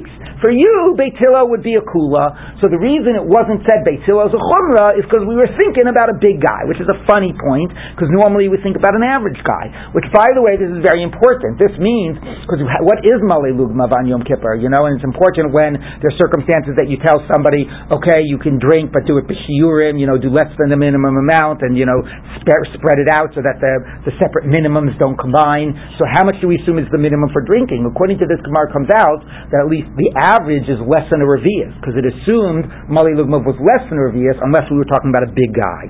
For 0.42 0.50
you, 0.50 0.98
Beit 0.98 1.14
Hillel 1.22 1.54
would 1.54 1.62
be 1.62 1.78
a 1.78 1.84
kula. 1.86 2.58
So 2.58 2.66
the 2.66 2.80
reason 2.80 3.14
it 3.14 3.22
wasn't 3.22 3.62
said 3.62 3.86
Beit 3.86 4.02
Hillel 4.02 4.26
is 4.26 4.34
a 4.34 4.42
chumrah 4.42 4.98
is 4.98 5.06
because 5.06 5.22
we 5.22 5.38
were 5.38 5.46
thinking 5.54 5.86
about 5.86 6.10
a 6.10 6.18
big 6.18 6.42
guy, 6.42 6.66
which 6.66 6.82
is 6.82 6.90
a 6.90 6.98
funny 7.06 7.30
point, 7.30 7.70
because 7.94 8.10
normally 8.10 8.50
we 8.50 8.58
think 8.58 8.74
about 8.74 8.98
an 8.98 9.06
average 9.06 9.38
guy. 9.46 9.70
Which, 9.94 10.06
by 10.10 10.26
the 10.34 10.42
way, 10.42 10.58
this 10.58 10.66
is 10.66 10.82
very 10.82 11.06
important. 11.06 11.62
This 11.62 11.70
means, 11.78 12.18
because 12.42 12.58
what 12.82 13.06
is 13.06 13.22
Malay 13.22 13.54
Lugma 13.54 13.86
on 13.86 14.10
Yom 14.10 14.26
Kippur? 14.26 14.58
You 14.58 14.66
know, 14.66 14.86
and 14.90 14.98
it's 14.98 15.06
important 15.06 15.54
when 15.54 15.78
there's 16.02 16.18
circumstances 16.18 16.74
that 16.78 16.90
you 16.90 16.98
tell 17.06 17.22
somebody, 17.30 17.62
okay, 17.94 18.26
you 18.26 18.38
can 18.42 18.58
drink, 18.58 18.90
but 18.90 19.06
do 19.06 19.22
it 19.22 19.30
b'shiurim, 19.30 19.94
you 19.98 20.10
know, 20.10 20.18
do 20.18 20.30
less 20.30 20.50
than 20.58 20.74
the 20.74 20.78
minimum 20.78 21.22
amount, 21.22 21.62
and, 21.62 21.78
you 21.78 21.86
know, 21.86 22.02
sp- 22.42 22.66
spread 22.74 22.98
it 22.98 23.06
out 23.10 23.30
so 23.34 23.40
that 23.46 23.62
the, 23.62 23.74
the 24.10 24.12
separate 24.18 24.50
minimums 24.50 24.94
don't 24.98 25.18
combine. 25.18 25.74
So 25.98 26.06
how 26.10 26.26
much 26.26 26.38
do 26.42 26.50
we 26.50 26.58
assume 26.58 26.82
is 26.82 26.90
the 26.90 26.98
minimum 26.98 27.30
for 27.30 27.46
drinking? 27.46 27.86
According 27.86 28.18
to 28.18 28.26
this 28.26 28.42
Gemara 28.42 28.66
comes 28.74 28.90
out 28.90 29.22
that 29.54 29.62
at 29.62 29.70
least 29.70 29.81
the 29.98 30.10
average 30.18 30.66
is 30.70 30.80
less 30.84 31.06
than 31.12 31.20
a 31.20 31.28
revius 31.28 31.72
because 31.80 31.98
it 31.98 32.06
assumed 32.06 32.68
Mali 32.88 33.14
Lugmav 33.14 33.44
was 33.44 33.58
less 33.60 33.82
than 33.88 33.98
a 33.98 34.04
revius 34.08 34.38
unless 34.40 34.66
we 34.70 34.78
were 34.78 34.88
talking 34.88 35.10
about 35.10 35.26
a 35.26 35.32
big 35.32 35.50
guy. 35.52 35.82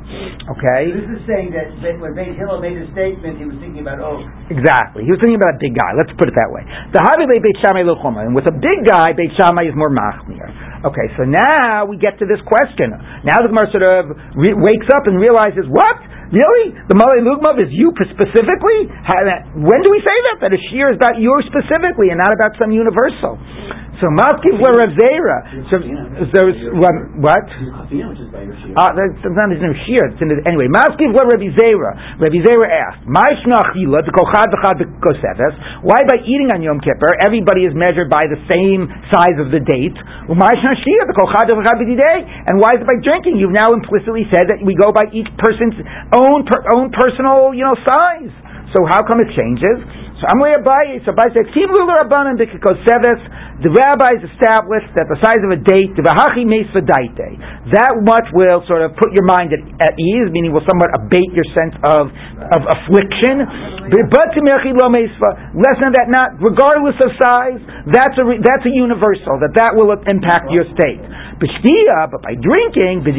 Okay? 0.52 0.82
This 0.92 1.08
is 1.18 1.22
saying 1.28 1.52
that, 1.54 1.70
that 1.84 1.96
when 2.00 2.16
Beit 2.16 2.34
Hillel 2.34 2.58
made 2.62 2.76
a 2.76 2.86
statement, 2.90 3.38
he 3.38 3.46
was 3.46 3.56
thinking 3.60 3.84
about 3.84 4.02
oh. 4.02 4.24
Exactly. 4.50 5.06
He 5.06 5.10
was 5.12 5.20
thinking 5.20 5.38
about 5.38 5.56
a 5.56 5.60
big 5.60 5.74
guy. 5.76 5.92
Let's 5.94 6.12
put 6.16 6.28
it 6.28 6.36
that 6.36 6.50
way. 6.50 6.64
The 6.92 7.00
Havi 7.00 7.28
Beit 7.28 7.58
Shammai 7.60 7.84
Luchoma. 7.86 8.26
And 8.26 8.34
with 8.34 8.48
a 8.48 8.56
big 8.56 8.84
guy, 8.84 9.12
Beit 9.12 9.32
Shammai 9.38 9.68
is 9.70 9.76
more 9.76 9.92
machmir. 9.92 10.48
Okay, 10.82 11.06
so 11.14 11.22
now 11.22 11.86
we 11.86 11.94
get 11.94 12.18
to 12.18 12.26
this 12.26 12.42
question. 12.42 12.90
Now 13.22 13.38
the 13.38 13.54
Gemara 13.54 13.70
sort 13.70 13.86
of 13.86 14.02
re- 14.34 14.58
wakes 14.58 14.90
up 14.90 15.06
and 15.06 15.14
realizes, 15.14 15.70
what? 15.70 15.94
Really? 16.32 16.72
The 16.88 16.96
Malay 16.96 17.20
Lugmav 17.20 17.60
is 17.60 17.68
you 17.68 17.92
specifically? 18.08 18.88
When 19.60 19.84
do 19.84 19.92
we 19.92 20.00
say 20.00 20.16
that? 20.32 20.48
That 20.48 20.52
a 20.56 20.60
shear 20.72 20.88
is 20.88 20.96
about 20.96 21.20
you 21.20 21.28
specifically 21.44 22.08
and 22.08 22.16
not 22.16 22.32
about 22.32 22.56
some 22.56 22.72
universal. 22.72 23.36
So 24.02 24.10
Maskiv 24.10 24.58
were 24.58 24.74
Rav 24.74 24.98
Zera. 24.98 25.46
So, 25.70 25.78
so 25.78 26.40
what? 26.74 26.90
what? 27.22 27.46
Uh, 28.74 28.90
that's 28.98 29.22
not 29.30 29.46
his 29.54 29.62
name. 29.62 29.78
Shir. 29.86 30.10
Anyway, 30.50 30.66
Maskiv 30.66 31.14
were 31.14 31.22
Rabbi 31.22 31.54
Zera. 31.54 32.18
Rabbi 32.18 32.42
Zera 32.42 32.66
asked, 32.66 33.06
Why 33.06 33.28
by 36.02 36.18
eating 36.26 36.50
on 36.50 36.66
Yom 36.66 36.82
Kippur, 36.82 37.14
everybody 37.22 37.62
is 37.62 37.78
measured 37.78 38.10
by 38.10 38.26
the 38.26 38.42
same 38.50 38.90
size 39.14 39.38
of 39.38 39.54
the 39.54 39.62
date? 39.62 39.94
And 39.94 40.34
why 40.34 40.50
is 42.74 42.82
it 42.82 42.88
by 42.90 42.98
drinking? 43.06 43.38
You've 43.38 43.54
now 43.54 43.70
implicitly 43.70 44.26
said 44.34 44.50
that 44.50 44.58
we 44.66 44.74
go 44.74 44.90
by 44.90 45.06
each 45.14 45.30
person's 45.38 45.78
own 46.10 46.42
per, 46.42 46.58
own 46.74 46.90
personal, 46.90 47.54
you 47.54 47.62
know, 47.62 47.78
size. 47.86 48.34
So 48.74 48.82
how 48.88 49.06
come 49.06 49.20
it 49.20 49.30
changes? 49.36 49.84
So 50.22 50.30
I'm 50.30 50.38
Abaye, 50.38 51.02
so 51.04 51.10
Abaye 51.10 51.34
says, 51.34 51.50
Kim 51.50 51.66
Rabbanan 51.74 52.38
the 53.62 53.70
rabbis 53.70 54.18
established 54.26 54.90
that 54.98 55.06
the 55.06 55.14
size 55.22 55.38
of 55.46 55.54
a 55.54 55.60
date, 55.62 55.94
that 55.94 57.94
much 58.02 58.26
will 58.34 58.66
sort 58.66 58.82
of 58.82 58.98
put 58.98 59.14
your 59.14 59.22
mind 59.22 59.54
at, 59.54 59.62
at 59.78 59.94
ease, 59.94 60.26
meaning 60.34 60.50
will 60.50 60.66
somewhat 60.66 60.90
abate 60.98 61.30
your 61.30 61.46
sense 61.54 61.78
of, 61.86 62.10
of 62.50 62.66
affliction. 62.66 63.46
But 63.86 64.10
less 65.54 65.78
than 65.78 65.94
that, 65.94 66.10
not 66.10 66.42
regardless 66.42 66.98
of 67.06 67.14
size, 67.22 67.62
that's 67.86 68.18
a, 68.18 68.24
that's 68.42 68.66
a 68.66 68.74
universal, 68.74 69.38
that 69.38 69.54
that 69.54 69.78
will 69.78 69.94
impact 70.10 70.50
your 70.50 70.66
state. 70.74 70.98
But 71.38 71.54
by 72.22 72.34
drinking, 72.38 73.02
by 73.02 73.10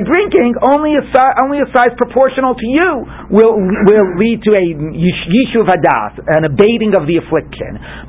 drinking, 0.00 0.54
only 0.60 0.92
a, 0.96 1.04
only 1.40 1.58
a 1.60 1.66
size 1.72 1.92
proportional 1.96 2.54
to 2.54 2.66
you 2.68 3.06
will, 3.32 3.56
will 3.56 4.08
lead 4.20 4.42
to 4.44 4.52
a 4.52 4.64
yishuv 4.92 5.64
hadas, 5.68 6.20
an 6.36 6.44
abating 6.44 6.92
of 6.96 7.06
the 7.08 7.16
affliction. 7.16 7.41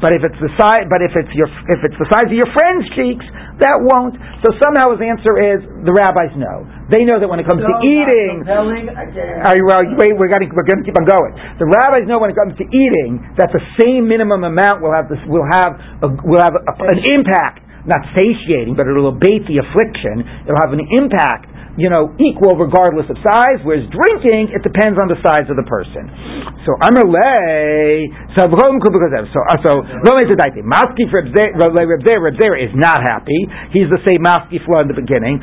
But 0.01 0.13
if 0.13 0.21
it's 0.25 0.37
the 0.37 0.51
size, 0.59 0.85
but 0.91 1.01
if 1.01 1.13
it's 1.15 1.31
your, 1.33 1.47
if 1.71 1.79
it's 1.81 1.97
the 1.97 2.09
size 2.11 2.27
of 2.27 2.35
your 2.35 2.49
friend's 2.51 2.85
cheeks, 2.93 3.25
that 3.61 3.77
won't. 3.79 4.17
So 4.41 4.51
somehow 4.59 4.91
his 4.97 5.01
answer 5.01 5.33
is 5.39 5.59
the 5.85 5.93
rabbis 5.93 6.33
know. 6.35 6.65
They 6.89 7.05
know 7.05 7.21
that 7.21 7.29
when 7.29 7.39
it 7.39 7.47
comes 7.47 7.61
so 7.61 7.69
to 7.69 7.75
eating, 7.85 8.43
are 8.43 9.55
you, 9.55 9.63
well, 9.63 9.85
wait, 9.95 10.13
we're 10.17 10.29
going 10.29 10.43
to 10.45 10.49
we're 10.51 10.67
going 10.67 10.81
to 10.81 10.87
keep 10.87 10.97
on 10.97 11.05
going. 11.05 11.31
The 11.61 11.69
rabbis 11.69 12.09
know 12.09 12.17
when 12.17 12.33
it 12.33 12.37
comes 12.37 12.57
to 12.57 12.65
eating 12.65 13.21
that 13.37 13.53
the 13.53 13.61
same 13.77 14.09
minimum 14.09 14.43
amount 14.43 14.81
will 14.81 14.93
have 14.93 15.07
this 15.07 15.21
will 15.29 15.47
have 15.47 15.77
a, 16.01 16.07
will 16.25 16.41
have 16.41 16.57
a, 16.57 16.63
an 16.89 16.99
impact, 17.07 17.61
not 17.85 18.01
satiating, 18.17 18.73
but 18.73 18.89
it 18.89 18.93
will 18.97 19.13
abate 19.13 19.45
the 19.45 19.61
affliction. 19.61 20.25
It'll 20.49 20.59
have 20.59 20.73
an 20.73 20.83
impact 20.97 21.52
you 21.77 21.89
know, 21.89 22.13
equal 22.21 22.53
regardless 22.53 23.09
of 23.09 23.17
size, 23.25 23.57
whereas 23.65 23.85
drinking, 23.89 24.53
it 24.53 24.61
depends 24.61 25.01
on 25.01 25.09
the 25.09 25.17
size 25.25 25.49
of 25.49 25.57
the 25.57 25.65
person. 25.65 26.05
So, 26.69 26.77
Amalei, 26.85 28.07
so, 28.37 28.45
so, 28.47 29.39
so, 29.65 29.71
Maski 30.63 31.03
for 31.09 31.21
is 31.25 32.73
not 32.77 32.99
happy. 33.01 33.41
He's 33.73 33.89
the 33.89 34.01
same 34.05 34.21
Maski 34.21 34.61
flow 34.63 34.85
in 34.85 34.87
the 34.87 34.97
beginning. 34.97 35.41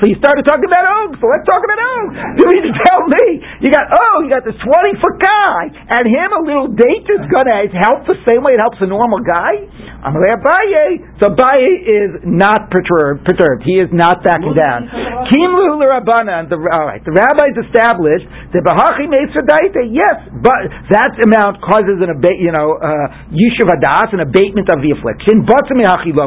So 0.00 0.08
you 0.08 0.16
started 0.18 0.44
talking 0.48 0.66
about 0.66 0.84
Og, 0.86 1.10
so 1.20 1.24
let's 1.30 1.46
talk 1.46 1.62
about 1.62 1.78
Og. 1.78 2.04
You 2.40 2.44
mean 2.50 2.64
to 2.66 2.74
tell 2.90 3.02
me, 3.06 3.24
you 3.62 3.68
got, 3.70 3.86
oh, 3.92 4.24
you 4.24 4.30
got 4.32 4.42
this 4.44 4.56
20 4.58 4.98
foot 4.98 5.16
guy, 5.20 5.60
and 5.94 6.08
him 6.08 6.28
a 6.32 6.42
little 6.42 6.68
date 6.72 7.06
is 7.06 7.22
gonna 7.30 7.68
help 7.80 8.08
the 8.08 8.18
same 8.26 8.42
way 8.42 8.56
it 8.56 8.62
helps 8.64 8.80
a 8.80 8.88
normal 8.88 9.20
guy? 9.22 9.62
I'm 10.00 10.16
Amalei 10.16 10.32
Abaye, 10.40 11.20
so 11.20 11.28
Abaye 11.28 11.84
is 11.84 11.99
is 12.00 12.24
not 12.24 12.72
perturbed. 12.72 13.28
perturbed. 13.28 13.62
He 13.68 13.76
is 13.76 13.92
not 13.92 14.24
backing 14.24 14.56
down. 14.56 14.88
Kimlu 15.28 15.76
Rabbanan. 15.84 16.48
The 16.48 16.56
all 16.56 16.88
right. 16.88 17.04
The 17.04 17.12
rabbis 17.12 17.54
established 17.68 18.24
that 18.56 18.64
Bahachi 18.64 19.06
Daite. 19.12 19.92
Yes, 19.92 20.16
but 20.40 20.72
that 20.90 21.12
amount 21.20 21.60
causes 21.60 22.00
an 22.00 22.08
abate. 22.10 22.40
You 22.40 22.56
know, 22.56 22.80
uh, 22.80 23.30
yishuv 23.30 23.68
adas, 23.68 24.10
an 24.16 24.24
abatement 24.24 24.72
of 24.72 24.80
the 24.80 24.96
affliction. 24.96 25.44
But 25.44 25.68
Lo 25.68 26.26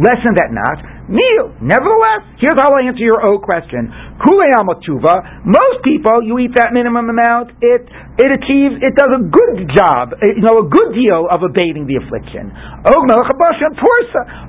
Less 0.00 0.20
than 0.24 0.34
that, 0.40 0.50
not. 0.50 0.78
Meal. 1.04 1.52
Nevertheless, 1.60 2.24
here's 2.40 2.56
how 2.56 2.72
I 2.72 2.88
answer 2.88 3.04
your 3.04 3.20
O 3.20 3.36
question. 3.36 3.92
Most 5.44 5.78
people, 5.84 6.24
you 6.24 6.38
eat 6.40 6.56
that 6.56 6.72
minimum 6.72 7.10
amount, 7.12 7.52
it 7.60 7.84
it 8.16 8.30
achieves, 8.30 8.78
it 8.80 8.94
does 8.96 9.10
a 9.10 9.20
good 9.26 9.68
job, 9.74 10.14
you 10.22 10.40
know, 10.40 10.62
a 10.62 10.68
good 10.70 10.94
deal 10.94 11.26
of 11.28 11.42
abating 11.42 11.84
the 11.90 11.98
affliction. 11.98 12.46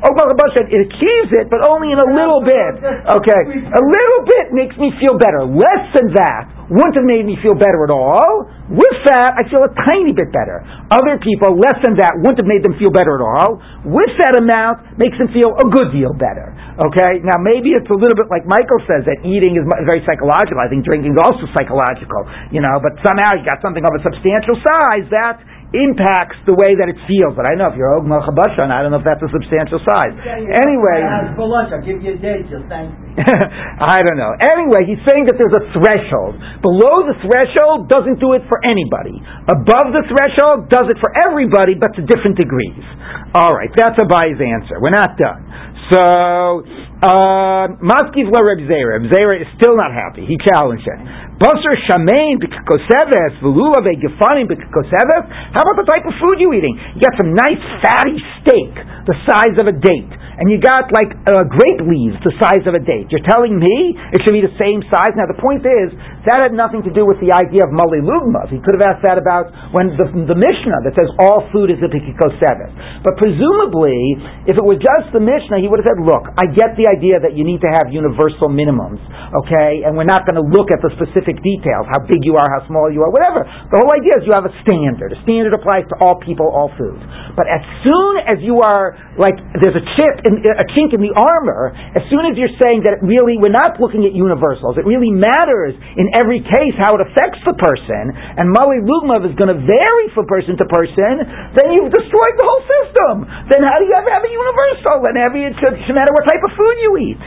Oh, 0.06 0.14
it 0.14 0.82
achieves 0.86 1.32
it, 1.34 1.50
but 1.50 1.66
only 1.66 1.90
in 1.90 1.98
a 1.98 2.10
little 2.14 2.46
bit. 2.46 2.78
Okay, 3.10 3.42
a 3.74 3.84
little 3.84 4.22
bit 4.30 4.54
makes 4.54 4.78
me 4.78 4.94
feel 5.02 5.18
better. 5.18 5.42
Less 5.50 5.84
than 5.98 6.14
that 6.14 6.70
wouldn't 6.70 6.98
have 6.98 7.06
made 7.06 7.26
me 7.26 7.38
feel 7.42 7.54
better 7.54 7.86
at 7.86 7.94
all. 7.94 8.50
With 8.70 8.98
that, 9.06 9.38
I 9.38 9.46
feel 9.46 9.62
a 9.62 9.70
tiny 9.86 10.14
bit 10.14 10.34
better. 10.34 10.66
Other 10.90 11.22
people, 11.22 11.54
less 11.54 11.78
than 11.86 11.94
that, 12.02 12.18
wouldn't 12.18 12.42
have 12.42 12.50
made 12.50 12.66
them 12.66 12.74
feel 12.82 12.90
better 12.90 13.22
at 13.22 13.24
all. 13.26 13.62
With 13.86 14.10
that 14.18 14.34
amount, 14.34 14.98
makes 14.98 15.14
them 15.22 15.30
feel 15.30 15.54
a 15.54 15.66
good 15.70 15.94
deal 15.94 16.14
better. 16.18 16.50
Okay? 16.82 17.22
Now, 17.22 17.38
maybe 17.38 17.78
it's 17.78 17.86
a 17.86 17.98
little 17.98 18.18
bit 18.18 18.30
like 18.34 18.50
Michael 18.50 18.82
says 18.90 19.06
that 19.06 19.22
eating 19.22 19.54
is 19.54 19.66
very 19.86 20.02
psychological. 20.10 20.58
I 20.58 20.70
think 20.70 20.82
drinking 20.82 21.14
is 21.14 21.22
also 21.22 21.46
psychological. 21.54 22.26
You 22.50 22.66
know, 22.66 22.82
but 22.82 22.98
somehow 23.06 23.38
you 23.38 23.46
got 23.46 23.62
something 23.62 23.86
of 23.86 23.94
a 23.94 24.02
substantial 24.02 24.58
size 24.66 25.06
that 25.14 25.38
impacts 25.76 26.40
the 26.48 26.56
way 26.56 26.74
that 26.80 26.88
it 26.88 26.96
feels. 27.04 27.36
But 27.36 27.52
I 27.52 27.60
know 27.60 27.68
if 27.68 27.76
you're 27.76 27.92
Og 28.00 28.08
Malchabashan, 28.08 28.72
I 28.72 28.80
don't 28.80 28.96
know 28.96 29.04
if 29.04 29.08
that's 29.08 29.24
a 29.24 29.32
substantial 29.32 29.84
size. 29.84 30.16
Anyway. 30.16 31.00
For 31.36 31.44
lunch, 31.44 31.76
I'll 31.76 31.84
give 31.84 32.00
you 32.00 32.16
a 32.16 32.20
date, 32.20 32.48
you'll 32.48 32.64
thank 32.72 32.96
me. 32.96 33.06
I 33.96 34.04
don't 34.04 34.20
know. 34.20 34.36
Anyway, 34.40 34.84
he's 34.88 35.00
saying 35.08 35.28
that 35.32 35.40
there's 35.40 35.56
a 35.56 35.66
threshold. 35.76 36.36
Below 36.60 37.08
the 37.08 37.16
threshold 37.24 37.88
doesn't 37.88 38.20
do 38.20 38.36
it 38.36 38.44
for 38.52 38.60
anybody. 38.64 39.16
Above 39.48 39.96
the 39.96 40.04
threshold 40.08 40.68
does 40.68 40.88
it 40.92 40.98
for 41.00 41.12
everybody, 41.16 41.80
but 41.80 41.96
to 41.96 42.04
different 42.04 42.36
degrees. 42.36 42.84
All 43.32 43.56
right, 43.56 43.72
that's 43.76 43.96
Abaye's 44.00 44.40
answer. 44.40 44.80
We're 44.80 44.96
not 44.96 45.16
done. 45.16 45.44
So, 45.92 46.66
Maskiv 47.04 48.32
la 48.32 48.42
Reb 48.42 48.64
Zera. 48.70 49.00
Reb 49.00 49.12
Zera 49.12 49.36
is 49.42 49.48
still 49.60 49.76
not 49.76 49.92
happy. 49.92 50.26
He 50.26 50.38
challenged 50.46 50.88
it. 50.88 51.00
Basar 51.36 51.76
shamein 51.92 52.40
b'kakoseves 52.40 53.44
v'lulav 53.44 53.84
gefanim 54.00 54.48
b'kakoseves. 54.48 55.26
How 55.52 55.64
about 55.68 55.84
the 55.84 55.88
type 55.92 56.06
of 56.08 56.14
food 56.22 56.40
you're 56.40 56.56
eating? 56.56 56.80
You 56.96 57.02
got 57.04 57.20
some 57.20 57.36
nice 57.36 57.64
fatty 57.84 58.16
steak 58.40 58.74
the 59.06 59.16
size 59.28 59.54
of 59.62 59.68
a 59.68 59.76
date 59.76 60.14
and 60.36 60.52
you 60.52 60.60
got 60.60 60.92
like 60.92 61.16
uh, 61.30 61.48
grape 61.48 61.82
leaves 61.88 62.20
the 62.28 62.36
size 62.42 62.64
of 62.68 62.76
a 62.76 62.84
date. 62.84 63.08
You're 63.08 63.24
telling 63.24 63.56
me 63.56 63.96
it 64.12 64.20
should 64.24 64.36
be 64.36 64.44
the 64.44 64.56
same 64.60 64.84
size? 64.92 65.16
Now 65.16 65.32
the 65.32 65.40
point 65.40 65.64
is 65.64 65.96
that 66.28 66.44
had 66.44 66.52
nothing 66.52 66.84
to 66.84 66.92
do 66.92 67.08
with 67.08 67.22
the 67.24 67.32
idea 67.32 67.64
of 67.64 67.72
mali 67.72 68.04
lugmav. 68.04 68.52
He 68.52 68.60
could 68.60 68.76
have 68.76 68.84
asked 68.84 69.06
that 69.08 69.16
about 69.16 69.48
when 69.72 69.96
the, 69.96 70.08
the 70.12 70.36
Mishnah 70.36 70.84
that 70.84 70.94
says 70.98 71.08
all 71.22 71.48
food 71.56 71.72
is 71.72 71.80
a 71.80 71.88
pikiko 71.88 72.36
seven. 72.42 72.74
But 73.06 73.16
presumably, 73.16 74.20
if 74.50 74.60
it 74.60 74.66
was 74.66 74.82
just 74.82 75.14
the 75.16 75.24
Mishnah, 75.24 75.64
he 75.64 75.72
would 75.72 75.80
have 75.86 75.90
said, 75.96 76.02
"Look, 76.04 76.28
I 76.36 76.52
get 76.52 76.76
the 76.76 76.85
idea 76.86 77.22
that 77.22 77.34
you 77.34 77.44
need 77.44 77.62
to 77.66 77.72
have 77.72 77.92
universal 77.92 78.50
minimums, 78.50 79.02
okay, 79.46 79.86
and 79.86 79.98
we're 79.98 80.08
not 80.08 80.24
going 80.24 80.38
to 80.38 80.46
look 80.46 80.70
at 80.72 80.80
the 80.82 80.94
specific 80.98 81.42
details, 81.42 81.86
how 81.92 82.02
big 82.06 82.24
you 82.24 82.38
are, 82.38 82.48
how 82.48 82.64
small 82.70 82.88
you 82.90 83.04
are, 83.04 83.12
whatever. 83.12 83.44
The 83.46 83.78
whole 83.82 83.94
idea 83.94 84.18
is 84.18 84.26
you 84.26 84.36
have 84.36 84.48
a 84.48 84.56
standard. 84.64 85.14
A 85.14 85.20
standard 85.26 85.54
applies 85.54 85.86
to 85.92 85.96
all 86.00 86.22
people, 86.22 86.48
all 86.50 86.72
foods. 86.78 87.02
But 87.34 87.50
as 87.52 87.62
soon 87.84 88.14
as 88.26 88.38
you 88.42 88.64
are 88.64 88.98
like 89.16 89.36
there's 89.64 89.76
a 89.76 89.86
chip 89.96 90.16
in, 90.28 90.44
a 90.44 90.68
chink 90.76 90.92
in 90.92 91.00
the 91.00 91.16
armor, 91.16 91.72
as 91.96 92.04
soon 92.12 92.28
as 92.28 92.36
you're 92.36 92.54
saying 92.60 92.84
that 92.88 93.00
really 93.00 93.40
we're 93.40 93.56
not 93.56 93.80
looking 93.80 94.04
at 94.04 94.12
universals, 94.12 94.76
it 94.76 94.84
really 94.84 95.12
matters 95.12 95.76
in 95.96 96.12
every 96.16 96.44
case 96.44 96.76
how 96.80 96.96
it 97.00 97.02
affects 97.04 97.40
the 97.48 97.56
person, 97.56 98.12
and 98.12 98.52
Mali 98.52 98.84
Lugmav 98.84 99.24
is 99.24 99.36
going 99.40 99.52
to 99.52 99.60
vary 99.60 100.08
from 100.12 100.28
person 100.28 100.60
to 100.60 100.66
person, 100.68 101.24
then 101.56 101.68
you've 101.72 101.92
destroyed 101.92 102.36
the 102.36 102.46
whole 102.48 102.64
system. 102.68 103.14
Then 103.52 103.64
how 103.64 103.80
do 103.80 103.88
you 103.88 103.96
ever 103.96 104.12
have 104.12 104.24
a 104.24 104.32
universal? 104.32 105.04
Then 105.04 105.16
every, 105.20 105.48
it 105.48 105.56
should, 105.60 105.76
should 105.88 105.96
matter 105.96 106.12
what 106.12 106.28
type 106.28 106.44
of 106.44 106.52
food 106.56 106.75
you 106.82 106.92
eat. 107.12 107.22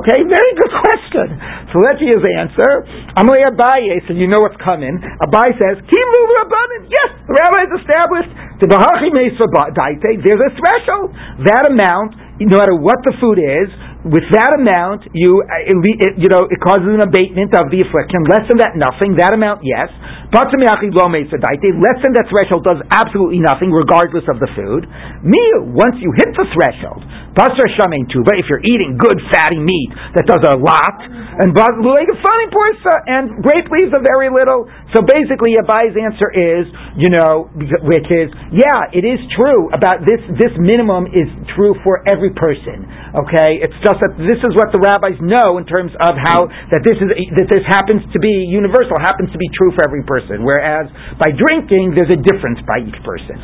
Okay, 0.00 0.18
very 0.24 0.52
good 0.56 0.72
question. 0.84 1.26
So 1.72 1.80
let's 1.82 2.00
hear 2.00 2.14
his 2.14 2.26
answer. 2.38 2.70
Amalei 3.18 3.44
Abaye 3.48 4.00
said, 4.06 4.16
you 4.16 4.26
know 4.26 4.40
what's 4.42 4.58
coming. 4.62 4.96
Abaye 5.22 5.54
says, 5.60 5.76
Kimu 5.84 6.20
Rabbanim. 6.40 6.82
Yes, 6.88 7.10
the 7.26 7.34
rabbi 7.34 7.60
has 7.66 7.72
established 7.80 8.32
the 8.62 8.66
Bahachi 8.70 9.10
Mesa 9.12 9.44
There's 9.46 10.44
a 10.44 10.52
threshold. 10.56 11.10
That 11.44 11.68
amount, 11.70 12.16
no 12.40 12.58
matter 12.58 12.76
what 12.76 13.02
the 13.04 13.14
food 13.20 13.38
is, 13.38 13.68
with 14.04 14.28
that 14.36 14.52
amount, 14.52 15.08
you 15.16 15.40
uh, 15.40 15.64
it, 15.64 16.20
you 16.20 16.28
know 16.28 16.44
it 16.44 16.60
causes 16.60 16.92
an 16.92 17.00
abatement 17.00 17.56
of 17.56 17.72
the 17.72 17.80
affliction. 17.80 18.28
Less 18.28 18.44
than 18.52 18.60
that, 18.60 18.76
nothing. 18.76 19.16
That 19.16 19.32
amount, 19.32 19.64
yes. 19.64 19.88
Less 20.34 20.50
than 20.52 22.12
that 22.12 22.26
threshold 22.28 22.66
does 22.66 22.82
absolutely 22.90 23.38
nothing, 23.40 23.70
regardless 23.70 24.26
of 24.28 24.42
the 24.42 24.50
food. 24.52 24.84
Meal, 25.22 25.72
once 25.72 25.94
you 26.02 26.10
hit 26.18 26.34
the 26.34 26.44
threshold, 26.52 27.06
Basar 27.38 27.66
if 27.70 28.46
you're 28.50 28.66
eating 28.66 28.98
good 28.98 29.18
fatty 29.30 29.58
meat 29.58 29.90
that 30.14 30.26
does 30.26 30.42
a 30.42 30.58
lot, 30.58 30.96
and 31.38 31.54
funny 31.54 32.46
porsa, 32.50 32.94
and 33.06 33.42
grape 33.42 33.66
leaves 33.70 33.90
are 33.94 34.02
very 34.02 34.30
little. 34.30 34.66
So 34.94 35.02
basically, 35.02 35.54
Abaye's 35.58 35.98
answer 35.98 36.30
is, 36.30 36.66
you 36.98 37.10
know, 37.10 37.50
which 37.86 38.06
is, 38.10 38.30
yeah, 38.54 38.90
it 38.94 39.02
is 39.06 39.18
true 39.38 39.70
about 39.74 40.06
this. 40.06 40.22
This 40.38 40.54
minimum 40.58 41.10
is 41.10 41.26
true 41.58 41.74
for 41.82 42.02
every 42.06 42.30
person. 42.34 42.86
Okay, 43.14 43.62
it's 43.62 43.74
just 43.82 43.93
that 44.00 44.16
this 44.16 44.40
is 44.42 44.52
what 44.56 44.72
the 44.72 44.80
rabbis 44.80 45.18
know 45.20 45.58
in 45.60 45.66
terms 45.66 45.92
of 46.00 46.16
how 46.18 46.48
that 46.72 46.82
this 46.82 46.98
is 46.98 47.08
that 47.38 47.48
this 47.50 47.64
happens 47.68 48.02
to 48.14 48.18
be 48.18 48.32
universal, 48.48 48.96
happens 49.02 49.30
to 49.30 49.38
be 49.38 49.48
true 49.54 49.70
for 49.76 49.84
every 49.86 50.02
person. 50.06 50.42
Whereas 50.42 50.88
by 51.20 51.30
drinking, 51.30 51.94
there's 51.94 52.10
a 52.10 52.20
difference 52.20 52.58
by 52.64 52.82
each 52.82 52.98
person. 53.04 53.36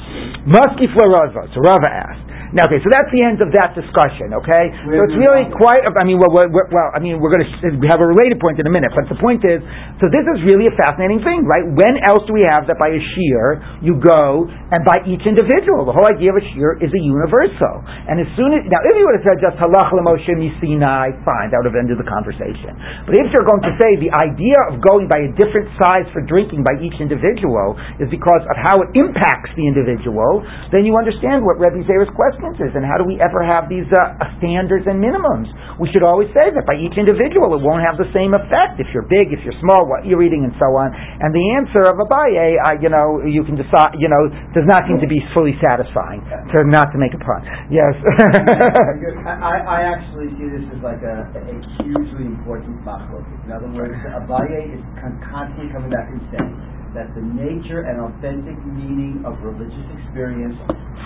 Rava. 0.49 1.51
So 1.53 1.61
Rava 1.61 1.91
asked. 1.91 2.40
Now, 2.51 2.67
okay, 2.67 2.83
so 2.83 2.91
that's 2.91 3.07
the 3.15 3.23
end 3.23 3.39
of 3.39 3.55
that 3.55 3.79
discussion. 3.79 4.35
Okay, 4.43 4.75
so 4.91 5.07
it's 5.07 5.15
really 5.15 5.47
quite. 5.55 5.87
I 5.87 6.03
mean, 6.03 6.19
well, 6.19 6.35
well, 6.35 6.51
well 6.51 6.91
I 6.91 6.99
mean, 6.99 7.23
we're 7.23 7.31
going 7.31 7.47
to 7.47 7.79
we 7.79 7.87
have 7.87 8.03
a 8.03 8.09
related 8.11 8.43
point 8.43 8.59
in 8.59 8.67
a 8.67 8.73
minute, 8.73 8.91
but 8.91 9.07
the 9.07 9.15
point 9.23 9.47
is, 9.47 9.63
so 10.03 10.11
this 10.11 10.27
is 10.27 10.43
really 10.43 10.67
a 10.67 10.75
fascinating 10.75 11.23
thing, 11.23 11.47
right? 11.47 11.63
When 11.63 11.95
else 12.03 12.27
do 12.27 12.35
we 12.35 12.43
have 12.51 12.67
that 12.67 12.83
by 12.83 12.91
a 12.91 12.99
shear 13.15 13.63
you 13.79 13.95
go 14.03 14.51
and 14.51 14.83
by 14.83 14.99
each 15.07 15.23
individual? 15.23 15.87
The 15.87 15.95
whole 15.95 16.11
idea 16.11 16.35
of 16.35 16.43
a 16.43 16.47
shear 16.51 16.75
is 16.83 16.91
a 16.91 16.99
universal. 16.99 17.87
And 18.11 18.19
as 18.19 18.27
soon 18.35 18.51
as 18.59 18.67
now, 18.67 18.83
if 18.83 18.99
you 18.99 19.07
would 19.07 19.23
have 19.23 19.27
said 19.31 19.39
just 19.39 19.55
halach 19.63 19.95
l'moshe 19.95 20.35
misinai, 20.35 21.23
fine, 21.23 21.55
that 21.55 21.63
would 21.63 21.71
have 21.71 21.79
ended 21.79 22.03
the 22.03 22.09
conversation. 22.11 22.75
But 23.07 23.15
if 23.15 23.31
you're 23.31 23.47
going 23.47 23.63
to 23.63 23.75
say 23.79 23.95
the 24.03 24.11
idea 24.11 24.59
of 24.75 24.83
going 24.83 25.07
by 25.07 25.23
a 25.23 25.31
different 25.39 25.71
size 25.79 26.11
for 26.11 26.19
drinking 26.27 26.67
by 26.67 26.75
each 26.83 26.99
individual 26.99 27.79
is 28.03 28.11
because 28.11 28.43
of 28.51 28.59
how 28.59 28.83
it 28.83 28.91
impacts 28.99 29.55
the 29.55 29.71
individual, 29.71 30.43
then 30.75 30.83
you 30.83 30.99
understand 30.99 31.47
what 31.47 31.63
Rebbe 31.63 31.87
Zera's 31.87 32.11
question 32.11 32.40
and 32.41 32.85
how 32.85 32.97
do 32.97 33.05
we 33.05 33.21
ever 33.21 33.45
have 33.45 33.69
these 33.69 33.87
uh, 33.93 34.17
standards 34.41 34.89
and 34.89 34.97
minimums? 34.97 35.49
We 35.77 35.93
should 35.93 36.03
always 36.03 36.33
say 36.33 36.49
that 36.49 36.65
by 36.65 36.81
each 36.81 36.97
individual 36.97 37.53
it 37.53 37.61
won't 37.61 37.85
have 37.85 38.01
the 38.01 38.09
same 38.17 38.33
effect 38.33 38.81
if 38.81 38.89
you're 38.97 39.07
big, 39.07 39.33
if 39.33 39.45
you're 39.45 39.57
small, 39.61 39.85
what 39.85 40.09
you're 40.09 40.25
eating, 40.25 40.49
and 40.49 40.55
so 40.57 40.73
on. 40.77 40.93
And 40.97 41.31
the 41.37 41.47
answer 41.61 41.85
of 41.85 42.01
Abaye, 42.01 42.57
uh, 42.57 42.81
you 42.81 42.89
know, 42.89 43.21
you 43.29 43.45
can 43.45 43.61
decide, 43.61 44.01
you 44.01 44.09
know, 44.09 44.33
does 44.57 44.65
not 44.65 44.89
seem 44.89 44.99
to 45.05 45.09
be 45.09 45.21
fully 45.37 45.53
satisfying. 45.61 46.25
To 46.53 46.65
not 46.65 46.89
to 46.93 46.99
make 46.99 47.13
a 47.13 47.21
pun. 47.21 47.45
Yes. 47.69 47.93
I, 49.29 49.61
I 49.61 49.79
actually 49.85 50.33
see 50.41 50.49
this 50.49 50.65
as 50.73 50.81
like 50.81 51.05
a, 51.05 51.29
a 51.37 51.55
hugely 51.85 52.25
important 52.25 52.81
machloket. 52.83 53.37
In 53.45 53.53
other 53.53 53.69
words, 53.69 53.95
Abaye 54.17 54.81
is 54.81 54.83
constantly 55.29 55.69
coming 55.73 55.93
back 55.93 56.09
and 56.09 56.23
saying 56.33 56.80
that 56.95 57.15
the 57.15 57.23
nature 57.23 57.87
and 57.87 58.01
authentic 58.03 58.59
meaning 58.67 59.23
of 59.27 59.39
religious 59.43 59.87
experience 60.01 60.59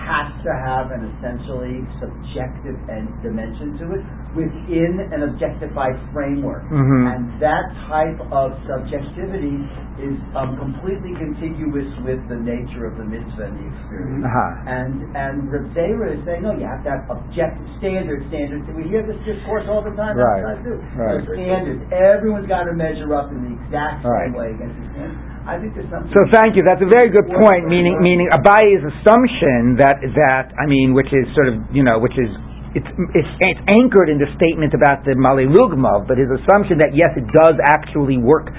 has 0.04 0.28
to 0.44 0.52
have 0.52 0.92
an 0.92 1.08
essentially 1.16 1.80
subjective 1.96 2.76
and 2.92 3.08
dimension 3.24 3.78
to 3.80 3.86
it 3.96 4.02
within 4.36 5.00
an 5.14 5.24
objectified 5.32 5.96
framework. 6.12 6.66
Mm-hmm. 6.68 7.08
And 7.08 7.20
that 7.40 7.66
type 7.88 8.20
of 8.28 8.52
subjectivity 8.68 9.56
is 9.96 10.18
um, 10.34 10.58
completely 10.58 11.14
contiguous 11.14 11.86
with 12.02 12.20
the 12.26 12.36
nature 12.36 12.84
of 12.90 12.98
the 12.98 13.06
mitzvah 13.06 13.48
and 13.48 13.56
the 13.56 13.66
experience. 13.70 14.24
Uh-huh. 14.26 14.50
And 14.66 14.92
and 15.14 15.34
Reb 15.48 15.70
Zera 15.72 16.18
is 16.18 16.20
saying, 16.26 16.42
no, 16.42 16.52
you 16.52 16.66
have 16.66 16.82
to 16.84 16.90
have 16.90 17.06
objective 17.08 17.64
standards. 17.78 18.26
Standards. 18.28 18.66
We 18.74 18.90
hear 18.90 19.06
this 19.06 19.18
discourse 19.22 19.64
all 19.70 19.80
the 19.80 19.94
time. 19.94 20.18
Right. 20.18 20.42
Right. 20.42 21.22
standards. 21.24 21.86
Everyone's 21.94 22.50
got 22.50 22.66
to 22.66 22.74
measure 22.74 23.14
up 23.14 23.30
in 23.30 23.40
the 23.46 23.52
exact 23.54 24.02
same 24.02 24.10
right. 24.10 24.34
way 24.34 24.48
against 24.52 24.76
the 24.82 24.86
standards. 24.92 25.23
I 25.44 25.60
think 25.60 25.76
there's 25.76 25.88
something. 25.92 26.08
So 26.16 26.24
thank 26.32 26.56
you. 26.56 26.64
That's 26.64 26.80
a 26.80 26.88
very 26.88 27.12
good 27.12 27.28
point. 27.28 27.68
Meaning, 27.68 28.00
meaning 28.00 28.32
Abaye's 28.32 28.80
assumption 28.80 29.76
that 29.76 30.00
that 30.00 30.56
I 30.56 30.64
mean, 30.64 30.96
which 30.96 31.12
is 31.12 31.28
sort 31.36 31.52
of 31.52 31.60
you 31.68 31.84
know, 31.84 32.00
which 32.00 32.16
is 32.16 32.32
it's, 32.74 32.90
it's, 33.14 33.32
it's 33.38 33.62
anchored 33.70 34.10
in 34.10 34.18
the 34.18 34.26
statement 34.34 34.74
about 34.74 35.06
the 35.06 35.14
Male 35.14 35.46
Lugma, 35.46 36.02
but 36.10 36.18
his 36.18 36.26
assumption 36.26 36.82
that 36.82 36.90
yes, 36.90 37.14
it 37.14 37.22
does 37.30 37.54
actually 37.70 38.18
work 38.18 38.50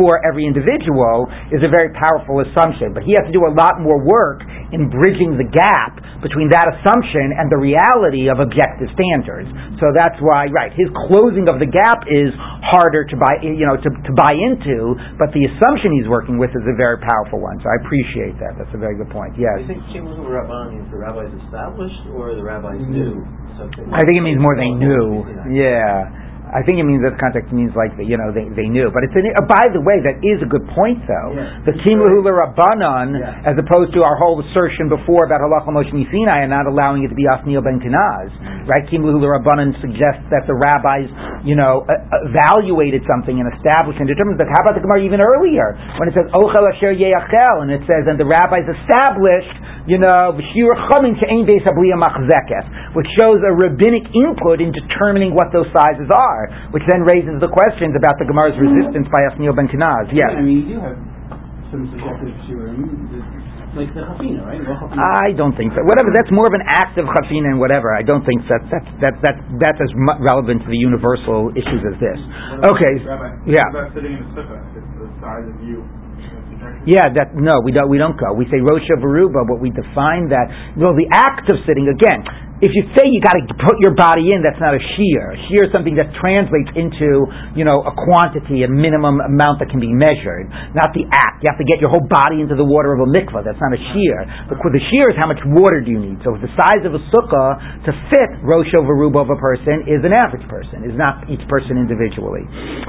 for 0.00 0.24
every 0.24 0.48
individual 0.48 1.28
is 1.52 1.60
a 1.60 1.68
very 1.68 1.92
powerful 1.92 2.40
assumption. 2.40 2.96
But 2.96 3.04
he 3.04 3.12
has 3.20 3.28
to 3.28 3.34
do 3.34 3.44
a 3.44 3.52
lot 3.52 3.80
more 3.80 4.00
work 4.00 4.40
in 4.72 4.88
bridging 4.88 5.36
the 5.36 5.48
gap 5.48 6.00
between 6.24 6.48
that 6.52 6.68
assumption 6.80 7.36
and 7.36 7.48
the 7.52 7.60
reality 7.60 8.28
of 8.32 8.40
objective 8.40 8.88
standards. 8.96 9.48
So 9.80 9.92
that's 9.94 10.16
why, 10.20 10.48
right, 10.50 10.72
his 10.72 10.88
closing 11.08 11.46
of 11.46 11.60
the 11.60 11.68
gap 11.68 12.08
is 12.08 12.32
harder 12.68 13.04
to 13.04 13.14
buy, 13.16 13.40
you 13.44 13.64
know, 13.64 13.78
to, 13.78 13.88
to 13.88 14.12
buy 14.16 14.34
into, 14.34 14.96
but 15.16 15.30
the 15.36 15.46
assumption 15.46 15.94
he's 15.94 16.08
working 16.08 16.36
with 16.40 16.50
is 16.52 16.64
a 16.66 16.76
very 16.76 16.98
powerful 17.00 17.40
one. 17.40 17.60
So 17.62 17.68
I 17.70 17.76
appreciate 17.84 18.36
that. 18.40 18.58
That's 18.58 18.72
a 18.74 18.80
very 18.80 18.96
good 18.96 19.12
point. 19.12 19.36
Yes. 19.38 19.62
Do 19.62 19.68
you 19.68 19.70
think 19.78 19.82
Kimul 19.92 20.24
Rabban 20.24 20.74
means 20.74 20.88
the 20.90 21.00
rabbis 21.00 21.32
established 21.46 22.02
or 22.12 22.34
the 22.34 22.44
rabbis 22.44 22.80
knew 22.82 23.24
mm-hmm. 23.24 23.60
something? 23.60 23.86
I 23.92 24.02
think 24.04 24.18
it 24.18 24.24
means 24.24 24.40
more 24.42 24.56
they 24.58 24.72
knew. 24.72 25.24
Yeah. 25.52 26.27
I 26.52 26.64
think 26.64 26.80
it 26.80 26.86
means 26.88 27.04
that 27.04 27.20
context 27.20 27.52
means 27.52 27.76
like 27.76 27.92
you 28.00 28.16
know 28.16 28.32
they, 28.32 28.48
they 28.56 28.68
knew, 28.72 28.88
but 28.88 29.04
it's 29.04 29.12
an, 29.12 29.28
uh, 29.36 29.44
by 29.44 29.62
the 29.72 29.82
way 29.84 30.00
that 30.00 30.18
is 30.24 30.40
a 30.40 30.48
good 30.48 30.64
point 30.72 31.04
though. 31.04 31.36
Yeah. 31.36 31.68
The 31.68 31.74
Kimahula 31.84 32.32
Rabbanon, 32.32 33.16
Yeah. 33.16 33.50
as 33.52 33.56
opposed 33.60 33.92
to 33.96 34.02
our 34.02 34.16
whole 34.16 34.40
assertion 34.40 34.88
before 34.88 35.28
about 35.28 35.44
Halacha 35.44 35.68
Moshe 35.68 35.92
Sinai 35.92 36.44
and 36.46 36.50
not 36.52 36.64
allowing 36.64 37.04
it 37.04 37.12
to 37.12 37.18
be 37.18 37.28
Asniel 37.28 37.60
Ben 37.60 37.80
Kenaz, 37.80 38.32
right? 38.64 38.84
Kimahula 38.88 39.38
Rabbanon 39.40 39.76
suggests 39.84 40.24
that 40.32 40.48
the 40.48 40.56
rabbis, 40.56 41.08
you 41.44 41.56
know, 41.56 41.84
uh, 41.84 42.28
evaluated 42.28 43.04
something 43.04 43.36
and 43.36 43.46
established 43.60 44.00
and 44.00 44.08
determined. 44.08 44.40
But 44.40 44.48
how 44.52 44.64
about 44.64 44.74
the 44.78 44.84
Gemara 44.84 45.04
even 45.04 45.20
earlier 45.20 45.76
when 46.00 46.08
it 46.08 46.14
says 46.16 46.28
Ochel 46.32 46.64
Asher 46.72 46.96
Yeachel 46.96 47.64
and 47.64 47.70
it 47.72 47.84
says 47.84 48.08
and 48.08 48.16
the 48.16 48.28
rabbis 48.28 48.64
established 48.68 49.56
you 49.88 49.96
know, 49.96 50.36
B'shir 50.36 50.68
Chamin 50.92 51.16
She'ein 51.16 51.48
Beis 51.48 51.64
Machzekes, 51.64 52.92
which 52.92 53.08
shows 53.16 53.40
a 53.40 53.56
rabbinic 53.56 54.04
input 54.12 54.60
in 54.60 54.68
determining 54.70 55.32
what 55.32 55.48
those 55.48 55.64
sizes 55.72 56.12
are, 56.12 56.37
which 56.74 56.84
then 56.90 57.06
raises 57.06 57.38
the 57.40 57.50
questions 57.50 57.94
about 57.94 58.18
the 58.20 58.26
Gemara's 58.26 58.56
mm-hmm. 58.56 58.70
resistance 58.70 59.06
by 59.10 59.26
Asniel 59.30 59.54
Ben 59.54 59.68
Kenaz. 59.70 60.10
Yes. 60.10 60.34
I 60.34 60.42
mean, 60.42 60.66
you 60.66 60.74
do 60.74 60.76
have 60.82 60.98
some 61.70 61.84
subjective 61.92 62.32
shiurim, 62.48 62.80
like 63.76 63.92
the 63.92 64.00
chafina, 64.00 64.40
right? 64.48 64.64
I 64.96 65.36
don't 65.36 65.52
think 65.52 65.76
so. 65.76 65.84
Whatever. 65.84 66.08
That's 66.16 66.32
more 66.32 66.48
of 66.48 66.56
an 66.56 66.64
act 66.64 66.96
of 66.96 67.04
chafina 67.12 67.52
and 67.52 67.60
whatever. 67.60 67.92
I 67.92 68.00
don't 68.00 68.24
think 68.24 68.40
that 68.48 68.64
that's 68.72 68.90
that 69.04 69.14
that 69.22 69.36
that's 69.60 69.80
as 69.80 69.92
relevant 70.24 70.64
to 70.64 70.68
the 70.72 70.80
universal 70.80 71.52
issues 71.52 71.82
as 71.84 71.96
this. 72.00 72.18
Okay. 72.64 72.94
Rabbi, 73.04 73.44
Yeah. 73.44 73.68
Sitting 73.92 74.16
in 74.16 74.24
a 74.24 74.28
sukkah? 74.32 74.60
It's 74.72 74.92
the 74.96 75.08
size 75.20 75.46
of 75.46 75.58
you. 75.60 75.84
Yeah, 76.88 77.06
that 77.14 77.36
no, 77.36 77.60
we 77.62 77.70
don't 77.70 77.86
we 77.92 77.98
don't 78.00 78.18
go. 78.18 78.32
We 78.34 78.48
say 78.50 78.58
Rosha 78.58 78.98
Varuba, 78.98 79.46
but 79.46 79.60
we 79.60 79.70
define 79.70 80.32
that. 80.32 80.48
Well, 80.74 80.96
the 80.96 81.06
act 81.12 81.46
of 81.52 81.60
sitting 81.68 81.86
again. 81.86 82.24
If 82.58 82.74
you 82.74 82.90
say 82.98 83.06
you 83.06 83.22
got 83.22 83.38
to 83.38 83.46
put 83.54 83.78
your 83.78 83.94
body 83.94 84.34
in, 84.34 84.42
that's 84.42 84.58
not 84.58 84.74
a 84.74 84.82
shear. 84.98 85.30
A 85.30 85.38
shear 85.46 85.62
is 85.66 85.70
something 85.70 85.94
that 85.94 86.10
translates 86.18 86.74
into, 86.74 87.30
you 87.54 87.62
know, 87.62 87.86
a 87.86 87.94
quantity, 87.94 88.66
a 88.66 88.70
minimum 88.70 89.22
amount 89.22 89.62
that 89.62 89.70
can 89.70 89.78
be 89.78 89.94
measured, 89.94 90.50
not 90.74 90.90
the 90.90 91.06
act. 91.06 91.46
You 91.46 91.54
have 91.54 91.60
to 91.62 91.68
get 91.70 91.78
your 91.78 91.94
whole 91.94 92.02
body 92.02 92.42
into 92.42 92.58
the 92.58 92.66
water 92.66 92.98
of 92.98 93.06
a 93.06 93.06
mikvah. 93.06 93.46
That's 93.46 93.62
not 93.62 93.70
a 93.70 93.80
shear. 93.94 94.26
The, 94.50 94.58
the 94.58 94.82
shear 94.90 95.06
is 95.06 95.16
how 95.22 95.30
much 95.30 95.38
water 95.54 95.78
do 95.78 95.94
you 95.94 96.02
need. 96.02 96.18
So 96.26 96.34
the 96.34 96.50
size 96.58 96.82
of 96.82 96.98
a 96.98 97.02
sukkah 97.14 97.86
to 97.86 97.90
fit 98.10 98.30
Rosh 98.42 98.74
Varuba 98.74 99.22
of 99.22 99.30
a 99.30 99.38
person 99.38 99.86
is 99.86 100.02
an 100.02 100.10
average 100.10 100.42
person, 100.50 100.82
is 100.82 100.98
not 100.98 101.30
each 101.30 101.42
person 101.46 101.78
individually. 101.78 102.42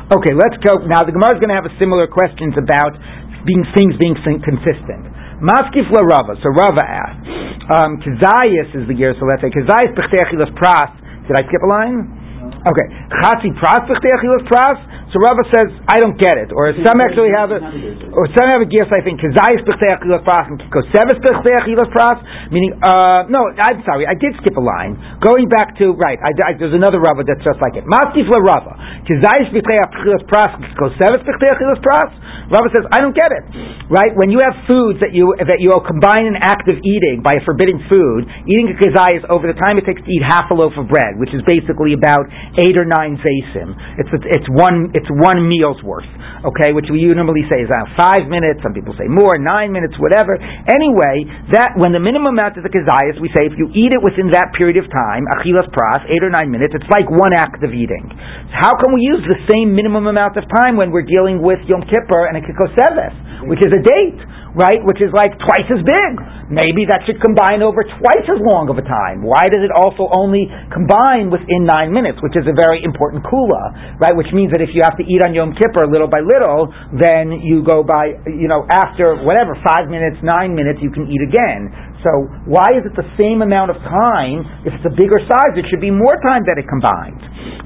Okay, 0.09 0.33
let's 0.33 0.57
go. 0.65 0.81
Now 0.89 1.05
the 1.05 1.13
Gemara 1.13 1.37
is 1.37 1.39
going 1.45 1.53
to 1.53 1.57
have 1.61 1.69
a 1.69 1.75
similar 1.77 2.09
questions 2.09 2.57
about 2.57 2.97
being 3.45 3.63
things 3.77 3.93
being 4.01 4.17
consistent. 4.17 5.18
Maskif 5.41 5.87
la 5.91 6.03
Rava. 6.03 6.35
So 6.43 6.49
Rava 6.51 6.83
asked. 6.83 7.25
Um, 7.69 8.01
Kazayas 8.01 8.73
is 8.75 8.87
the 8.87 8.95
gear, 8.95 9.13
so 9.19 9.25
let's 9.29 9.41
say 9.41 9.51
Kazayas 9.53 9.95
pras. 10.57 10.91
Did 11.27 11.37
I 11.37 11.45
skip 11.47 11.61
a 11.61 11.69
line? 11.69 12.19
Okay. 12.59 12.87
Chatzi 13.23 13.53
pras 13.55 13.87
pras. 14.49 14.77
So 15.09 15.17
Rava 15.17 15.41
says, 15.49 15.69
I 15.89 15.97
don't 15.97 16.21
get 16.21 16.37
it. 16.37 16.53
Or 16.53 16.69
some 16.85 17.01
actually 17.01 17.33
have 17.33 17.49
it, 17.49 17.61
or 18.13 18.29
some 18.37 18.45
have 18.45 18.61
a 18.61 18.69
gear, 18.69 18.85
I 18.85 19.01
think, 19.01 19.17
Kazayas 19.17 19.65
b'chteachilas 19.65 20.21
pras 20.21 20.45
and 20.53 20.61
Kosevis 20.69 21.17
b'chteachilas 21.17 21.89
pras. 21.89 22.17
Meaning, 22.53 22.77
uh, 22.77 23.25
no, 23.25 23.49
I'm 23.49 23.81
sorry, 23.89 24.05
I 24.05 24.13
did 24.13 24.37
skip 24.37 24.53
a 24.53 24.61
line. 24.61 24.97
Going 25.25 25.49
back 25.49 25.73
to, 25.81 25.97
right, 25.97 26.21
I, 26.21 26.31
I, 26.45 26.51
there's 26.61 26.77
another 26.77 27.01
Rava 27.01 27.25
that's 27.25 27.41
just 27.41 27.57
like 27.57 27.73
it. 27.73 27.89
Maskif 27.89 28.29
la 28.29 28.37
Rava. 28.37 28.77
Kazayas 29.09 29.49
b'chteachilas 29.49 30.29
pras 30.29 30.53
and 30.53 30.69
Kosevis 30.77 31.25
b'chteachilas 31.25 31.81
pras. 31.81 32.09
Rava 32.53 32.69
says, 32.73 32.85
I 32.93 33.01
don't 33.01 33.17
get 33.17 33.33
it. 33.33 33.45
Right? 33.89 34.13
When 34.13 34.29
you 34.29 34.37
have 34.45 34.53
foods 34.69 35.01
that 35.01 35.13
you 35.13 35.33
that 35.37 35.57
you 35.61 35.73
combine 35.85 36.25
an 36.25 36.37
act 36.37 36.69
of 36.69 36.77
eating 36.81 37.21
by 37.25 37.33
a 37.33 37.41
forbidden 37.45 37.81
food, 37.89 38.25
eating 38.45 38.73
a 38.73 38.77
kazayas 38.77 39.25
over 39.29 39.49
the 39.49 39.57
time 39.57 39.81
it 39.81 39.85
takes 39.85 40.01
to 40.01 40.09
eat 40.09 40.21
half 40.21 40.49
a 40.49 40.55
loaf 40.57 40.73
of 40.77 40.85
bread, 40.85 41.17
which 41.17 41.33
is 41.33 41.41
basically 41.49 41.97
about 41.97 42.25
eight 42.61 42.77
or 42.77 42.85
nine 42.85 43.17
zasim. 43.17 43.73
It's 43.97 44.09
it's 44.29 44.49
one 44.49 44.93
it's 44.99 45.07
one 45.07 45.47
meal's 45.47 45.79
worth. 45.79 46.07
Okay, 46.43 46.71
which 46.75 46.87
we 46.91 47.03
normally 47.11 47.43
say 47.51 47.63
is 47.63 47.71
around 47.71 47.95
five 47.99 48.23
minutes. 48.27 48.63
Some 48.63 48.75
people 48.75 48.95
say 48.95 49.07
more, 49.07 49.35
nine 49.39 49.71
minutes, 49.71 49.95
whatever. 49.99 50.35
Anyway, 50.39 51.27
that 51.55 51.75
when 51.75 51.91
the 51.91 51.99
minimum 51.99 52.35
amount 52.35 52.55
is 52.55 52.63
a 52.63 52.71
kazayas, 52.71 53.19
we 53.19 53.27
say 53.35 53.47
if 53.47 53.55
you 53.59 53.67
eat 53.75 53.91
it 53.91 53.99
within 53.99 54.31
that 54.31 54.55
period 54.55 54.79
of 54.79 54.87
time, 54.87 55.27
achilas 55.35 55.67
pras, 55.71 56.03
eight 56.07 56.23
or 56.23 56.31
nine 56.31 56.47
minutes, 56.47 56.71
it's 56.75 56.87
like 56.91 57.07
one 57.07 57.35
act 57.35 57.59
of 57.63 57.71
eating. 57.75 58.07
So 58.51 58.55
how 58.55 58.75
can 58.79 58.95
we 58.95 59.03
use 59.03 59.23
the 59.27 59.39
same 59.51 59.75
minimum 59.75 60.07
amount 60.07 60.39
of 60.39 60.47
time 60.51 60.79
when 60.79 60.91
we're 60.91 61.07
dealing 61.07 61.43
with 61.43 61.59
Yom 61.67 61.83
Kippur 61.87 62.31
and 62.31 62.39
a 62.39 62.43
kikoseves, 62.43 63.47
which 63.47 63.59
is 63.59 63.71
a 63.71 63.81
date? 63.83 64.19
Right, 64.57 64.81
which 64.85 65.01
is 65.01 65.13
like 65.13 65.33
twice 65.41 65.67
as 65.69 65.81
big. 65.85 66.11
Maybe 66.49 66.89
that 66.89 67.05
should 67.05 67.21
combine 67.21 67.61
over 67.61 67.85
twice 67.85 68.25
as 68.25 68.41
long 68.41 68.73
of 68.73 68.81
a 68.81 68.85
time. 68.85 69.21
Why 69.21 69.45
does 69.45 69.61
it 69.61 69.69
also 69.69 70.09
only 70.09 70.49
combine 70.73 71.29
within 71.29 71.69
nine 71.69 71.93
minutes, 71.93 72.17
which 72.25 72.33
is 72.33 72.49
a 72.49 72.55
very 72.57 72.81
important 72.81 73.21
kula, 73.21 74.01
right? 74.01 74.15
Which 74.17 74.33
means 74.33 74.49
that 74.57 74.61
if 74.61 74.73
you 74.73 74.81
have 74.81 74.97
to 74.97 75.05
eat 75.05 75.21
on 75.21 75.37
Yom 75.37 75.53
Kippur 75.53 75.85
little 75.85 76.09
by 76.09 76.25
little, 76.25 76.73
then 76.97 77.37
you 77.45 77.61
go 77.61 77.85
by, 77.85 78.17
you 78.25 78.49
know, 78.49 78.65
after 78.65 79.21
whatever, 79.21 79.53
five 79.61 79.85
minutes, 79.93 80.17
nine 80.25 80.57
minutes, 80.57 80.81
you 80.81 80.89
can 80.89 81.05
eat 81.05 81.21
again. 81.21 81.69
So 82.03 82.31
why 82.47 82.79
is 82.79 82.87
it 82.87 82.95
the 82.95 83.07
same 83.19 83.43
amount 83.43 83.75
of 83.75 83.77
time? 83.83 84.47
If 84.63 84.71
it's 84.71 84.87
a 84.87 84.95
bigger 84.95 85.19
size, 85.27 85.59
it 85.59 85.67
should 85.67 85.83
be 85.83 85.91
more 85.91 86.15
time 86.23 86.47
that 86.47 86.55
it 86.55 86.63
combines. 86.67 87.19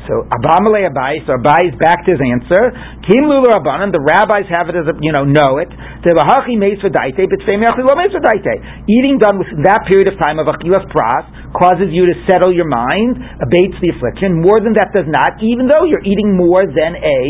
So 0.09 0.27
Abamale 0.35 0.89
Abaye, 0.89 1.23
so 1.23 1.37
Abaye 1.39 1.71
is 1.71 1.77
back 1.79 2.03
to 2.03 2.11
his 2.11 2.19
answer. 2.19 2.73
Kim 3.07 3.23
Lula 3.29 3.55
Rabbanan, 3.55 3.93
the 3.95 4.03
rabbis 4.03 4.49
have 4.51 4.67
it 4.67 4.75
as 4.75 4.89
a, 4.89 4.95
you 4.99 5.13
know, 5.15 5.23
know 5.23 5.61
it. 5.63 5.71
Eating 8.83 9.15
done 9.21 9.39
within 9.39 9.63
that 9.63 9.81
period 9.87 10.07
of 10.11 10.19
time 10.19 10.39
of 10.43 10.47
Achilas 10.51 10.83
Pras 10.91 11.23
causes 11.55 11.93
you 11.93 12.09
to 12.09 12.15
settle 12.27 12.51
your 12.51 12.67
mind, 12.67 13.15
abates 13.39 13.77
the 13.79 13.93
affliction. 13.95 14.41
More 14.41 14.59
than 14.59 14.73
that 14.75 14.91
does 14.91 15.07
not, 15.07 15.39
even 15.39 15.69
though 15.69 15.85
you're 15.85 16.03
eating 16.03 16.35
more 16.35 16.65
than 16.65 16.97
a 16.99 17.21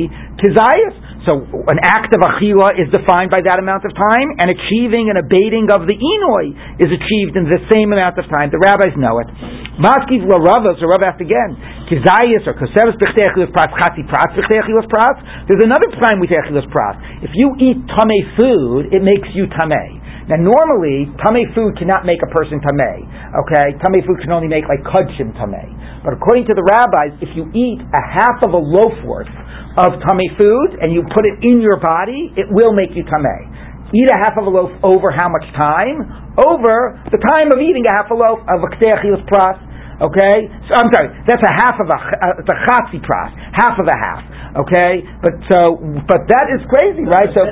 Kizayas. 0.43 0.99
So 1.23 1.39
an 1.39 1.79
act 1.87 2.11
of 2.11 2.19
achila 2.19 2.75
is 2.75 2.91
defined 2.91 3.31
by 3.31 3.39
that 3.47 3.55
amount 3.55 3.87
of 3.87 3.95
time, 3.95 4.27
and 4.43 4.51
achieving 4.51 5.07
and 5.07 5.15
abating 5.15 5.71
of 5.71 5.87
the 5.87 5.95
inoi 5.95 6.51
is 6.83 6.91
achieved 6.91 7.39
in 7.39 7.47
the 7.47 7.63
same 7.71 7.95
amount 7.95 8.19
of 8.19 8.27
time. 8.27 8.51
The 8.51 8.59
rabbis 8.59 8.91
know 8.99 9.23
it. 9.23 9.31
Maskiv 9.79 10.27
la 10.27 10.35
Rava, 10.43 10.75
so 10.75 10.83
Rav 10.83 10.99
asked 10.99 11.23
again, 11.23 11.55
kizayis 11.87 12.43
or 12.43 12.59
koseves 12.59 12.99
b'chtechilas 12.99 13.55
pras, 13.55 13.71
chati 13.79 14.03
pras 14.03 14.35
b'chtechilas 14.35 14.83
pras. 14.91 15.15
There's 15.47 15.63
another 15.63 15.95
time 16.03 16.19
with 16.19 16.27
echilas 16.27 16.67
pras. 16.67 16.99
If 17.23 17.31
you 17.39 17.55
eat 17.55 17.79
tame 17.87 18.19
food, 18.35 18.91
it 18.91 18.99
makes 18.99 19.31
you 19.31 19.47
tame. 19.47 20.03
Now, 20.27 20.43
normally, 20.43 21.07
tame 21.23 21.47
food 21.55 21.79
cannot 21.79 22.03
make 22.03 22.19
a 22.19 22.29
person 22.35 22.59
tame. 22.59 23.07
Okay, 23.47 23.79
tame 23.79 23.99
food 24.03 24.19
can 24.19 24.35
only 24.35 24.51
make 24.51 24.67
like 24.67 24.83
kudshim 24.83 25.31
tame. 25.39 25.71
But 26.03 26.19
according 26.19 26.51
to 26.51 26.53
the 26.53 26.67
rabbis, 26.67 27.15
if 27.23 27.31
you 27.31 27.47
eat 27.55 27.79
a 27.79 28.03
half 28.11 28.43
of 28.43 28.51
a 28.51 28.59
loaf 28.59 28.91
worth 29.07 29.31
of 29.78 29.97
tameh 30.05 30.30
food 30.38 30.78
and 30.82 30.93
you 30.93 31.01
put 31.13 31.26
it 31.26 31.41
in 31.41 31.61
your 31.61 31.82
body, 31.82 32.34
it 32.38 32.45
will 32.49 32.74
make 32.74 32.93
you 32.93 33.03
tameh. 33.05 33.49
Eat 33.93 34.09
a 34.09 34.17
half 34.26 34.34
of 34.38 34.49
a 34.49 34.49
loaf 34.49 34.74
over 34.82 35.13
how 35.13 35.30
much 35.30 35.45
time? 35.53 36.01
Over 36.34 36.97
the 37.13 37.21
time 37.30 37.53
of 37.53 37.61
eating 37.61 37.86
a 37.86 37.93
half 37.93 38.09
a 38.09 38.17
loaf 38.17 38.41
of 38.49 38.59
a 38.65 38.69
ktechilas 38.74 39.21
pras. 39.30 39.57
Okay, 40.01 40.49
so 40.65 40.71
I'm 40.74 40.89
sorry, 40.89 41.13
that's 41.30 41.45
a 41.45 41.53
half 41.53 41.78
of 41.78 41.86
a 41.86 41.99
uh, 42.01 42.41
a 42.41 42.55
chatzi 42.65 42.97
pras, 43.05 43.30
half 43.53 43.78
of 43.78 43.86
a 43.86 43.93
half. 43.93 44.26
Okay, 44.65 45.05
but 45.21 45.38
so 45.45 45.78
but 46.09 46.26
that 46.26 46.49
is 46.57 46.65
crazy, 46.65 47.05
right? 47.05 47.30
So 47.38 47.45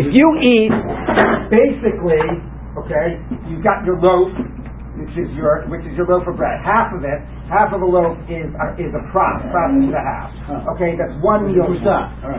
if 0.00 0.08
you 0.08 0.26
eat 0.40 0.72
basically, 1.52 2.24
okay, 2.80 3.20
you've 3.52 3.62
got 3.62 3.84
your 3.84 4.00
loaf 4.00 4.32
which 4.98 5.14
is 5.14 5.30
your 5.38 5.68
which 5.70 5.84
is 5.86 5.94
your 5.94 6.08
loaf 6.10 6.26
of 6.26 6.36
bread. 6.36 6.58
Half 6.64 6.96
of 6.96 7.04
it, 7.04 7.20
half 7.48 7.72
of 7.72 7.80
a 7.80 7.88
loaf 7.88 8.16
is 8.28 8.48
a, 8.52 8.66
is 8.76 8.92
a 8.92 9.02
prop. 9.12 9.40
Prop 9.50 9.72
is 9.80 9.92
a 9.92 10.00
half. 10.04 10.30
Okay, 10.76 10.94
that's 10.96 11.16
one 11.24 11.48
meal. 11.50 11.68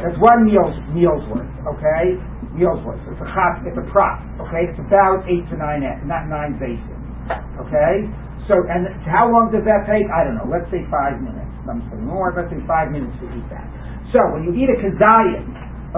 That's 0.06 0.18
one 0.22 0.46
meal's 0.46 0.78
meal's 0.94 1.26
worth. 1.30 1.50
Okay, 1.78 2.18
meal's 2.54 2.82
worth. 2.86 3.02
It's 3.10 3.22
a 3.22 3.30
half. 3.30 3.62
It's 3.66 3.78
a 3.78 3.86
prop. 3.90 4.22
Okay, 4.48 4.70
it's 4.70 4.80
about 4.80 5.26
eight 5.26 5.46
to 5.50 5.56
nine 5.58 5.82
not 6.06 6.30
nine 6.30 6.58
zayin. 6.62 6.82
Okay, 7.62 8.08
so 8.46 8.56
and 8.70 8.90
how 9.06 9.30
long 9.30 9.50
does 9.50 9.66
that 9.66 9.90
take? 9.90 10.06
I 10.10 10.24
don't 10.26 10.38
know. 10.38 10.48
Let's 10.50 10.70
say 10.70 10.86
five 10.90 11.20
minutes. 11.22 11.50
I'm 11.70 11.86
saying 11.90 12.06
more. 12.06 12.34
Let's 12.34 12.50
say 12.50 12.62
five 12.66 12.90
minutes 12.90 13.14
to 13.22 13.26
eat 13.34 13.46
that. 13.54 13.66
So 14.14 14.18
when 14.34 14.42
you 14.46 14.58
eat 14.58 14.70
a 14.74 14.78
kazayin, 14.82 15.46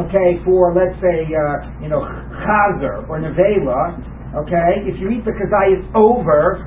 okay, 0.08 0.40
for 0.44 0.76
let's 0.76 0.96
say 1.00 1.28
uh, 1.32 1.68
you 1.80 1.88
know 1.88 2.04
chazer 2.44 3.08
or 3.08 3.20
nevela, 3.24 4.00
Okay, 4.32 4.88
if 4.88 4.96
you 4.96 5.12
eat 5.12 5.28
the 5.28 5.36
kazayas 5.36 5.84
over 5.92 6.64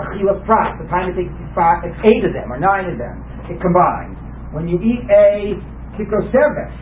achila 0.00 0.40
prat, 0.44 0.76
the 0.80 0.88
time 0.88 1.12
it 1.12 1.16
takes 1.16 1.32
five, 1.56 1.84
it's 1.84 1.96
eight 2.04 2.24
of 2.24 2.32
them 2.32 2.52
or 2.52 2.60
nine 2.60 2.88
of 2.88 2.96
them, 3.00 3.16
it 3.48 3.60
combines. 3.60 4.16
When 4.52 4.68
you 4.68 4.78
eat 4.80 5.04
a 5.08 5.56
kikoseves 5.96 6.76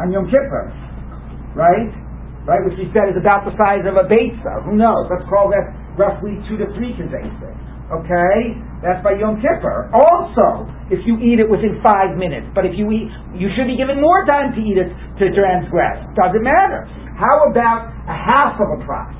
on 0.00 0.12
Yom 0.12 0.26
Kippur, 0.28 0.72
right, 1.54 1.92
right, 2.44 2.62
which 2.64 2.76
we 2.76 2.88
said 2.92 3.12
is 3.12 3.18
about 3.18 3.44
the 3.44 3.54
size 3.56 3.84
of 3.84 3.96
a 3.96 4.04
beitza. 4.08 4.64
Who 4.64 4.76
knows? 4.76 5.08
Let's 5.08 5.24
call 5.28 5.52
that 5.52 5.68
roughly 5.96 6.36
two 6.48 6.56
to 6.60 6.66
three 6.76 6.92
kazayas. 6.96 7.56
Okay, 7.86 8.58
that's 8.82 8.98
by 9.06 9.14
Yom 9.14 9.38
Kippur. 9.38 9.86
Also, 9.94 10.66
if 10.90 11.06
you 11.06 11.22
eat 11.22 11.38
it 11.38 11.46
within 11.46 11.78
five 11.86 12.18
minutes, 12.18 12.50
but 12.50 12.66
if 12.66 12.74
you 12.74 12.90
eat, 12.90 13.06
you 13.38 13.46
should 13.54 13.70
be 13.70 13.78
given 13.78 14.02
more 14.02 14.26
time 14.26 14.50
to 14.50 14.60
eat 14.60 14.74
it 14.74 14.90
to 15.22 15.24
transgress. 15.30 16.02
Doesn't 16.18 16.42
matter. 16.42 16.82
How 17.14 17.46
about 17.46 17.86
a 18.10 18.16
half 18.16 18.58
of 18.58 18.74
a 18.74 18.82
prat? 18.82 19.14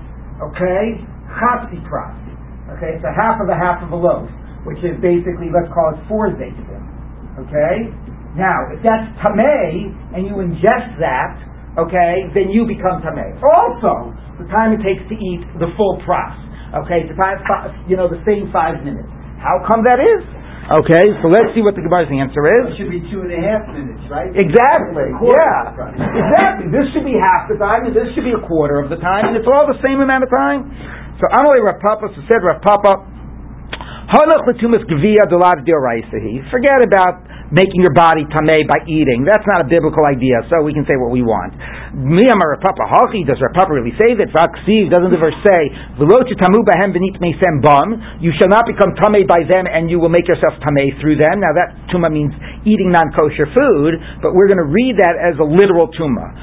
Okay? 0.51 0.99
Chatzi 1.39 1.79
pras. 1.87 2.26
Okay, 2.75 2.99
it's 2.99 3.07
a 3.07 3.15
half 3.15 3.39
of 3.39 3.47
a 3.47 3.55
half 3.55 3.79
of 3.87 3.95
a 3.95 3.99
loaf, 3.99 4.27
which 4.67 4.83
is 4.83 4.99
basically, 4.99 5.55
let's 5.55 5.71
call 5.71 5.95
it 5.95 6.01
four 6.11 6.35
zaytim. 6.35 6.83
Okay? 7.47 7.91
Now, 8.35 8.69
if 8.75 8.83
that's 8.83 9.07
tameh, 9.23 9.93
and 10.13 10.27
you 10.27 10.43
ingest 10.43 10.99
that, 10.99 11.39
okay, 11.79 12.27
then 12.35 12.51
you 12.51 12.67
become 12.67 13.01
tameh. 13.01 13.39
Also, 13.55 14.13
the 14.43 14.49
time 14.59 14.75
it 14.77 14.83
takes 14.83 15.01
to 15.09 15.17
eat 15.17 15.47
the 15.63 15.71
full 15.79 16.03
pras. 16.03 16.35
Okay, 16.83 17.07
the 17.07 17.15
time, 17.15 17.39
you 17.89 17.97
know, 17.97 18.11
the 18.11 18.21
same 18.27 18.51
five 18.53 18.83
minutes. 18.83 19.09
How 19.39 19.63
come 19.65 19.87
that 19.87 20.03
is? 20.03 20.21
Okay, 20.67 21.07
so 21.23 21.31
let's 21.31 21.55
see 21.55 21.63
what 21.63 21.79
the 21.79 21.85
Gemara's 21.87 22.11
answer 22.11 22.43
is. 22.51 22.75
It 22.75 22.83
should 22.83 22.91
be 22.91 22.99
two 23.07 23.23
and 23.23 23.31
a 23.31 23.39
half 23.39 23.71
minutes, 23.71 24.03
right? 24.11 24.35
Exactly. 24.35 25.15
Yeah. 25.15 25.71
Exactly. 25.95 26.67
This 26.75 26.91
should 26.91 27.07
be 27.07 27.15
half 27.15 27.47
the 27.47 27.55
time, 27.55 27.87
and 27.87 27.95
this 27.95 28.11
should 28.19 28.27
be 28.27 28.35
a 28.35 28.43
quarter 28.43 28.83
of 28.83 28.91
the 28.91 28.99
time, 28.99 29.31
and 29.31 29.39
it's 29.39 29.47
all 29.47 29.63
the 29.71 29.79
same 29.79 30.03
amount 30.03 30.27
of 30.27 30.31
time. 30.35 30.67
So 31.17 31.25
Amalei 31.33 31.65
Rav 31.65 31.81
Papa 31.81 32.13
so 32.13 32.21
said 32.29 32.45
Rav 32.45 32.61
Papa, 32.61 33.01
Forget 36.53 36.85
about 36.85 37.25
making 37.55 37.83
your 37.83 37.95
body 37.95 38.27
tameh 38.35 38.67
by 38.67 38.83
eating. 38.91 39.23
That's 39.23 39.47
not 39.47 39.63
a 39.63 39.69
biblical 39.69 40.03
idea, 40.07 40.43
so 40.51 40.63
we 40.67 40.75
can 40.75 40.83
say 40.87 40.99
what 40.99 41.15
we 41.15 41.23
want. 41.23 41.55
Miyamar 41.95 42.59
Papa 42.59 42.85
Hachi, 42.91 43.23
does 43.23 43.39
Papa 43.39 43.71
really 43.71 43.95
say 43.97 44.19
that? 44.19 44.35
Vaksiv, 44.35 44.91
doesn't 44.91 45.13
the 45.15 45.23
verse 45.23 45.39
say, 45.47 45.71
you 48.21 48.33
shall 48.37 48.51
not 48.51 48.65
become 48.67 48.91
tameh 48.99 49.25
by 49.29 49.47
them 49.47 49.65
and 49.71 49.89
you 49.91 49.99
will 50.03 50.11
make 50.13 50.27
yourself 50.27 50.55
tameh 50.61 50.93
through 51.01 51.17
them. 51.17 51.41
Now 51.41 51.55
that 51.55 51.73
tuma 51.95 52.11
means 52.11 52.35
eating 52.67 52.91
non-kosher 52.91 53.47
food, 53.55 53.93
but 54.21 54.35
we're 54.35 54.51
going 54.51 54.61
to 54.61 54.69
read 54.69 54.99
that 54.99 55.15
as 55.17 55.39
a 55.39 55.47
literal 55.47 55.89
tuma. 55.95 56.35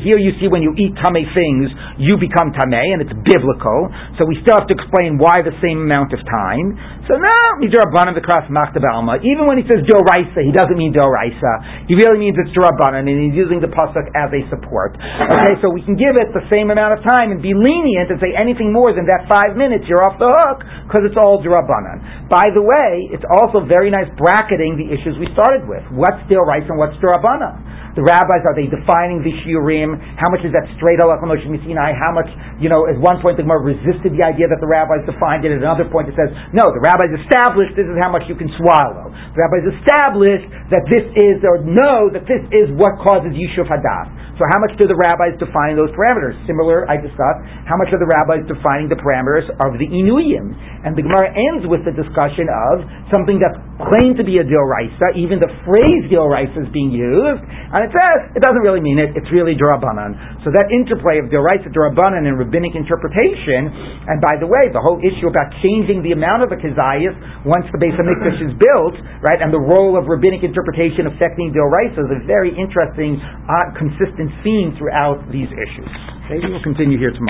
Here 0.00 0.18
you 0.18 0.32
see 0.40 0.48
when 0.48 0.62
you 0.62 0.72
eat 0.78 0.94
tameh 1.02 1.26
things, 1.34 1.70
you 1.98 2.16
become 2.16 2.54
tameh, 2.56 2.94
and 2.94 3.02
it's 3.02 3.12
biblical, 3.26 3.90
so 4.18 4.24
we 4.24 4.38
still 4.42 4.56
have 4.56 4.66
to 4.70 4.74
explain 4.74 5.18
why 5.18 5.42
the 5.42 5.52
same 5.60 5.82
amount 5.84 6.14
of 6.14 6.20
time. 6.24 6.78
So 7.10 7.18
now, 7.18 7.58
Midrabanan 7.58 8.14
the 8.14 8.22
cross 8.22 8.46
even 8.74 9.50
when 9.50 9.58
he 9.58 9.66
says 9.66 9.82
Doraisa, 9.86 10.40
he 10.46 10.54
doesn't 10.54 10.78
mean 10.78 10.94
Doraisa. 10.94 11.86
He 11.90 11.98
really 11.98 12.18
means 12.22 12.38
it's 12.38 12.54
Durabanan, 12.54 13.10
and 13.10 13.18
he's 13.18 13.34
using 13.34 13.58
the 13.58 13.70
pasuk 13.70 14.06
as 14.14 14.30
a 14.30 14.42
support. 14.48 14.94
Okay, 14.96 15.58
so 15.58 15.70
we 15.70 15.82
can 15.82 15.98
give 15.98 16.14
it 16.14 16.30
the 16.30 16.46
same 16.46 16.70
amount 16.70 16.98
of 16.98 17.00
time 17.02 17.34
and 17.34 17.42
be 17.42 17.52
lenient 17.52 18.14
and 18.14 18.18
say 18.22 18.30
anything 18.36 18.70
more 18.70 18.94
than 18.94 19.06
that 19.10 19.26
five 19.26 19.58
minutes, 19.58 19.90
you're 19.90 20.02
off 20.06 20.18
the 20.22 20.30
hook 20.30 20.62
because 20.86 21.02
it's 21.02 21.18
all 21.18 21.42
Durabanan. 21.42 22.30
By 22.30 22.46
the 22.54 22.62
way, 22.62 23.10
it's 23.10 23.26
also 23.26 23.66
very 23.66 23.90
nice 23.90 24.08
bracketing 24.14 24.78
the 24.78 24.86
issues 24.86 25.18
we 25.18 25.26
started 25.34 25.66
with. 25.66 25.82
What's 25.90 26.22
Doraisa 26.30 26.70
and 26.70 26.78
what's 26.78 26.96
Durabanan? 27.02 27.70
The 27.98 28.06
rabbis, 28.06 28.46
are 28.46 28.54
they 28.54 28.70
defining 28.70 29.20
the 29.26 29.34
shiurim? 29.42 29.98
How 30.14 30.30
much 30.30 30.46
is 30.46 30.54
that 30.54 30.62
straight 30.78 31.02
halacha 31.02 31.26
Moshe 31.26 31.42
Sinai? 31.42 31.90
How 31.90 32.14
much, 32.14 32.30
you 32.62 32.70
know, 32.70 32.86
at 32.86 32.94
one 33.02 33.18
point 33.18 33.34
the 33.34 33.42
Gemara 33.42 33.66
resisted 33.66 34.14
the 34.14 34.22
idea 34.22 34.46
that 34.46 34.62
the 34.62 34.70
rabbis 34.70 35.02
defined 35.06 35.42
it. 35.42 35.50
At 35.50 35.62
another 35.62 35.90
point 35.90 36.06
it 36.06 36.14
says, 36.14 36.30
no, 36.54 36.70
the 36.70 36.82
rabbis 36.82 37.10
established 37.26 37.74
this 37.74 37.90
is 37.90 37.98
how 37.98 38.14
much 38.14 38.30
you 38.30 38.38
can 38.38 38.46
swallow. 38.62 39.10
The 39.34 39.40
rabbis 39.42 39.66
established 39.74 40.46
that 40.70 40.86
this 40.86 41.02
is, 41.18 41.42
or 41.42 41.66
know 41.66 42.10
that 42.14 42.30
this 42.30 42.42
is 42.54 42.70
what 42.78 42.94
causes 43.02 43.34
Yishuv 43.34 43.66
Hadas. 43.66 44.20
So 44.40 44.48
how 44.48 44.56
much 44.64 44.72
do 44.80 44.88
the 44.88 44.96
rabbis 44.96 45.36
define 45.36 45.76
those 45.76 45.92
parameters? 45.92 46.32
Similar, 46.48 46.88
I 46.88 46.96
discussed, 46.96 47.44
how 47.68 47.76
much 47.76 47.92
are 47.92 48.00
the 48.00 48.08
rabbis 48.08 48.48
defining 48.48 48.88
the 48.88 48.96
parameters 48.96 49.44
of 49.60 49.76
the 49.76 49.84
Inuyim? 49.84 50.56
And 50.80 50.96
the 50.96 51.04
Gemara 51.04 51.28
ends 51.28 51.68
with 51.68 51.84
the 51.84 51.92
discussion 51.92 52.48
of 52.48 52.80
something 53.12 53.36
that's 53.36 53.60
claimed 53.84 54.16
to 54.16 54.24
be 54.24 54.40
a 54.40 54.44
Dioraisa, 54.48 55.12
even 55.12 55.44
the 55.44 55.52
phrase 55.68 56.08
Dioraisa 56.08 56.56
is 56.64 56.70
being 56.72 56.88
used, 56.88 57.44
and 57.80 57.88
it 57.88 57.96
says, 57.96 58.36
it 58.36 58.44
doesn't 58.44 58.60
really 58.60 58.84
mean 58.84 59.00
it, 59.00 59.16
it's 59.16 59.32
really 59.32 59.56
Durabanan. 59.56 60.44
So 60.44 60.52
that 60.52 60.68
interplay 60.68 61.16
of 61.16 61.32
Dioraisa, 61.32 61.72
Durabanan, 61.72 62.28
and 62.28 62.36
rabbinic 62.36 62.76
interpretation, 62.76 63.72
and 64.04 64.20
by 64.20 64.36
the 64.36 64.44
way, 64.44 64.68
the 64.68 64.84
whole 64.84 65.00
issue 65.00 65.32
about 65.32 65.48
changing 65.64 66.04
the 66.04 66.12
amount 66.12 66.44
of 66.44 66.52
a 66.52 66.60
Kazayas 66.60 67.16
once 67.48 67.64
the 67.72 67.80
Beis 67.80 67.96
HaMikdash 67.96 68.36
is 68.44 68.52
built, 68.60 69.00
right, 69.24 69.40
and 69.40 69.48
the 69.48 69.64
role 69.64 69.96
of 69.96 70.12
rabbinic 70.12 70.44
interpretation 70.44 71.08
affecting 71.08 71.56
Dioraisa 71.56 72.04
is 72.04 72.12
a 72.12 72.20
very 72.28 72.52
interesting, 72.52 73.16
uh, 73.48 73.72
consistent 73.72 74.28
theme 74.44 74.76
throughout 74.76 75.24
these 75.32 75.48
issues. 75.48 75.88
Maybe 76.28 76.52
we'll 76.52 76.60
continue 76.60 77.00
here 77.00 77.16
tomorrow. 77.16 77.18